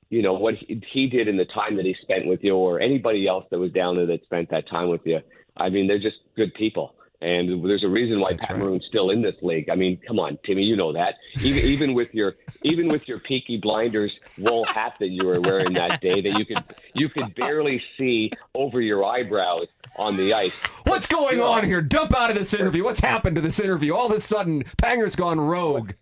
you 0.10 0.22
know 0.22 0.34
what 0.34 0.56
he, 0.56 0.82
he 0.92 1.08
did 1.08 1.28
in 1.28 1.38
the 1.38 1.46
time 1.46 1.76
that 1.78 1.86
he 1.86 1.96
spent 2.02 2.26
with 2.26 2.40
you, 2.44 2.56
or 2.56 2.80
anybody 2.80 3.28
else 3.28 3.46
that 3.52 3.60
was 3.60 3.72
down 3.72 3.98
there 3.98 4.08
that 4.08 4.24
spent 4.24 4.50
that 4.50 4.68
time 4.68 4.90
with 4.90 5.02
you. 5.06 5.20
I 5.58 5.70
mean, 5.70 5.88
they're 5.88 6.00
just 6.00 6.18
good 6.36 6.54
people. 6.56 6.96
And 7.26 7.68
there's 7.68 7.84
a 7.84 7.90
reason 7.90 8.20
why 8.20 8.34
That's 8.34 8.46
Pat 8.46 8.52
right. 8.52 8.64
Maroon's 8.64 8.86
still 8.86 9.10
in 9.10 9.24
this 9.24 9.34
league. 9.42 9.72
I 9.72 9.76
mean, 9.76 10.00
come 10.08 10.20
on, 10.20 10.38
Timmy, 10.46 10.62
you 10.62 10.76
know 10.76 10.94
that. 10.94 11.16
Even 11.42 11.64
even 11.66 11.94
with 11.96 12.14
your 12.14 12.36
even 12.62 12.88
with 12.88 13.08
your 13.08 13.18
Peaky 13.20 13.58
Blinders 13.58 14.12
wool 14.38 14.64
hat 14.66 14.98
that 15.00 15.10
you 15.10 15.26
were 15.26 15.42
wearing 15.42 15.74
that 15.74 16.02
day, 16.02 16.22
that 16.22 16.38
you 16.38 16.46
could 16.46 16.64
you 16.94 17.10
could 17.10 17.34
barely 17.34 17.82
see 17.98 18.32
over 18.54 18.80
your 18.80 19.04
eyebrows 19.04 19.66
on 19.96 20.16
the 20.18 20.36
ice. 20.36 20.54
What's 20.84 21.08
going 21.08 21.42
on 21.42 21.66
here? 21.66 21.82
Dump 21.82 22.16
out 22.16 22.30
of 22.30 22.36
this 22.36 22.54
interview. 22.54 22.84
What's 22.84 23.00
happened 23.00 23.36
to 23.38 23.42
this 23.42 23.60
interview? 23.60 23.96
All 23.96 24.06
of 24.06 24.12
a 24.12 24.20
sudden, 24.20 24.64
Panger's 24.78 25.16
gone 25.16 25.40
rogue 25.40 25.94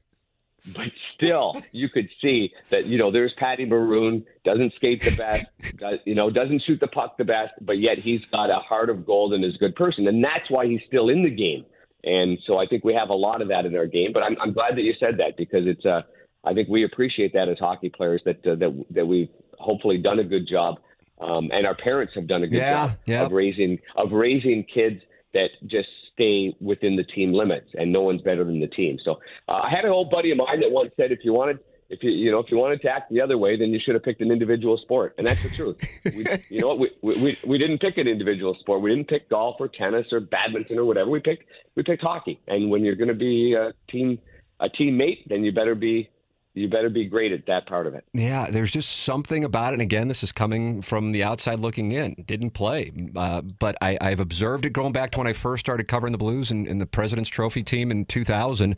but 0.72 0.92
still, 1.16 1.62
you 1.72 1.90
could 1.90 2.10
see 2.22 2.54
that 2.70 2.86
you 2.86 2.98
know 2.98 3.12
there's 3.12 3.34
Patty 3.34 3.66
Maroon 3.66 4.26
doesn't 4.46 4.74
skate 4.76 5.04
the 5.04 5.16
best, 5.16 5.46
does, 5.78 6.00
you 6.06 6.16
know 6.16 6.30
doesn't 6.30 6.64
shoot 6.66 6.80
the 6.80 6.88
puck 6.88 7.18
the 7.18 7.26
best, 7.26 7.54
but 7.62 7.80
yet 7.80 7.98
he's 7.98 8.22
got 8.32 8.50
a 8.50 8.60
heart 8.60 8.90
of 8.90 9.06
gold 9.06 9.34
and 9.34 9.44
is 9.44 9.56
a 9.56 9.58
good 9.58 9.76
person, 9.76 10.08
and 10.08 10.24
that's 10.24 10.50
why 10.50 10.66
he's 10.66 10.82
still 10.88 11.10
in 11.10 11.24
the 11.24 11.30
game. 11.30 11.66
And 12.06 12.38
so 12.46 12.58
I 12.58 12.66
think 12.66 12.84
we 12.84 12.94
have 12.94 13.10
a 13.10 13.16
lot 13.16 13.42
of 13.42 13.48
that 13.50 13.66
in 13.66 13.76
our 13.76 13.86
game. 13.86 14.12
But 14.14 14.24
I'm, 14.24 14.36
I'm 14.42 14.52
glad 14.52 14.76
that 14.76 14.82
you 14.82 14.94
said 15.00 15.18
that 15.20 15.38
because 15.38 15.66
it's 15.66 15.86
uh, 15.86 16.02
I 16.44 16.54
think 16.54 16.70
we 16.70 16.84
appreciate 16.84 17.34
that 17.34 17.50
as 17.50 17.58
hockey 17.60 17.90
players 17.90 18.22
that 18.26 18.46
uh, 18.46 18.56
that 18.56 18.86
that 18.92 19.06
we've 19.06 19.30
hopefully 19.60 19.98
done 19.98 20.20
a 20.20 20.24
good 20.24 20.48
job, 20.48 20.80
um, 21.20 21.50
and 21.54 21.66
our 21.66 21.76
parents 21.76 22.14
have 22.16 22.28
done 22.28 22.44
a 22.44 22.48
good 22.48 22.58
yeah, 22.58 22.94
job 23.08 23.28
of 23.28 23.32
raising 23.34 23.80
of 23.96 24.12
raising 24.12 24.64
kids 24.64 25.02
that 25.34 25.50
just 25.68 25.90
stay 26.14 26.56
within 26.60 26.96
the 26.96 27.04
team 27.04 27.34
limits, 27.34 27.70
and 27.74 27.92
no 27.92 28.02
one's 28.02 28.22
better 28.22 28.44
than 28.44 28.60
the 28.60 28.68
team. 28.68 28.98
So 29.04 29.20
uh, 29.48 29.62
I 29.64 29.70
had 29.70 29.86
an 29.86 29.92
old 29.92 30.10
buddy 30.10 30.32
of 30.32 30.38
mine 30.38 30.62
that 30.62 30.72
once 30.72 30.92
said, 30.98 31.12
if 31.12 31.20
you 31.24 31.34
wanted. 31.34 31.60
If 31.90 32.02
you 32.02 32.10
you 32.10 32.32
know 32.32 32.40
if 32.40 32.50
you 32.50 32.58
wanted 32.58 32.82
to 32.84 32.90
act 32.90 33.12
the 33.12 33.22
other 33.22 33.38
way, 33.38 33.56
then 33.56 33.70
you 33.70 33.80
should 33.84 33.94
have 33.94 34.04
picked 34.04 34.22
an 34.22 34.32
individual 34.32 34.78
sport, 34.78 35.14
and 35.18 35.28
that's 35.28 35.44
the 35.44 35.50
truth. 35.50 35.80
we, 36.06 36.26
you 36.50 36.60
know? 36.60 36.74
We, 36.74 36.90
we 37.04 37.38
we 37.46 37.58
didn't 37.60 37.80
pick 37.80 37.98
an 37.98 38.08
individual 38.08 38.56
sport. 38.62 38.82
We 38.82 38.90
didn't 38.90 39.10
pick 39.10 39.30
golf 39.30 39.58
or 39.60 39.68
tennis 39.68 40.08
or 40.12 40.20
badminton 40.20 40.80
or 40.80 40.86
whatever. 40.86 41.12
We 41.12 41.20
picked 41.20 41.44
we 41.76 41.84
picked 41.84 42.02
hockey. 42.02 42.40
And 42.48 42.72
when 42.72 42.84
you're 42.84 42.96
going 42.96 43.10
to 43.10 43.14
be 43.14 43.54
a 43.54 43.74
team 43.92 44.18
a 44.60 44.70
teammate, 44.70 45.28
then 45.28 45.44
you 45.44 45.52
better 45.52 45.76
be 45.76 46.10
you 46.54 46.68
better 46.70 46.90
be 46.90 47.06
great 47.06 47.32
at 47.32 47.48
that 47.48 47.66
part 47.66 47.88
of 47.88 47.96
it. 47.96 48.06
Yeah, 48.14 48.50
there's 48.50 48.72
just 48.72 48.90
something 49.04 49.44
about 49.44 49.74
it. 49.74 49.76
And 49.76 49.82
again, 49.82 50.08
this 50.08 50.24
is 50.24 50.32
coming 50.32 50.82
from 50.82 51.12
the 51.12 51.24
outside 51.24 51.60
looking 51.60 51.92
in. 51.92 52.24
Didn't 52.26 52.52
play, 52.52 52.92
uh, 53.16 53.42
but 53.42 53.76
I, 53.82 53.98
have 54.02 54.20
observed 54.20 54.66
it 54.66 54.72
going 54.72 54.94
back 54.94 55.12
to 55.12 55.18
when 55.18 55.28
I 55.28 55.34
first 55.34 55.62
started 55.62 55.88
covering 55.88 56.12
the 56.12 56.18
Blues 56.18 56.52
and, 56.52 56.68
and 56.68 56.80
the 56.80 56.86
President's 56.86 57.30
Trophy 57.30 57.64
team 57.64 57.90
in 57.90 58.06
2000, 58.06 58.76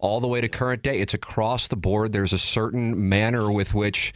all 0.00 0.20
the 0.20 0.26
way 0.26 0.40
to 0.40 0.48
current 0.48 0.82
day. 0.82 0.98
It's 0.98 1.14
across 1.14 1.68
the 1.68 1.76
board. 1.76 2.12
There's 2.12 2.32
a 2.32 2.38
certain 2.38 3.08
manner 3.08 3.52
with 3.52 3.72
which 3.72 4.12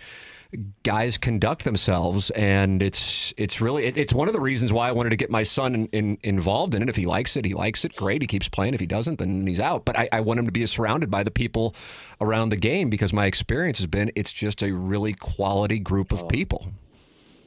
guys 0.82 1.18
conduct 1.18 1.64
themselves, 1.64 2.30
and 2.30 2.82
it's 2.82 3.34
it's 3.36 3.60
really 3.60 3.84
it, 3.86 3.96
it's 3.96 4.14
one 4.14 4.28
of 4.28 4.34
the 4.34 4.40
reasons 4.40 4.72
why 4.72 4.88
I 4.88 4.92
wanted 4.92 5.10
to 5.10 5.16
get 5.16 5.30
my 5.30 5.42
son 5.42 5.74
in, 5.74 5.86
in, 5.88 6.18
involved 6.22 6.74
in 6.74 6.82
it. 6.82 6.88
If 6.88 6.96
he 6.96 7.06
likes 7.06 7.36
it, 7.36 7.44
he 7.44 7.54
likes 7.54 7.84
it. 7.84 7.96
Great, 7.96 8.22
he 8.22 8.28
keeps 8.28 8.48
playing. 8.48 8.74
If 8.74 8.80
he 8.80 8.86
doesn't, 8.86 9.18
then 9.18 9.46
he's 9.46 9.60
out. 9.60 9.84
But 9.84 9.98
I, 9.98 10.08
I 10.12 10.20
want 10.20 10.38
him 10.40 10.46
to 10.46 10.52
be 10.52 10.64
surrounded 10.66 11.10
by 11.10 11.22
the 11.22 11.30
people 11.30 11.74
around 12.20 12.50
the 12.50 12.56
game 12.56 12.90
because 12.90 13.12
my 13.12 13.26
experience 13.26 13.78
has 13.78 13.86
been 13.86 14.10
it's 14.14 14.32
just 14.32 14.62
a 14.62 14.72
really 14.72 15.14
quality 15.14 15.78
group 15.78 16.12
of 16.12 16.22
oh. 16.22 16.26
people. 16.26 16.68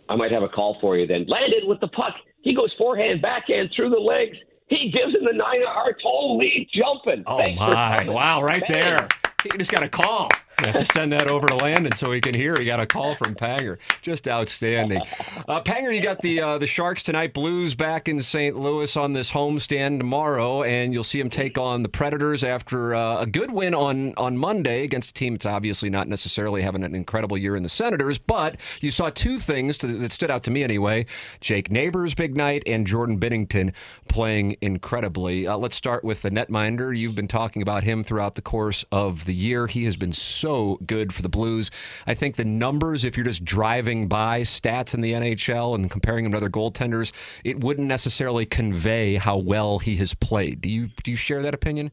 I 0.09 0.15
might 0.15 0.31
have 0.31 0.43
a 0.43 0.49
call 0.49 0.77
for 0.81 0.97
you 0.97 1.05
then. 1.05 1.25
Landed 1.27 1.63
with 1.65 1.79
the 1.79 1.87
puck. 1.87 2.15
He 2.41 2.55
goes 2.55 2.73
forehand, 2.77 3.21
backhand 3.21 3.71
through 3.75 3.91
the 3.91 3.99
legs. 3.99 4.37
He 4.67 4.91
gives 4.91 5.13
him 5.13 5.25
the 5.25 5.33
nine 5.33 5.61
hearts. 5.65 6.01
Holy 6.03 6.69
jumping. 6.73 7.23
Oh 7.25 7.39
Thanks 7.39 7.59
my! 7.59 8.07
Wow, 8.07 8.43
right 8.43 8.61
Bang. 8.61 8.71
there. 8.71 9.07
He 9.43 9.57
just 9.57 9.71
got 9.71 9.83
a 9.83 9.89
call. 9.89 10.29
Have 10.65 10.77
to 10.77 10.85
send 10.85 11.13
that 11.13 11.27
over 11.27 11.47
to 11.47 11.55
Landon 11.55 11.95
so 11.95 12.11
he 12.11 12.19
can 12.19 12.33
hear. 12.33 12.57
He 12.57 12.65
got 12.65 12.81
a 12.81 12.85
call 12.85 13.15
from 13.15 13.33
Panger. 13.33 13.77
Just 14.01 14.27
outstanding. 14.27 15.01
Uh, 15.47 15.61
Panger, 15.61 15.95
you 15.95 16.01
got 16.01 16.21
the 16.21 16.41
uh, 16.41 16.57
the 16.57 16.67
Sharks 16.67 17.01
tonight. 17.01 17.33
Blues 17.33 17.75
back 17.75 18.09
in 18.09 18.19
St. 18.19 18.57
Louis 18.57 18.95
on 18.97 19.13
this 19.13 19.31
homestand 19.31 19.99
tomorrow, 19.99 20.63
and 20.63 20.93
you'll 20.93 21.03
see 21.05 21.17
them 21.17 21.29
take 21.29 21.57
on 21.57 21.83
the 21.83 21.89
Predators 21.89 22.43
after 22.43 22.93
uh, 22.93 23.21
a 23.21 23.25
good 23.25 23.51
win 23.51 23.73
on 23.73 24.13
on 24.15 24.37
Monday 24.37 24.83
against 24.83 25.11
a 25.11 25.13
team 25.13 25.35
that's 25.35 25.45
obviously 25.45 25.89
not 25.89 26.09
necessarily 26.09 26.61
having 26.61 26.83
an 26.83 26.93
incredible 26.93 27.37
year 27.37 27.55
in 27.55 27.63
the 27.63 27.69
Senators. 27.69 28.17
But 28.17 28.57
you 28.81 28.91
saw 28.91 29.09
two 29.09 29.39
things 29.39 29.77
that 29.77 30.11
stood 30.11 30.29
out 30.29 30.43
to 30.43 30.51
me 30.51 30.63
anyway: 30.63 31.05
Jake 31.39 31.71
Neighbors 31.71 32.15
big 32.15 32.35
night 32.35 32.63
and 32.65 32.85
Jordan 32.85 33.17
Binnington 33.17 33.73
playing 34.09 34.57
incredibly. 34.59 35.47
Uh, 35.47 35.57
let's 35.57 35.77
start 35.77 36.03
with 36.03 36.21
the 36.21 36.29
netminder. 36.29 36.95
You've 36.95 37.15
been 37.15 37.29
talking 37.29 37.61
about 37.61 37.85
him 37.85 38.03
throughout 38.03 38.35
the 38.35 38.41
course 38.41 38.83
of 38.91 39.23
the 39.23 39.33
year. 39.33 39.67
He 39.67 39.85
has 39.85 39.95
been 39.95 40.11
so 40.11 40.48
so 40.49 40.79
good 40.85 41.13
for 41.13 41.21
the 41.21 41.29
Blues. 41.29 41.69
I 42.07 42.15
think 42.15 42.35
the 42.35 42.45
numbers, 42.45 43.05
if 43.05 43.15
you're 43.15 43.25
just 43.25 43.45
driving 43.45 44.07
by 44.07 44.41
stats 44.41 44.95
in 44.95 45.01
the 45.01 45.13
NHL 45.13 45.75
and 45.75 45.91
comparing 45.91 46.25
him 46.25 46.31
to 46.31 46.37
other 46.37 46.49
goaltenders, 46.49 47.11
it 47.43 47.63
wouldn't 47.63 47.87
necessarily 47.87 48.47
convey 48.47 49.15
how 49.15 49.37
well 49.37 49.77
he 49.77 49.97
has 49.97 50.15
played. 50.15 50.61
Do 50.61 50.69
you 50.69 50.89
do 51.03 51.11
you 51.11 51.17
share 51.17 51.41
that 51.43 51.53
opinion? 51.53 51.91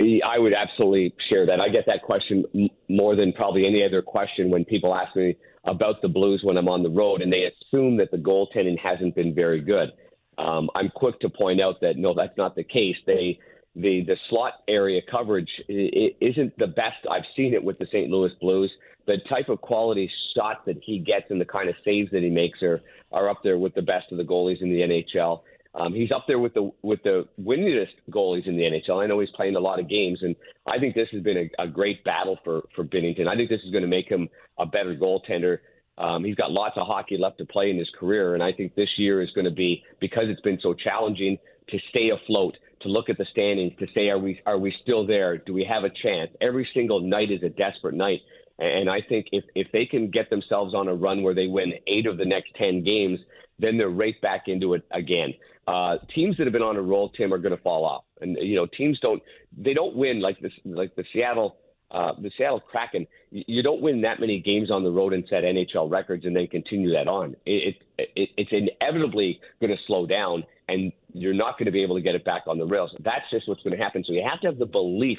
I 0.00 0.38
would 0.38 0.52
absolutely 0.52 1.14
share 1.30 1.46
that. 1.46 1.60
I 1.60 1.68
get 1.68 1.84
that 1.86 2.02
question 2.02 2.44
more 2.88 3.16
than 3.16 3.32
probably 3.32 3.66
any 3.66 3.82
other 3.84 4.02
question 4.02 4.50
when 4.50 4.64
people 4.64 4.94
ask 4.94 5.14
me 5.16 5.36
about 5.64 6.02
the 6.02 6.08
Blues 6.08 6.40
when 6.42 6.58
I'm 6.58 6.68
on 6.68 6.82
the 6.82 6.90
road, 6.90 7.22
and 7.22 7.32
they 7.32 7.44
assume 7.44 7.96
that 7.98 8.10
the 8.10 8.18
goaltending 8.18 8.78
hasn't 8.78 9.14
been 9.14 9.34
very 9.34 9.60
good. 9.60 9.90
Um, 10.38 10.68
I'm 10.74 10.90
quick 10.94 11.18
to 11.20 11.30
point 11.30 11.62
out 11.62 11.80
that 11.80 11.96
no, 11.96 12.14
that's 12.14 12.36
not 12.36 12.56
the 12.56 12.64
case. 12.64 12.96
They 13.06 13.38
the 13.76 14.02
the 14.06 14.16
slot 14.28 14.54
area 14.68 15.02
coverage 15.08 15.50
isn't 15.68 16.58
the 16.58 16.66
best. 16.66 16.96
I've 17.10 17.26
seen 17.36 17.54
it 17.54 17.62
with 17.62 17.78
the 17.78 17.86
St. 17.86 18.10
Louis 18.10 18.32
Blues. 18.40 18.72
The 19.06 19.18
type 19.28 19.48
of 19.48 19.60
quality 19.60 20.10
shots 20.34 20.60
that 20.66 20.80
he 20.82 20.98
gets 20.98 21.26
and 21.30 21.40
the 21.40 21.44
kind 21.44 21.68
of 21.68 21.76
saves 21.84 22.10
that 22.10 22.22
he 22.22 22.30
makes 22.30 22.62
are 22.62 22.80
are 23.12 23.28
up 23.28 23.42
there 23.44 23.58
with 23.58 23.74
the 23.74 23.82
best 23.82 24.10
of 24.10 24.18
the 24.18 24.24
goalies 24.24 24.62
in 24.62 24.70
the 24.70 24.80
NHL. 24.80 25.42
Um, 25.74 25.92
he's 25.92 26.10
up 26.10 26.24
there 26.26 26.38
with 26.38 26.54
the 26.54 26.72
with 26.82 27.02
the 27.02 27.28
winningest 27.40 27.92
goalies 28.10 28.46
in 28.46 28.56
the 28.56 28.62
NHL. 28.62 29.02
I 29.02 29.06
know 29.06 29.20
he's 29.20 29.30
playing 29.36 29.56
a 29.56 29.60
lot 29.60 29.78
of 29.78 29.88
games, 29.88 30.20
and 30.22 30.34
I 30.66 30.78
think 30.78 30.94
this 30.94 31.08
has 31.12 31.22
been 31.22 31.36
a, 31.36 31.64
a 31.64 31.68
great 31.68 32.02
battle 32.02 32.38
for 32.44 32.62
for 32.74 32.82
Binnington. 32.82 33.28
I 33.28 33.36
think 33.36 33.50
this 33.50 33.60
is 33.62 33.70
going 33.70 33.82
to 33.82 33.88
make 33.88 34.08
him 34.08 34.28
a 34.58 34.64
better 34.64 34.96
goaltender. 34.96 35.58
Um, 35.98 36.24
he's 36.24 36.34
got 36.34 36.50
lots 36.50 36.76
of 36.76 36.86
hockey 36.86 37.18
left 37.18 37.38
to 37.38 37.44
play 37.44 37.70
in 37.70 37.78
his 37.78 37.90
career, 37.98 38.34
and 38.34 38.42
I 38.42 38.52
think 38.52 38.74
this 38.74 38.88
year 38.96 39.20
is 39.22 39.30
going 39.32 39.44
to 39.44 39.50
be 39.50 39.82
because 40.00 40.24
it's 40.28 40.40
been 40.40 40.58
so 40.62 40.72
challenging 40.72 41.38
to 41.68 41.78
stay 41.90 42.10
afloat, 42.10 42.56
to 42.86 42.92
look 42.92 43.08
at 43.08 43.18
the 43.18 43.26
standings, 43.30 43.72
to 43.78 43.86
say 43.94 44.08
are 44.08 44.18
we 44.18 44.40
are 44.46 44.58
we 44.58 44.74
still 44.82 45.06
there? 45.06 45.38
Do 45.38 45.52
we 45.52 45.64
have 45.64 45.84
a 45.84 45.90
chance? 45.90 46.30
Every 46.40 46.68
single 46.74 47.00
night 47.00 47.30
is 47.30 47.42
a 47.42 47.48
desperate 47.48 47.94
night, 47.94 48.20
and 48.58 48.88
I 48.88 49.00
think 49.08 49.26
if 49.32 49.44
if 49.54 49.70
they 49.72 49.86
can 49.86 50.10
get 50.10 50.30
themselves 50.30 50.74
on 50.74 50.88
a 50.88 50.94
run 50.94 51.22
where 51.22 51.34
they 51.34 51.46
win 51.46 51.74
eight 51.86 52.06
of 52.06 52.16
the 52.18 52.24
next 52.24 52.54
ten 52.56 52.82
games, 52.82 53.18
then 53.58 53.76
they're 53.76 53.88
right 53.88 54.20
back 54.22 54.44
into 54.46 54.74
it 54.74 54.84
again. 54.92 55.34
Uh, 55.66 55.96
teams 56.14 56.36
that 56.36 56.44
have 56.44 56.52
been 56.52 56.62
on 56.62 56.76
a 56.76 56.82
roll, 56.82 57.10
Tim, 57.10 57.34
are 57.34 57.38
going 57.38 57.56
to 57.56 57.62
fall 57.62 57.84
off, 57.84 58.04
and 58.20 58.36
you 58.40 58.54
know 58.54 58.66
teams 58.66 58.98
don't 59.00 59.22
they 59.56 59.74
don't 59.74 59.96
win 59.96 60.20
like 60.20 60.38
this 60.40 60.52
like 60.64 60.94
the 60.96 61.04
Seattle 61.12 61.56
uh, 61.90 62.12
the 62.20 62.30
Seattle 62.36 62.60
Kraken. 62.60 63.06
You 63.30 63.62
don't 63.62 63.80
win 63.80 64.02
that 64.02 64.20
many 64.20 64.40
games 64.40 64.70
on 64.70 64.84
the 64.84 64.90
road 64.90 65.12
and 65.12 65.24
set 65.28 65.44
NHL 65.44 65.90
records 65.90 66.24
and 66.24 66.34
then 66.34 66.46
continue 66.46 66.92
that 66.92 67.08
on. 67.08 67.36
It, 67.46 67.76
it, 67.98 68.10
it 68.16 68.28
it's 68.36 68.50
inevitably 68.52 69.40
going 69.60 69.70
to 69.70 69.82
slow 69.86 70.06
down, 70.06 70.44
and 70.68 70.92
you're 71.12 71.34
not 71.34 71.58
going 71.58 71.66
to 71.66 71.72
be 71.72 71.82
able 71.82 71.96
to 71.96 72.02
get 72.02 72.14
it 72.14 72.24
back 72.24 72.42
on 72.46 72.58
the 72.58 72.66
rails. 72.66 72.94
That's 73.00 73.28
just 73.30 73.48
what's 73.48 73.62
going 73.62 73.76
to 73.76 73.82
happen. 73.82 74.04
So 74.04 74.12
you 74.12 74.26
have 74.28 74.40
to 74.40 74.48
have 74.48 74.58
the 74.58 74.66
belief 74.66 75.18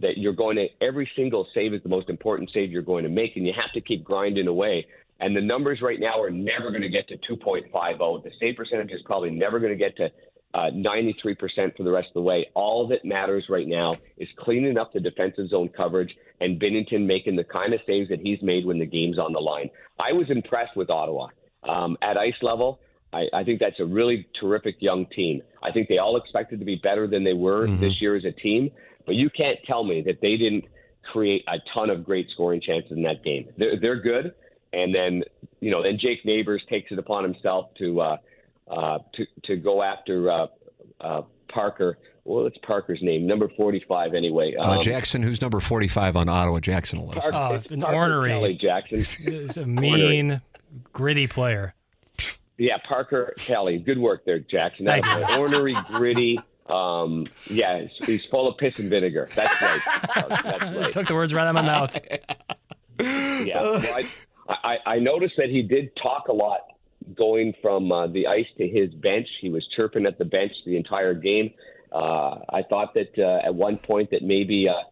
that 0.00 0.18
you're 0.18 0.32
going 0.32 0.56
to 0.56 0.66
every 0.80 1.08
single 1.16 1.46
save 1.54 1.72
is 1.72 1.82
the 1.82 1.88
most 1.88 2.08
important 2.08 2.50
save 2.52 2.70
you're 2.70 2.82
going 2.82 3.04
to 3.04 3.10
make, 3.10 3.36
and 3.36 3.46
you 3.46 3.52
have 3.54 3.72
to 3.72 3.80
keep 3.80 4.04
grinding 4.04 4.48
away 4.48 4.86
and 5.20 5.36
the 5.36 5.40
numbers 5.40 5.80
right 5.80 6.00
now 6.00 6.20
are 6.20 6.30
never 6.30 6.70
going 6.70 6.82
to 6.82 6.88
get 6.88 7.08
to 7.08 7.16
2.50. 7.16 8.24
The 8.24 8.30
save 8.40 8.56
percentage 8.56 8.90
is 8.90 9.00
probably 9.04 9.30
never 9.30 9.60
going 9.60 9.72
to 9.72 9.78
get 9.78 9.96
to 9.98 10.10
uh, 10.54 10.70
93% 10.72 11.76
for 11.76 11.82
the 11.82 11.90
rest 11.90 12.08
of 12.08 12.14
the 12.14 12.22
way. 12.22 12.46
All 12.54 12.86
that 12.88 13.04
matters 13.04 13.46
right 13.48 13.66
now 13.66 13.94
is 14.16 14.28
cleaning 14.38 14.78
up 14.78 14.92
the 14.92 15.00
defensive 15.00 15.48
zone 15.48 15.68
coverage 15.68 16.14
and 16.40 16.60
Binnington 16.60 17.06
making 17.06 17.36
the 17.36 17.44
kind 17.44 17.74
of 17.74 17.80
saves 17.86 18.08
that 18.10 18.20
he's 18.20 18.40
made 18.40 18.64
when 18.64 18.78
the 18.78 18.86
game's 18.86 19.18
on 19.18 19.32
the 19.32 19.40
line. 19.40 19.70
I 19.98 20.12
was 20.12 20.30
impressed 20.30 20.76
with 20.76 20.90
Ottawa 20.90 21.28
um, 21.68 21.96
at 22.02 22.16
ice 22.16 22.34
level. 22.40 22.80
I, 23.12 23.24
I, 23.32 23.44
think 23.44 23.60
that's 23.60 23.78
a 23.80 23.84
really 23.84 24.26
terrific 24.40 24.76
young 24.80 25.06
team. 25.06 25.42
I 25.62 25.70
think 25.70 25.88
they 25.88 25.98
all 25.98 26.16
expected 26.16 26.58
to 26.60 26.64
be 26.64 26.76
better 26.76 27.06
than 27.06 27.24
they 27.24 27.32
were 27.32 27.66
mm-hmm. 27.66 27.80
this 27.80 28.00
year 28.00 28.16
as 28.16 28.24
a 28.24 28.32
team, 28.32 28.70
but 29.06 29.14
you 29.14 29.30
can't 29.30 29.58
tell 29.66 29.84
me 29.84 30.02
that 30.02 30.20
they 30.20 30.36
didn't 30.36 30.64
create 31.12 31.44
a 31.48 31.58
ton 31.72 31.90
of 31.90 32.04
great 32.04 32.28
scoring 32.32 32.60
chances 32.60 32.92
in 32.92 33.02
that 33.02 33.22
game. 33.22 33.48
They're, 33.56 33.78
they're 33.80 34.00
good 34.00 34.34
and 34.74 34.94
then 34.94 35.22
you 35.60 35.70
know 35.70 35.82
then 35.82 35.98
Jake 35.98 36.24
Neighbors 36.24 36.62
takes 36.68 36.90
it 36.90 36.98
upon 36.98 37.24
himself 37.24 37.66
to 37.78 38.00
uh, 38.00 38.16
uh, 38.68 38.98
to 39.14 39.26
to 39.44 39.56
go 39.56 39.82
after 39.82 40.30
uh, 40.30 40.46
uh, 41.00 41.22
Parker. 41.48 41.98
Well, 42.24 42.46
it's 42.46 42.56
Parker's 42.66 43.00
name, 43.02 43.26
number 43.26 43.50
forty-five, 43.56 44.14
anyway. 44.14 44.54
Uh, 44.56 44.72
um, 44.76 44.80
Jackson, 44.80 45.22
who's 45.22 45.42
number 45.42 45.60
forty-five 45.60 46.16
on 46.16 46.28
Ottawa? 46.28 46.60
Jackson 46.60 47.00
will 47.00 47.08
let 47.08 47.32
uh, 47.32 47.60
an 47.70 47.82
Parker 47.82 47.96
ornery. 47.96 48.30
Kelly 48.30 48.54
Jackson. 48.60 48.98
He's 49.32 49.56
a 49.58 49.66
mean, 49.66 50.30
ornery. 50.30 50.40
gritty 50.92 51.26
player. 51.26 51.74
Yeah, 52.56 52.78
Parker 52.88 53.34
Kelly. 53.36 53.78
Good 53.78 53.98
work 53.98 54.24
there, 54.24 54.38
Jackson. 54.38 54.86
That's 54.86 55.06
an 55.06 55.38
ornery, 55.38 55.76
gritty. 55.88 56.38
Um, 56.66 57.26
yeah, 57.50 57.84
he's 58.06 58.24
full 58.30 58.48
of 58.48 58.56
piss 58.56 58.78
and 58.78 58.88
vinegar. 58.88 59.28
That's 59.34 59.60
right. 59.60 59.80
That's 60.14 60.62
right. 60.62 60.92
Took 60.92 61.08
the 61.08 61.14
words 61.14 61.34
right 61.34 61.42
out 61.46 61.48
of 61.48 61.54
my 61.54 61.62
mouth. 61.62 61.98
yeah, 63.00 63.60
well, 63.60 63.82
I, 63.84 64.08
I, 64.48 64.78
I 64.86 64.98
noticed 64.98 65.34
that 65.36 65.50
he 65.50 65.62
did 65.62 65.94
talk 65.96 66.28
a 66.28 66.32
lot 66.32 66.60
going 67.16 67.54
from 67.60 67.92
uh, 67.92 68.06
the 68.06 68.26
ice 68.26 68.46
to 68.58 68.66
his 68.66 68.92
bench. 68.94 69.28
He 69.40 69.50
was 69.50 69.66
chirping 69.76 70.06
at 70.06 70.18
the 70.18 70.24
bench 70.24 70.52
the 70.64 70.76
entire 70.76 71.14
game. 71.14 71.52
Uh, 71.92 72.38
I 72.48 72.62
thought 72.68 72.94
that 72.94 73.18
uh, 73.18 73.46
at 73.46 73.54
one 73.54 73.78
point 73.78 74.10
that 74.10 74.22
maybe 74.22 74.68
uh, 74.68 74.82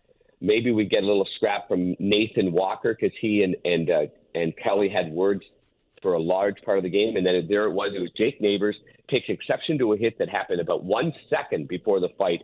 maybe 0.40 0.70
we 0.72 0.84
get 0.84 1.02
a 1.02 1.06
little 1.06 1.28
scrap 1.36 1.68
from 1.68 1.96
Nathan 1.98 2.52
Walker 2.52 2.96
because 2.98 3.16
he 3.20 3.42
and 3.42 3.56
and 3.64 3.90
uh, 3.90 4.06
and 4.34 4.54
Kelly 4.56 4.88
had 4.88 5.10
words 5.10 5.42
for 6.02 6.14
a 6.14 6.20
large 6.20 6.60
part 6.62 6.78
of 6.78 6.84
the 6.84 6.90
game, 6.90 7.16
and 7.16 7.24
then 7.24 7.46
there 7.48 7.64
it 7.64 7.72
was. 7.72 7.92
It 7.94 8.00
was 8.00 8.10
Jake 8.16 8.40
Neighbors 8.40 8.76
takes 9.10 9.28
exception 9.28 9.78
to 9.78 9.92
a 9.92 9.96
hit 9.96 10.18
that 10.18 10.28
happened 10.28 10.60
about 10.60 10.84
one 10.84 11.12
second 11.28 11.68
before 11.68 12.00
the 12.00 12.08
fight, 12.16 12.42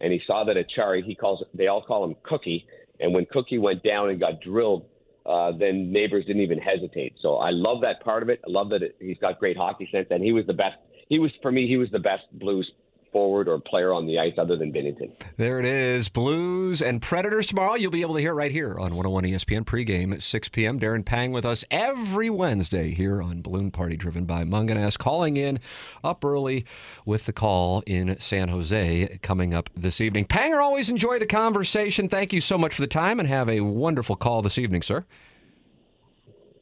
and 0.00 0.12
he 0.12 0.20
saw 0.26 0.44
that 0.44 0.56
Acciari 0.56 1.04
he 1.04 1.14
calls 1.14 1.42
they 1.54 1.66
all 1.66 1.82
call 1.82 2.04
him 2.04 2.16
Cookie, 2.22 2.66
and 2.98 3.14
when 3.14 3.26
Cookie 3.26 3.58
went 3.58 3.82
down 3.82 4.10
and 4.10 4.18
got 4.18 4.40
drilled 4.40 4.86
uh, 5.26 5.52
then 5.52 5.92
Neighbors 5.92 6.24
didn't 6.26 6.42
even 6.42 6.58
hesitate. 6.58 7.14
So 7.20 7.36
I 7.36 7.50
love 7.50 7.82
that 7.82 8.02
part 8.02 8.22
of 8.22 8.28
it. 8.28 8.40
I 8.46 8.50
love 8.50 8.70
that 8.70 8.82
it, 8.82 8.96
he's 9.00 9.18
got 9.18 9.38
great 9.38 9.56
hockey 9.56 9.88
sense, 9.92 10.08
and 10.10 10.22
he 10.22 10.32
was 10.32 10.46
the 10.46 10.54
best. 10.54 10.76
He 11.08 11.18
was 11.18 11.30
for 11.42 11.52
me. 11.52 11.66
He 11.66 11.76
was 11.76 11.90
the 11.90 11.98
best 11.98 12.22
Blues 12.32 12.70
forward 13.12 13.48
or 13.48 13.58
player 13.58 13.92
on 13.92 14.06
the 14.06 14.18
ice 14.18 14.34
other 14.38 14.56
than 14.56 14.72
Binnington. 14.72 15.10
There 15.36 15.58
it 15.58 15.66
is. 15.66 16.08
Blues 16.08 16.80
and 16.80 17.00
Predators 17.02 17.46
tomorrow. 17.46 17.74
You'll 17.74 17.90
be 17.90 18.02
able 18.02 18.14
to 18.14 18.20
hear 18.20 18.34
right 18.34 18.52
here 18.52 18.78
on 18.78 18.94
101 18.94 19.24
ESPN 19.24 19.64
pregame 19.64 20.12
at 20.12 20.22
6 20.22 20.48
p.m. 20.50 20.78
Darren 20.78 21.04
Pang 21.04 21.32
with 21.32 21.44
us 21.44 21.64
every 21.70 22.30
Wednesday 22.30 22.94
here 22.94 23.22
on 23.22 23.42
Balloon 23.42 23.70
Party 23.70 23.96
driven 23.96 24.24
by 24.24 24.44
Mungenast. 24.44 24.98
Calling 24.98 25.36
in 25.36 25.60
up 26.02 26.24
early 26.24 26.64
with 27.04 27.26
the 27.26 27.32
call 27.32 27.82
in 27.86 28.18
San 28.18 28.48
Jose 28.48 29.18
coming 29.22 29.54
up 29.54 29.70
this 29.76 30.00
evening. 30.00 30.24
Panger, 30.26 30.62
always 30.62 30.88
enjoy 30.88 31.18
the 31.18 31.26
conversation. 31.26 32.08
Thank 32.08 32.32
you 32.32 32.40
so 32.40 32.58
much 32.58 32.74
for 32.74 32.82
the 32.82 32.86
time 32.86 33.18
and 33.18 33.28
have 33.28 33.48
a 33.48 33.60
wonderful 33.60 34.16
call 34.16 34.42
this 34.42 34.58
evening, 34.58 34.82
sir. 34.82 35.04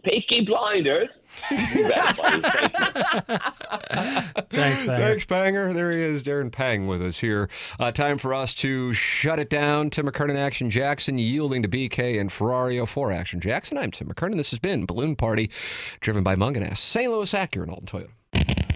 Peaky 0.08 0.42
Blinders. 0.42 1.08
Thanks, 1.48 2.18
Panger. 4.80 4.98
Thanks, 4.98 5.26
Panger. 5.26 5.74
There 5.74 5.90
he 5.90 5.98
is, 5.98 6.22
Darren 6.22 6.50
Pang 6.50 6.86
with 6.86 7.02
us 7.02 7.18
here. 7.18 7.48
Uh, 7.78 7.92
time 7.92 8.18
for 8.18 8.34
us 8.34 8.54
to 8.56 8.94
shut 8.94 9.38
it 9.38 9.50
down. 9.50 9.90
Tim 9.90 10.06
McKernan, 10.06 10.36
Action 10.36 10.70
Jackson, 10.70 11.18
yielding 11.18 11.62
to 11.62 11.68
BK 11.68 12.20
and 12.20 12.30
Ferrario 12.30 12.88
for 12.88 13.12
Action 13.12 13.40
Jackson. 13.40 13.76
I'm 13.78 13.90
Tim 13.90 14.08
McKernan. 14.08 14.36
This 14.36 14.50
has 14.50 14.58
been 14.58 14.86
Balloon 14.86 15.16
Party, 15.16 15.50
driven 16.00 16.22
by 16.22 16.34
Mungenast, 16.34 16.78
St. 16.78 17.10
Louis 17.10 17.32
Acura, 17.32 17.62
and 17.62 17.70
Alton 17.70 17.86
Toyota. 17.86 18.10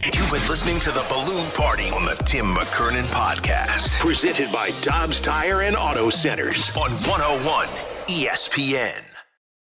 You've 0.04 0.30
been 0.30 0.48
listening 0.48 0.80
to 0.80 0.90
the 0.90 1.04
Balloon 1.08 1.48
Party 1.52 1.88
on 1.90 2.04
the 2.04 2.14
Tim 2.24 2.46
McKernan 2.46 3.04
Podcast, 3.04 3.98
presented 4.00 4.52
by 4.52 4.70
Dobbs 4.82 5.20
Tire 5.20 5.62
and 5.62 5.76
Auto 5.76 6.10
Centers 6.10 6.70
on 6.76 6.90
101 6.90 7.68
ESPN. 8.08 9.11